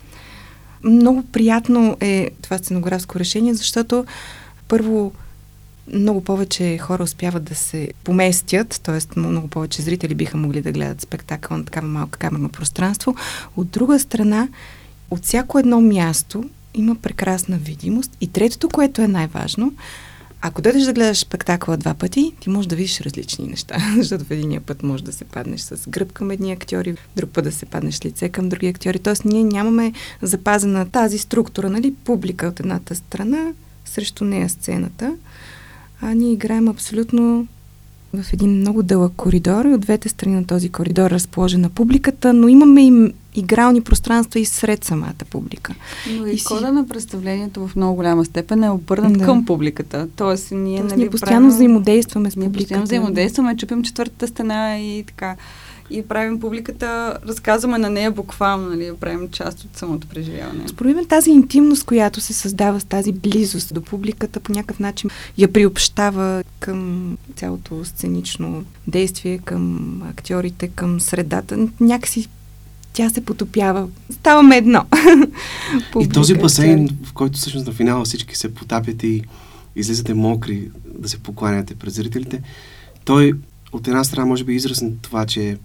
много 0.85 1.23
приятно 1.23 1.97
е 2.01 2.31
това 2.43 2.59
сценографско 2.59 3.19
решение, 3.19 3.55
защото 3.55 4.05
първо 4.69 5.13
много 5.93 6.25
повече 6.25 6.79
хора 6.79 7.03
успяват 7.03 7.45
да 7.45 7.55
се 7.55 7.89
поместят, 8.05 8.81
т.е. 8.83 9.19
много 9.21 9.49
повече 9.49 9.83
зрители 9.83 10.15
биха 10.15 10.37
могли 10.37 10.63
да 10.63 10.73
гледат 10.73 11.01
спектакъл 11.01 11.57
на 11.57 11.65
такава 11.65 11.89
малка 11.89 12.19
камерно 12.19 12.49
пространство. 12.49 13.15
От 13.57 13.71
друга 13.71 13.99
страна, 13.99 14.49
от 15.11 15.25
всяко 15.25 15.59
едно 15.59 15.81
място 15.81 16.45
има 16.75 16.95
прекрасна 16.95 17.57
видимост. 17.57 18.17
И 18.21 18.27
третото, 18.27 18.69
което 18.69 19.03
е 19.03 19.09
най-важно, 19.09 19.73
ако 20.45 20.63
дойдеш 20.63 20.83
да 20.83 20.93
гледаш 20.93 21.19
спектакъла 21.19 21.77
два 21.77 21.95
пъти, 21.95 22.33
ти 22.41 22.51
можеш 22.51 22.67
да 22.67 22.77
видиш 22.77 23.01
различни 23.01 23.47
неща, 23.47 23.77
защото 23.97 24.25
в 24.25 24.31
единия 24.31 24.61
път 24.61 24.83
може 24.83 25.05
да 25.05 25.13
се 25.13 25.25
паднеш 25.25 25.61
с 25.61 25.89
гръб 25.89 26.13
към 26.13 26.31
едни 26.31 26.53
актьори, 26.53 26.97
друг 27.17 27.31
път 27.31 27.45
да 27.45 27.53
се 27.53 27.67
паднеш 27.67 28.05
лице 28.05 28.29
към 28.29 28.49
други 28.49 28.67
актьори. 28.67 28.99
Тоест 28.99 29.25
ние 29.25 29.45
нямаме 29.45 29.93
запазена 30.23 30.91
тази 30.91 31.19
структура, 31.19 31.71
нали, 31.71 31.95
публика 31.95 32.47
от 32.47 32.61
едната 32.61 32.95
страна, 32.95 33.53
срещу 33.85 34.25
нея 34.25 34.49
сцената, 34.49 35.17
а 36.01 36.15
ние 36.15 36.33
играем 36.33 36.69
абсолютно 36.69 37.47
в 38.15 38.33
един 38.33 38.51
много 38.51 38.83
дълъг 38.83 39.13
коридор 39.17 39.65
и 39.65 39.75
от 39.75 39.81
двете 39.81 40.09
страни 40.09 40.35
на 40.35 40.47
този 40.47 40.69
коридор 40.69 41.07
е 41.07 41.11
разположена 41.11 41.71
публиката, 41.71 42.33
но 42.33 42.49
имаме 42.49 42.87
и 42.87 43.15
игрални 43.35 43.81
пространства 43.81 44.41
и 44.41 44.45
сред 44.45 44.85
самата 44.85 45.25
публика. 45.31 45.75
Но 46.11 46.27
и, 46.27 46.35
и 46.35 46.45
кода 46.45 46.67
си... 46.67 46.73
на 46.73 46.89
представлението 46.89 47.69
в 47.69 47.77
много 47.77 47.95
голяма 47.95 48.25
степен 48.25 48.65
е 48.65 48.71
обърнат 48.71 49.19
да. 49.19 49.25
към 49.25 49.45
публиката. 49.45 50.09
Тоест, 50.17 50.51
ние, 50.53 50.79
Тоест, 50.79 50.91
нали, 50.91 51.01
ние 51.01 51.11
постоянно 51.11 51.47
правим... 51.47 51.57
взаимодействаме 51.57 52.31
с 52.31 52.35
публиката. 52.35 52.59
Ние 52.59 52.61
постоянно 52.61 52.85
взаимодействаме, 52.85 53.57
чупим 53.57 53.83
четвъртата 53.83 54.29
стена 54.29 54.79
и 54.79 55.05
така 55.07 55.37
и 55.93 56.03
правим 56.09 56.41
публиката, 56.41 57.19
разказваме 57.29 57.79
на 57.79 57.91
нея 57.91 58.11
буквално, 58.11 58.69
нали, 58.69 58.91
правим 59.01 59.29
част 59.29 59.65
от 59.65 59.77
самото 59.77 60.07
преживяване. 60.07 60.69
Според 60.69 60.97
мен 60.97 61.07
тази 61.07 61.31
интимност, 61.31 61.85
която 61.85 62.21
се 62.21 62.33
създава 62.33 62.81
с 62.81 62.85
тази 62.85 63.13
близост 63.13 63.75
до 63.75 63.83
публиката, 63.83 64.41
по 64.41 64.53
някакъв 64.53 64.79
начин 64.79 65.11
я 65.39 65.53
приобщава 65.53 66.45
към 66.61 67.19
цялото 67.37 67.85
сценично 67.85 68.65
действие, 68.87 69.39
към 69.39 70.03
актьорите, 70.11 70.69
към 70.69 71.01
средата. 71.01 71.69
Някакси 71.81 72.29
тя 72.93 73.11
се 73.11 73.25
потопява. 73.25 73.89
Ставаме 74.11 74.57
едно. 74.57 74.85
и 76.01 76.09
този 76.09 76.35
басейн, 76.35 76.89
в 77.05 77.13
който 77.13 77.39
всъщност 77.39 77.67
на 77.67 77.73
финала 77.73 78.05
всички 78.05 78.37
се 78.37 78.55
потапяте 78.55 79.07
и 79.07 79.23
излизате 79.77 80.15
мокри 80.15 80.71
да 80.99 81.09
се 81.09 81.19
покланяте 81.19 81.75
пред 81.75 81.95
зрителите, 81.95 82.43
той 83.05 83.33
от 83.73 83.89
една 83.89 84.05
страна 84.05 84.27
може 84.27 84.45
би 84.45 84.53
е 84.53 84.57
израз 84.57 84.83
на 84.83 84.91
това, 85.03 85.27
че 85.27 85.57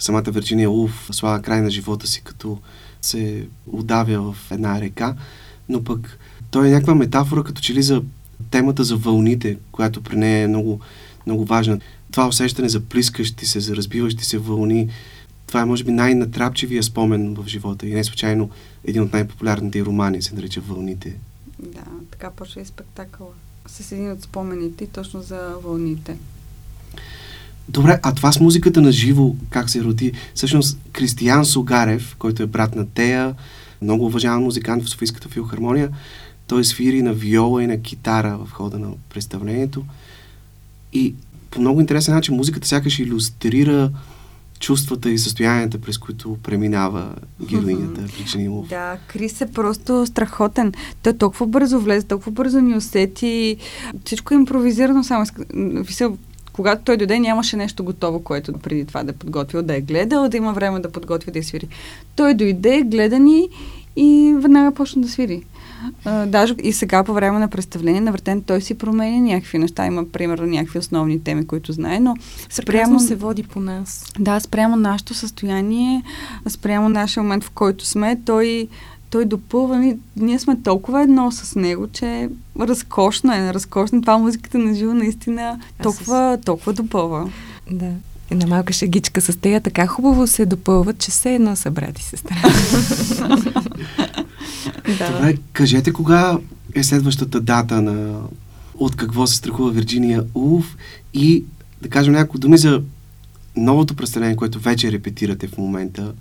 самата 0.00 0.22
Вирджиния 0.22 0.70
Улф 0.70 1.08
слага 1.12 1.42
край 1.42 1.60
на 1.60 1.70
живота 1.70 2.06
си, 2.06 2.22
като 2.24 2.58
се 3.02 3.46
удавя 3.66 4.32
в 4.32 4.50
една 4.50 4.80
река, 4.80 5.16
но 5.68 5.84
пък 5.84 6.18
той 6.50 6.68
е 6.68 6.70
някаква 6.70 6.94
метафора, 6.94 7.44
като 7.44 7.62
че 7.62 7.74
ли 7.74 7.82
за 7.82 8.02
темата 8.50 8.84
за 8.84 8.96
вълните, 8.96 9.58
която 9.72 10.02
при 10.02 10.16
нея 10.16 10.44
е 10.44 10.48
много, 10.48 10.80
много 11.26 11.44
важна. 11.44 11.80
Това 12.12 12.28
усещане 12.28 12.68
за 12.68 12.80
плискащи 12.80 13.46
се, 13.46 13.60
за 13.60 13.76
разбиващи 13.76 14.24
се 14.24 14.38
вълни, 14.38 14.88
това 15.46 15.60
е 15.60 15.64
може 15.64 15.84
би 15.84 15.90
най-натрапчивия 15.90 16.82
спомен 16.82 17.34
в 17.34 17.46
живота 17.46 17.86
и 17.86 17.94
не 17.94 18.04
случайно 18.04 18.50
един 18.84 19.02
от 19.02 19.12
най-популярните 19.12 19.84
романи 19.84 20.22
се 20.22 20.34
нарича 20.34 20.60
Вълните. 20.60 21.16
Да, 21.58 21.84
така 22.10 22.30
почва 22.30 22.60
и 22.60 22.64
спектакъла. 22.64 23.30
С 23.66 23.92
един 23.92 24.12
от 24.12 24.22
спомените 24.22 24.86
точно 24.86 25.22
за 25.22 25.54
вълните. 25.62 26.16
Добре, 27.68 28.00
а 28.02 28.14
това 28.14 28.32
с 28.32 28.40
музиката 28.40 28.80
на 28.80 28.92
живо, 28.92 29.34
как 29.50 29.70
се 29.70 29.84
роди? 29.84 30.12
Всъщност, 30.34 30.78
Кристиян 30.92 31.44
Сугарев, 31.44 32.16
който 32.18 32.42
е 32.42 32.46
брат 32.46 32.76
на 32.76 32.86
Тея, 32.86 33.34
много 33.82 34.06
уважаван 34.06 34.42
музикант 34.42 34.84
в 34.84 34.88
Софийската 34.88 35.28
филхармония, 35.28 35.88
той 36.46 36.64
свири 36.64 37.02
на 37.02 37.12
виола 37.12 37.62
и 37.62 37.66
на 37.66 37.82
китара 37.82 38.38
в 38.44 38.50
хода 38.52 38.78
на 38.78 38.88
представлението. 39.08 39.84
И 40.92 41.14
по 41.50 41.60
много 41.60 41.80
интересен 41.80 42.14
начин 42.14 42.36
музиката 42.36 42.68
сякаш 42.68 42.98
иллюстрира 42.98 43.90
чувствата 44.60 45.10
и 45.10 45.18
състоянията, 45.18 45.80
през 45.80 45.98
които 45.98 46.36
преминава 46.42 47.14
героинята 47.50 48.00
Вирджиния 48.00 48.50
Да, 48.68 48.98
Крис 49.06 49.40
е 49.40 49.46
просто 49.46 50.06
страхотен. 50.06 50.72
Той 51.02 51.12
толкова 51.12 51.46
бързо 51.46 51.80
влезе, 51.80 52.06
толкова 52.06 52.32
бързо 52.32 52.60
ни 52.60 52.76
усети. 52.76 53.56
Всичко 54.04 54.34
е 54.34 54.36
импровизирано 54.36 55.04
само. 55.04 55.26
Висел, 55.54 56.18
когато 56.52 56.82
той 56.84 56.96
дойде, 56.96 57.18
нямаше 57.18 57.56
нещо 57.56 57.84
готово, 57.84 58.20
което 58.20 58.52
преди 58.52 58.84
това 58.84 59.02
да 59.02 59.10
е 59.10 59.14
подготвил, 59.14 59.62
да 59.62 59.76
е 59.76 59.80
гледал, 59.80 60.28
да 60.28 60.36
има 60.36 60.52
време 60.52 60.80
да 60.80 60.92
подготви 60.92 61.30
да 61.30 61.38
я 61.38 61.44
свири. 61.44 61.68
Той 62.16 62.34
дойде, 62.34 62.82
гледа 62.82 63.18
ни 63.18 63.48
и 63.96 64.34
веднага 64.38 64.74
почна 64.74 65.02
да 65.02 65.08
свири. 65.08 65.44
А, 66.04 66.26
даже 66.26 66.54
и 66.62 66.72
сега 66.72 67.04
по 67.04 67.12
време 67.12 67.38
на 67.38 67.48
представление 67.48 68.00
на 68.00 68.12
въртен 68.12 68.42
той 68.42 68.60
си 68.60 68.78
променя 68.78 69.20
някакви 69.20 69.58
неща. 69.58 69.86
Има, 69.86 70.04
примерно, 70.04 70.46
някакви 70.46 70.78
основни 70.78 71.22
теми, 71.22 71.46
които 71.46 71.72
знае, 71.72 72.00
но 72.00 72.16
спрямо... 72.50 73.00
се 73.00 73.14
води 73.14 73.42
по 73.42 73.60
нас. 73.60 74.12
Да, 74.18 74.40
спрямо 74.40 74.76
нашето 74.76 75.14
състояние, 75.14 76.02
спрямо 76.48 76.88
нашия 76.88 77.22
момент, 77.22 77.44
в 77.44 77.50
който 77.50 77.86
сме, 77.86 78.20
той 78.26 78.68
той 79.10 79.24
допълва, 79.24 79.94
ние 80.16 80.38
сме 80.38 80.62
толкова 80.62 81.02
едно 81.02 81.30
с 81.32 81.56
него, 81.56 81.86
че 81.92 82.28
разкошно 82.60 83.34
е, 83.34 83.54
разкошно. 83.54 84.00
Това 84.00 84.18
музиката 84.18 84.58
на 84.58 84.74
живо 84.74 84.94
наистина 84.94 85.60
толкова, 85.82 86.38
с... 86.40 86.44
толкова 86.44 86.72
допълва. 86.72 87.30
Да. 87.70 87.90
Една 88.30 88.46
малка 88.46 88.72
шегичка 88.72 89.20
с 89.20 89.36
тея 89.36 89.60
така 89.60 89.86
хубаво 89.86 90.26
се 90.26 90.46
допълват, 90.46 90.98
че 90.98 91.10
все 91.10 91.34
едно 91.34 91.56
са 91.56 91.70
брати 91.70 92.02
и 92.02 92.04
сестра. 92.04 92.36
да. 94.98 95.12
Добре, 95.12 95.36
кажете 95.52 95.92
кога 95.92 96.38
е 96.74 96.82
следващата 96.82 97.40
дата 97.40 97.82
на 97.82 98.20
от 98.74 98.96
какво 98.96 99.26
се 99.26 99.36
страхува 99.36 99.70
Вирджиния 99.70 100.24
Улф 100.34 100.76
и 101.14 101.44
да 101.82 101.88
кажем 101.88 102.12
няколко 102.12 102.38
думи 102.38 102.58
за 102.58 102.82
новото 103.56 103.96
представление, 103.96 104.36
което 104.36 104.58
вече 104.58 104.92
репетирате 104.92 105.48
в 105.48 105.58
момента 105.58 106.12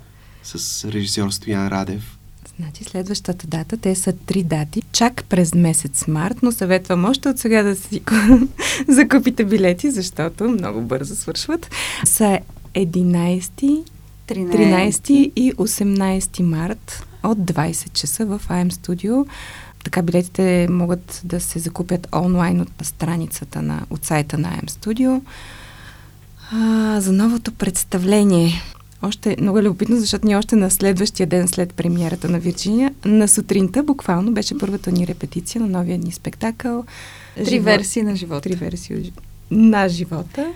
с 0.43 0.85
режисьор 0.91 1.29
Стоян 1.29 1.67
Радев. 1.67 2.18
Значи 2.59 2.83
следващата 2.83 3.47
дата, 3.47 3.77
те 3.77 3.95
са 3.95 4.13
три 4.13 4.43
дати, 4.43 4.81
чак 4.91 5.23
през 5.23 5.53
месец 5.53 6.07
март, 6.07 6.37
но 6.43 6.51
съветвам 6.51 7.05
още 7.05 7.29
от 7.29 7.39
сега 7.39 7.63
да 7.63 7.75
си 7.75 8.01
закупите 8.87 9.45
билети, 9.45 9.91
защото 9.91 10.49
много 10.49 10.81
бързо 10.81 11.15
свършват. 11.15 11.69
Са 12.05 12.39
11, 12.75 13.49
13, 13.51 13.83
13 14.27 15.11
и 15.35 15.53
18 15.53 16.41
март 16.41 17.05
от 17.23 17.37
20 17.37 17.91
часа 17.91 18.25
в 18.25 18.41
AM 18.49 18.71
Studio. 18.71 19.27
Така 19.83 20.01
билетите 20.01 20.67
могат 20.69 21.21
да 21.23 21.39
се 21.39 21.59
закупят 21.59 22.07
онлайн 22.15 22.61
от 22.61 22.71
страницата 22.81 23.61
на, 23.61 23.85
от 23.89 24.05
сайта 24.05 24.37
на 24.37 24.47
AM 24.47 24.69
Studio. 24.69 25.21
А, 26.51 27.01
за 27.01 27.11
новото 27.11 27.51
представление. 27.51 28.61
Още 29.01 29.35
много 29.41 29.59
е 29.59 29.63
любопитно, 29.63 29.97
защото 29.97 30.27
ние 30.27 30.35
още 30.35 30.55
на 30.55 30.71
следващия 30.71 31.27
ден 31.27 31.47
след 31.47 31.73
премиерата 31.73 32.29
на 32.29 32.39
Вирджиния, 32.39 32.93
на 33.05 33.27
сутринта 33.27 33.83
буквално 33.83 34.31
беше 34.31 34.57
първата 34.57 34.91
ни 34.91 35.07
репетиция 35.07 35.61
на 35.61 35.67
новия 35.67 35.97
ни 35.97 36.11
спектакъл. 36.11 36.85
Три 37.35 37.45
живот, 37.45 37.65
версии 37.65 38.03
на 38.03 38.15
живота. 38.15 38.41
Три 38.41 38.55
версии 38.55 39.11
на 39.51 39.89
живота. 39.89 40.53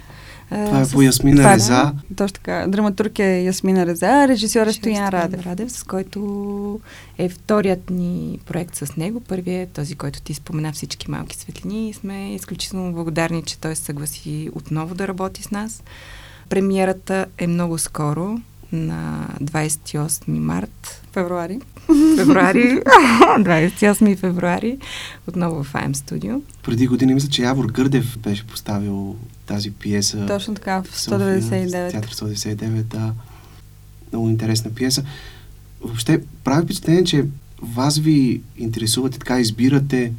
Това 0.50 0.82
е 0.82 0.90
по 0.90 1.02
Ясмина 1.02 1.38
това, 1.38 1.56
Реза. 1.56 1.72
Да, 1.72 1.94
точно 2.16 2.34
така. 2.34 2.66
Драматург 2.68 3.20
е 3.20 3.42
Ясмина 3.42 3.86
Реза, 3.86 4.28
режисьор 4.28 4.68
е 4.68 4.74
Стоян 4.74 5.10
Радев. 5.10 5.46
Радев, 5.46 5.72
с 5.72 5.84
който 5.84 6.80
е 7.18 7.30
вторият 7.30 7.90
ни 7.90 8.40
проект 8.46 8.76
с 8.76 8.96
него. 8.98 9.20
Първият 9.20 9.70
е 9.70 9.74
този, 9.74 9.96
който 9.96 10.22
ти 10.22 10.34
спомена 10.34 10.72
всички 10.72 11.12
малки 11.12 11.38
светлини 11.38 11.90
и 11.90 11.94
сме 11.94 12.36
изключително 12.36 12.94
благодарни, 12.94 13.44
че 13.44 13.60
той 13.60 13.76
се 13.76 13.84
съгласи 13.84 14.50
отново 14.54 14.96
да 14.96 15.08
работи 15.08 15.44
с 15.44 15.52
нас. 15.52 15.84
Премиерата 16.54 17.26
е 17.38 17.48
много 17.48 17.78
скоро, 17.78 18.38
на 18.72 19.28
28 19.44 20.28
март. 20.28 21.02
Февруари. 21.14 21.60
Февруари. 22.18 22.60
28 23.40 24.18
февруари. 24.18 24.78
Отново 25.28 25.64
в 25.64 25.76
АМ 25.76 25.96
Студио. 25.96 26.42
Преди 26.64 26.88
години 26.88 27.14
мисля, 27.14 27.30
че 27.30 27.42
Явор 27.42 27.66
Гърдев 27.66 28.18
беше 28.18 28.48
поставил 28.48 29.16
тази 29.46 29.72
пиеса. 29.72 30.26
Точно 30.26 30.56
така, 30.56 30.84
в 30.84 30.98
199. 30.98 31.92
Театър 31.92 32.16
199, 32.16 32.84
да. 32.84 33.14
Много 34.12 34.30
интересна 34.30 34.72
пиеса. 34.74 35.04
Въобще, 35.82 36.22
прави 36.44 36.66
впечатление, 36.66 37.04
че 37.04 37.26
вас 37.62 37.98
ви 37.98 38.42
интересувате, 38.58 39.20
така 39.20 39.40
избирате 39.40 40.14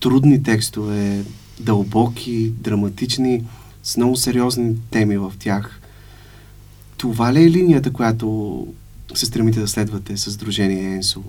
трудни 0.00 0.42
текстове, 0.42 1.24
дълбоки, 1.60 2.52
драматични, 2.60 3.42
с 3.84 3.96
много 3.96 4.16
сериозни 4.16 4.76
теми 4.90 5.16
в 5.16 5.32
тях. 5.38 5.80
Това 6.96 7.32
ли 7.32 7.42
е 7.42 7.50
линията, 7.50 7.92
която 7.92 8.66
се 9.14 9.26
стремите 9.26 9.60
да 9.60 9.68
следвате 9.68 10.16
с 10.16 10.36
Дружение 10.36 10.94
ЕНСО? 10.94 11.22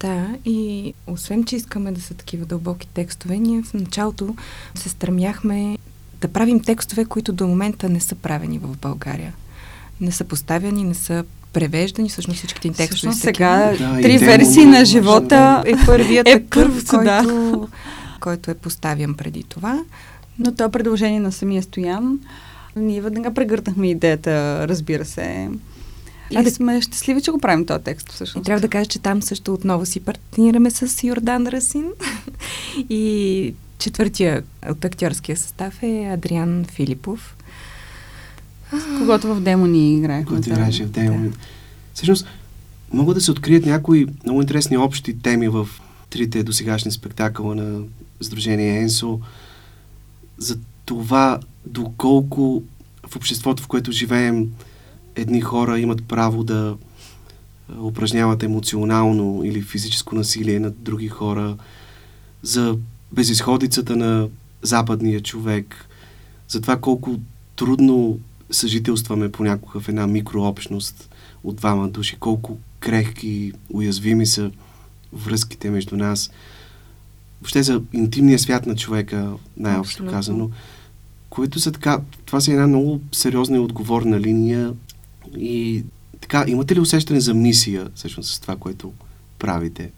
Да, 0.00 0.28
и 0.44 0.94
освен, 1.06 1.44
че 1.44 1.56
искаме 1.56 1.92
да 1.92 2.00
са 2.00 2.14
такива 2.14 2.46
дълбоки 2.46 2.86
текстове, 2.86 3.38
ние 3.38 3.62
в 3.62 3.74
началото 3.74 4.36
се 4.74 4.88
стремяхме 4.88 5.78
да 6.20 6.28
правим 6.28 6.60
текстове, 6.60 7.04
които 7.04 7.32
до 7.32 7.46
момента 7.46 7.88
не 7.88 8.00
са 8.00 8.14
правени 8.14 8.58
в 8.58 8.76
България. 8.76 9.34
Не 10.00 10.12
са 10.12 10.24
поставяни, 10.24 10.84
не 10.84 10.94
са 10.94 11.24
превеждани, 11.52 12.08
всъщност 12.08 12.38
всичките 12.38 12.68
им 12.68 12.74
текстове 12.74 12.96
всъщност 12.96 13.20
сега 13.20 13.72
да, 13.78 14.00
три 14.02 14.18
версии 14.18 14.64
на 14.64 14.84
живота 14.84 15.62
е 15.66 15.74
първият 15.86 16.28
е 16.28 16.32
такъв, 16.32 16.86
който, 16.88 17.04
да. 17.04 17.68
който 18.20 18.50
е 18.50 18.54
поставен 18.54 19.14
преди 19.14 19.42
това. 19.42 19.84
Но 20.38 20.52
това 20.52 20.68
предложение 20.68 21.20
на 21.20 21.32
самия 21.32 21.62
Стоян, 21.62 22.18
ние 22.76 23.00
веднага 23.00 23.34
прегърнахме 23.34 23.90
идеята, 23.90 24.64
разбира 24.68 25.04
се. 25.04 25.48
И 26.30 26.36
а, 26.36 26.50
сме 26.50 26.80
щастливи, 26.80 27.22
че 27.22 27.30
го 27.30 27.38
правим 27.38 27.66
този 27.66 27.84
текст, 27.84 28.12
всъщност. 28.12 28.44
И 28.44 28.46
трябва 28.46 28.60
да 28.60 28.68
кажа, 28.68 28.86
че 28.86 28.98
там 28.98 29.22
също 29.22 29.54
отново 29.54 29.86
си 29.86 30.00
партнираме 30.00 30.70
с 30.70 31.04
Йордан 31.04 31.46
Расин. 31.46 31.86
и 32.88 33.54
Четвъртия 33.78 34.42
от 34.70 34.84
актьорския 34.84 35.36
състав 35.36 35.82
е 35.82 36.10
Адриан 36.12 36.64
Филипов. 36.64 37.36
С 38.72 38.98
когото 38.98 39.34
в 39.34 39.40
демони 39.40 39.94
играехме. 39.94 40.26
Който 40.26 40.48
играеше 40.48 40.84
в 40.84 40.90
демони. 40.90 41.28
Да. 41.28 41.36
Всъщност, 41.94 42.26
могат 42.92 43.14
да 43.14 43.20
се 43.20 43.30
открият 43.30 43.66
някои 43.66 44.06
много 44.24 44.40
интересни 44.40 44.76
общи 44.76 45.18
теми 45.18 45.48
в 45.48 45.68
трите 46.10 46.42
досегашни 46.42 46.90
спектакъла 46.90 47.54
на 47.54 47.80
Сдружение 48.20 48.78
Енсо 48.78 49.20
за 50.38 50.58
това 50.84 51.40
доколко 51.66 52.62
в 53.08 53.16
обществото, 53.16 53.62
в 53.62 53.66
което 53.66 53.92
живеем, 53.92 54.52
едни 55.16 55.40
хора 55.40 55.80
имат 55.80 56.04
право 56.04 56.44
да 56.44 56.76
упражняват 57.80 58.42
емоционално 58.42 59.44
или 59.44 59.62
физическо 59.62 60.14
насилие 60.14 60.60
над 60.60 60.82
други 60.82 61.08
хора, 61.08 61.56
за 62.42 62.76
безисходицата 63.12 63.96
на 63.96 64.28
западния 64.62 65.20
човек, 65.20 65.88
за 66.48 66.60
това 66.60 66.76
колко 66.76 67.20
трудно 67.56 68.18
съжителстваме 68.50 69.32
понякога 69.32 69.80
в 69.80 69.88
една 69.88 70.06
микрообщност 70.06 71.10
от 71.44 71.56
двама 71.56 71.88
души, 71.88 72.16
колко 72.20 72.58
крехки 72.80 73.52
уязвими 73.70 74.26
са 74.26 74.50
връзките 75.12 75.70
между 75.70 75.96
нас. 75.96 76.30
Въобще 77.44 77.62
за 77.62 77.82
интимния 77.92 78.38
свят 78.38 78.66
на 78.66 78.76
човека, 78.76 79.32
най-общо 79.56 80.02
Абсолютно. 80.02 80.12
казано, 80.16 80.50
които 81.30 81.60
са 81.60 81.72
така, 81.72 82.00
това 82.24 82.40
са 82.40 82.52
една 82.52 82.66
много 82.66 83.00
сериозна 83.12 83.56
и 83.56 83.60
отговорна 83.60 84.20
линия 84.20 84.72
и 85.38 85.84
така, 86.20 86.44
имате 86.48 86.74
ли 86.74 86.80
усещане 86.80 87.20
за 87.20 87.34
мисия, 87.34 87.88
всъщност, 87.94 88.34
с 88.34 88.40
това, 88.40 88.56
което 88.56 88.92
правите? 89.38 89.90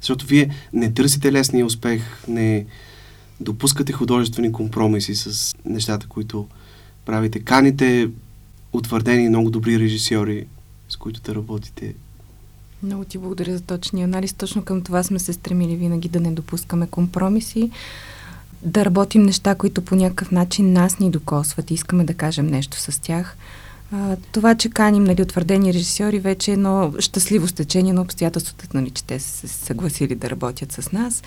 Защото 0.00 0.26
вие 0.26 0.50
не 0.72 0.92
търсите 0.92 1.32
лесния 1.32 1.66
успех, 1.66 2.28
не 2.28 2.66
допускате 3.40 3.92
художествени 3.92 4.52
компромиси 4.52 5.14
с 5.14 5.54
нещата, 5.64 6.06
които 6.06 6.48
правите. 7.04 7.40
Каните 7.40 8.08
утвърдени 8.72 9.28
много 9.28 9.50
добри 9.50 9.78
режисьори, 9.78 10.46
с 10.88 10.96
които 10.96 11.20
да 11.20 11.34
работите. 11.34 11.94
Много 12.82 13.04
ти 13.04 13.18
благодаря 13.18 13.56
за 13.56 13.62
точния 13.62 14.04
анализ. 14.04 14.32
Точно 14.32 14.62
към 14.62 14.82
това 14.82 15.02
сме 15.02 15.18
се 15.18 15.32
стремили 15.32 15.76
винаги 15.76 16.08
да 16.08 16.20
не 16.20 16.32
допускаме 16.32 16.86
компромиси, 16.86 17.70
да 18.62 18.84
работим 18.84 19.22
неща, 19.22 19.54
които 19.54 19.82
по 19.82 19.94
някакъв 19.94 20.30
начин 20.30 20.72
нас 20.72 20.98
ни 20.98 21.10
докосват 21.10 21.70
и 21.70 21.74
искаме 21.74 22.04
да 22.04 22.14
кажем 22.14 22.46
нещо 22.46 22.76
с 22.76 23.00
тях. 23.00 23.36
А, 23.92 24.16
това, 24.32 24.54
че 24.54 24.70
каним 24.70 25.04
нали, 25.04 25.22
утвърдени 25.22 25.74
режисьори, 25.74 26.18
вече 26.18 26.50
е 26.50 26.54
едно 26.54 26.92
щастливо 26.98 27.48
стечение 27.48 27.92
на 27.92 28.02
обстоятелствата, 28.02 28.68
нали, 28.74 28.90
че 28.90 29.04
те 29.04 29.18
са 29.18 29.48
се 29.48 29.64
съгласили 29.64 30.14
да 30.14 30.30
работят 30.30 30.72
с 30.72 30.92
нас. 30.92 31.22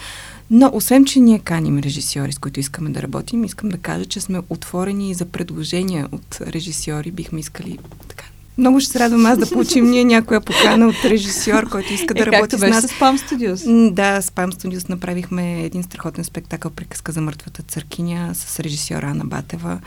Но, 0.49 0.71
освен, 0.73 1.05
че 1.05 1.19
ние 1.19 1.39
каним 1.39 1.79
режисьори, 1.79 2.31
с 2.31 2.37
които 2.37 2.59
искаме 2.59 2.89
да 2.89 3.01
работим, 3.01 3.43
искам 3.43 3.69
да 3.69 3.77
кажа, 3.77 4.05
че 4.05 4.21
сме 4.21 4.41
отворени 4.49 5.13
за 5.13 5.25
предложения 5.25 6.07
от 6.11 6.37
режисьори. 6.41 7.11
Бихме 7.11 7.39
искали 7.39 7.79
така 8.07 8.25
много 8.57 8.79
ще 8.79 8.91
се 8.91 8.99
радвам 8.99 9.25
аз 9.25 9.37
да 9.37 9.49
получим 9.49 9.85
ние 9.85 10.03
някоя 10.03 10.41
покана 10.41 10.87
от 10.87 11.05
режисьор, 11.05 11.69
който 11.69 11.93
иска 11.93 12.13
да 12.13 12.23
е, 12.23 12.25
работи 12.25 12.57
с 12.57 12.61
нас. 12.61 12.85
с 12.85 12.87
Spam 12.87 13.17
Studios? 13.17 13.91
Да, 13.91 14.21
с 14.21 14.29
Spam 14.29 14.51
Studios 14.51 14.89
направихме 14.89 15.63
един 15.63 15.83
страхотен 15.83 16.23
спектакъл 16.23 16.71
Приказка 16.71 17.11
за 17.11 17.21
мъртвата 17.21 17.63
църкиня 17.63 18.31
с 18.33 18.59
режисьора 18.59 19.07
Ана 19.07 19.25
Батева. 19.25 19.79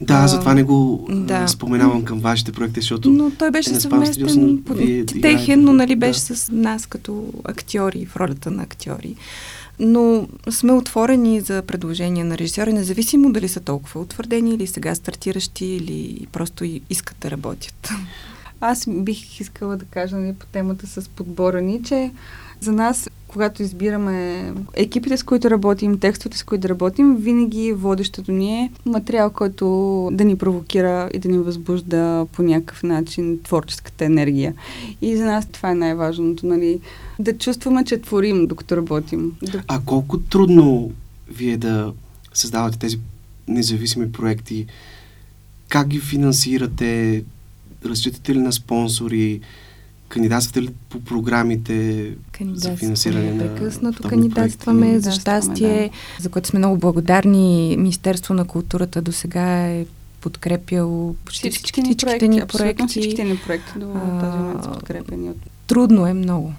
Да, 0.00 0.14
а, 0.14 0.28
затова 0.28 0.54
не 0.54 0.62
го 0.62 1.06
да. 1.10 1.48
споменавам 1.48 2.04
към 2.04 2.20
вашите 2.20 2.52
проекти, 2.52 2.80
защото... 2.80 3.10
Но 3.10 3.30
той 3.30 3.50
беше 3.50 3.70
е 3.70 3.74
съвместен, 3.74 4.62
техен, 5.22 5.64
но 5.64 5.72
нали 5.72 5.96
беше 5.96 6.20
да. 6.20 6.36
с 6.36 6.50
нас 6.52 6.86
като 6.86 7.24
актьори, 7.44 8.06
в 8.06 8.16
ролята 8.16 8.50
на 8.50 8.62
актьори 8.62 9.16
но 9.78 10.28
сме 10.50 10.72
отворени 10.72 11.40
за 11.40 11.62
предложения 11.62 12.24
на 12.24 12.38
режисьори, 12.38 12.72
независимо 12.72 13.32
дали 13.32 13.48
са 13.48 13.60
толкова 13.60 14.00
утвърдени 14.00 14.54
или 14.54 14.66
сега 14.66 14.94
стартиращи 14.94 15.66
или 15.66 16.26
просто 16.32 16.64
искат 16.90 17.16
да 17.20 17.30
работят. 17.30 17.88
Аз 18.60 18.84
бих 18.88 19.40
искала 19.40 19.76
да 19.76 19.84
кажа 19.84 20.16
нали, 20.16 20.34
по 20.34 20.46
темата 20.46 20.86
с 20.86 21.08
подбора 21.08 21.60
ни, 21.60 21.82
че 21.82 22.10
за 22.64 22.72
нас, 22.72 23.10
когато 23.28 23.62
избираме 23.62 24.52
екипите, 24.74 25.16
с 25.16 25.22
които 25.22 25.50
работим, 25.50 25.98
текстовете, 25.98 26.38
с 26.38 26.42
които 26.42 26.68
работим, 26.68 27.16
винаги 27.16 27.72
водещото 27.72 28.32
ни 28.32 28.60
е 28.60 28.70
материал, 28.86 29.30
който 29.30 29.66
да 30.12 30.24
ни 30.24 30.38
провокира 30.38 31.10
и 31.14 31.18
да 31.18 31.28
ни 31.28 31.38
възбужда 31.38 32.26
по 32.32 32.42
някакъв 32.42 32.82
начин 32.82 33.38
творческата 33.44 34.04
енергия. 34.04 34.54
И 35.02 35.16
за 35.16 35.24
нас 35.24 35.46
това 35.46 35.70
е 35.70 35.74
най-важното, 35.74 36.46
нали? 36.46 36.80
Да 37.18 37.38
чувстваме, 37.38 37.84
че 37.84 38.00
творим, 38.00 38.46
докато 38.46 38.76
работим. 38.76 39.32
А 39.68 39.80
колко 39.86 40.18
трудно 40.18 40.92
вие 41.28 41.56
да 41.56 41.92
създавате 42.34 42.78
тези 42.78 42.98
независими 43.48 44.12
проекти? 44.12 44.66
Как 45.68 45.88
ги 45.88 46.00
финансирате? 46.00 47.24
Разчитате 47.84 48.34
ли 48.34 48.38
на 48.38 48.52
спонсори? 48.52 49.40
Кандидатствате 50.14 50.62
ли 50.62 50.68
по 50.88 51.00
програмите 51.00 52.10
за 52.54 52.76
финансиране 52.76 53.34
на 53.34 53.54
Прекъснато 53.54 54.08
кандидатстваме, 54.08 54.98
за 54.98 55.12
щастие, 55.12 55.90
да. 56.18 56.22
за 56.22 56.28
което 56.28 56.48
сме 56.48 56.58
много 56.58 56.78
благодарни. 56.78 57.76
Министерство 57.78 58.34
на 58.34 58.44
културата 58.44 59.02
до 59.02 59.12
сега 59.12 59.68
е 59.68 59.86
подкрепял 60.20 61.14
почти 61.24 61.50
всички, 61.50 61.72
всички 61.72 61.82
всичките 61.82 62.28
ни 62.28 62.42
проекти. 62.46 62.86
Всичките 62.88 63.24
ни 63.24 63.38
проекти 63.46 63.78
до 63.78 63.86
този 64.20 64.38
момент 64.38 64.64
са 64.64 64.70
подкрепени. 64.70 65.30
Трудно 65.66 66.06
е 66.06 66.14
много 66.14 66.52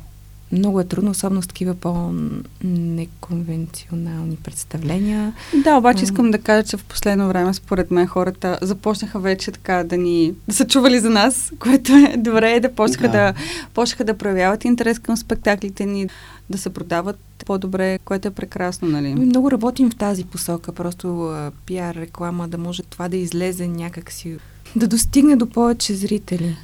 много 0.52 0.80
е 0.80 0.84
трудно, 0.84 1.12
особено 1.12 1.42
с 1.42 1.48
такива 1.48 1.76
по-неконвенционални 1.76 4.36
представления. 4.36 5.34
Да, 5.64 5.78
обаче 5.78 6.04
искам 6.04 6.32
да 6.32 6.38
кажа, 6.38 6.68
че 6.68 6.78
в 6.78 6.84
последно 6.84 7.28
време, 7.28 7.54
според 7.54 7.92
мен, 7.92 8.08
хората 8.08 8.60
започнаха 8.62 9.20
вече 9.20 9.52
така 9.52 9.84
да 9.84 9.98
ни 9.98 10.34
да 10.48 10.54
са 10.54 10.68
чували 10.68 11.00
за 11.00 11.10
нас, 11.10 11.52
което 11.60 11.94
е 11.94 12.16
добре, 12.18 12.60
да 12.60 12.74
почнаха 12.74 13.08
да. 13.08 13.12
да, 13.12 13.34
почнаха 13.74 14.04
да 14.04 14.18
проявяват 14.18 14.66
интерес 14.66 15.00
към 15.00 15.18
спектаклите 15.18 15.86
ни, 15.86 16.10
да 16.50 16.58
се 16.58 16.70
продават 16.70 17.20
по-добре, 17.46 18.00
което 18.06 18.28
е 18.28 18.32
прекрасно, 18.32 18.88
нали? 18.88 19.16
Много 19.16 19.52
работим 19.52 19.90
в 19.90 19.96
тази 19.96 20.24
посока, 20.24 20.72
просто 20.72 21.36
пиар, 21.66 21.96
реклама, 21.96 22.48
да 22.48 22.58
може 22.58 22.84
това 22.84 23.10
да 23.10 23.18
излезе 23.18 23.68
някакси, 23.68 24.38
да 24.76 24.88
достигне 24.88 25.36
до 25.36 25.50
повече 25.50 25.94
зрители. 25.94 26.58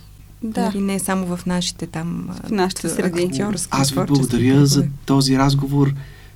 Да. 0.43 0.65
Нали, 0.65 0.79
не 0.81 0.99
само 0.99 1.37
в 1.37 1.45
нашите 1.45 1.87
там 1.87 2.29
в 2.43 2.51
нашите 2.51 2.89
среди. 2.89 3.43
Аз 3.69 3.89
ви 3.91 3.95
благодаря 4.07 4.65
за 4.65 4.87
този 5.05 5.37
разговор. 5.37 5.93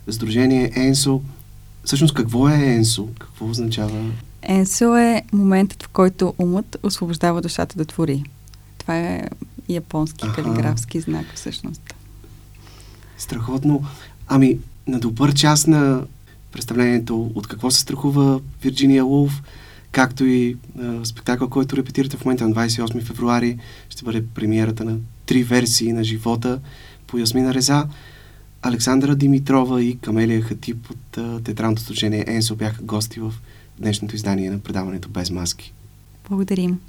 Сдружение 0.07 0.71
Енсо. 0.75 1.21
Всъщност 1.83 2.13
какво 2.13 2.49
е 2.49 2.53
Енсо? 2.53 3.07
Какво 3.19 3.49
означава? 3.49 4.11
Енсо 4.41 4.97
е 4.97 5.23
моментът, 5.33 5.83
в 5.83 5.87
който 5.87 6.33
умът 6.37 6.77
освобождава 6.83 7.41
душата 7.41 7.77
да 7.77 7.85
твори. 7.85 8.23
Това 8.77 8.97
е 8.97 9.23
японски 9.69 10.25
Аха. 10.27 10.43
калиграфски 10.43 10.99
знак 10.99 11.25
всъщност. 11.35 11.93
Страхотно. 13.17 13.85
Ами, 14.27 14.57
на 14.87 14.99
добър 14.99 15.33
час 15.33 15.67
на 15.67 16.01
представлението 16.51 17.31
от 17.35 17.47
какво 17.47 17.71
се 17.71 17.79
страхува 17.79 18.39
Вирджиния 18.61 19.03
Лулф, 19.03 19.41
както 19.95 20.25
и 20.25 20.57
а, 20.79 21.05
спектакъл, 21.05 21.49
който 21.49 21.77
репетирате 21.77 22.17
в 22.17 22.25
момента 22.25 22.47
на 22.47 22.55
28 22.55 23.01
февруари. 23.01 23.57
Ще 23.89 24.05
бъде 24.05 24.25
премиерата 24.25 24.85
на 24.85 24.97
три 25.25 25.43
версии 25.43 25.93
на 25.93 26.03
живота 26.03 26.59
по 27.07 27.17
Ясмина 27.17 27.53
Реза. 27.53 27.87
Александра 28.61 29.15
Димитрова 29.15 29.83
и 29.83 29.97
Камелия 29.97 30.41
Хатип 30.41 30.89
от 30.91 31.17
а, 31.17 31.39
театралното 31.43 31.81
служение 31.81 32.25
ЕНСО 32.27 32.55
бяха 32.55 32.81
гости 32.81 33.19
в 33.19 33.33
днешното 33.79 34.15
издание 34.15 34.49
на 34.49 34.59
предаването 34.59 35.09
Без 35.09 35.31
маски. 35.31 35.73
Благодарим. 36.29 36.79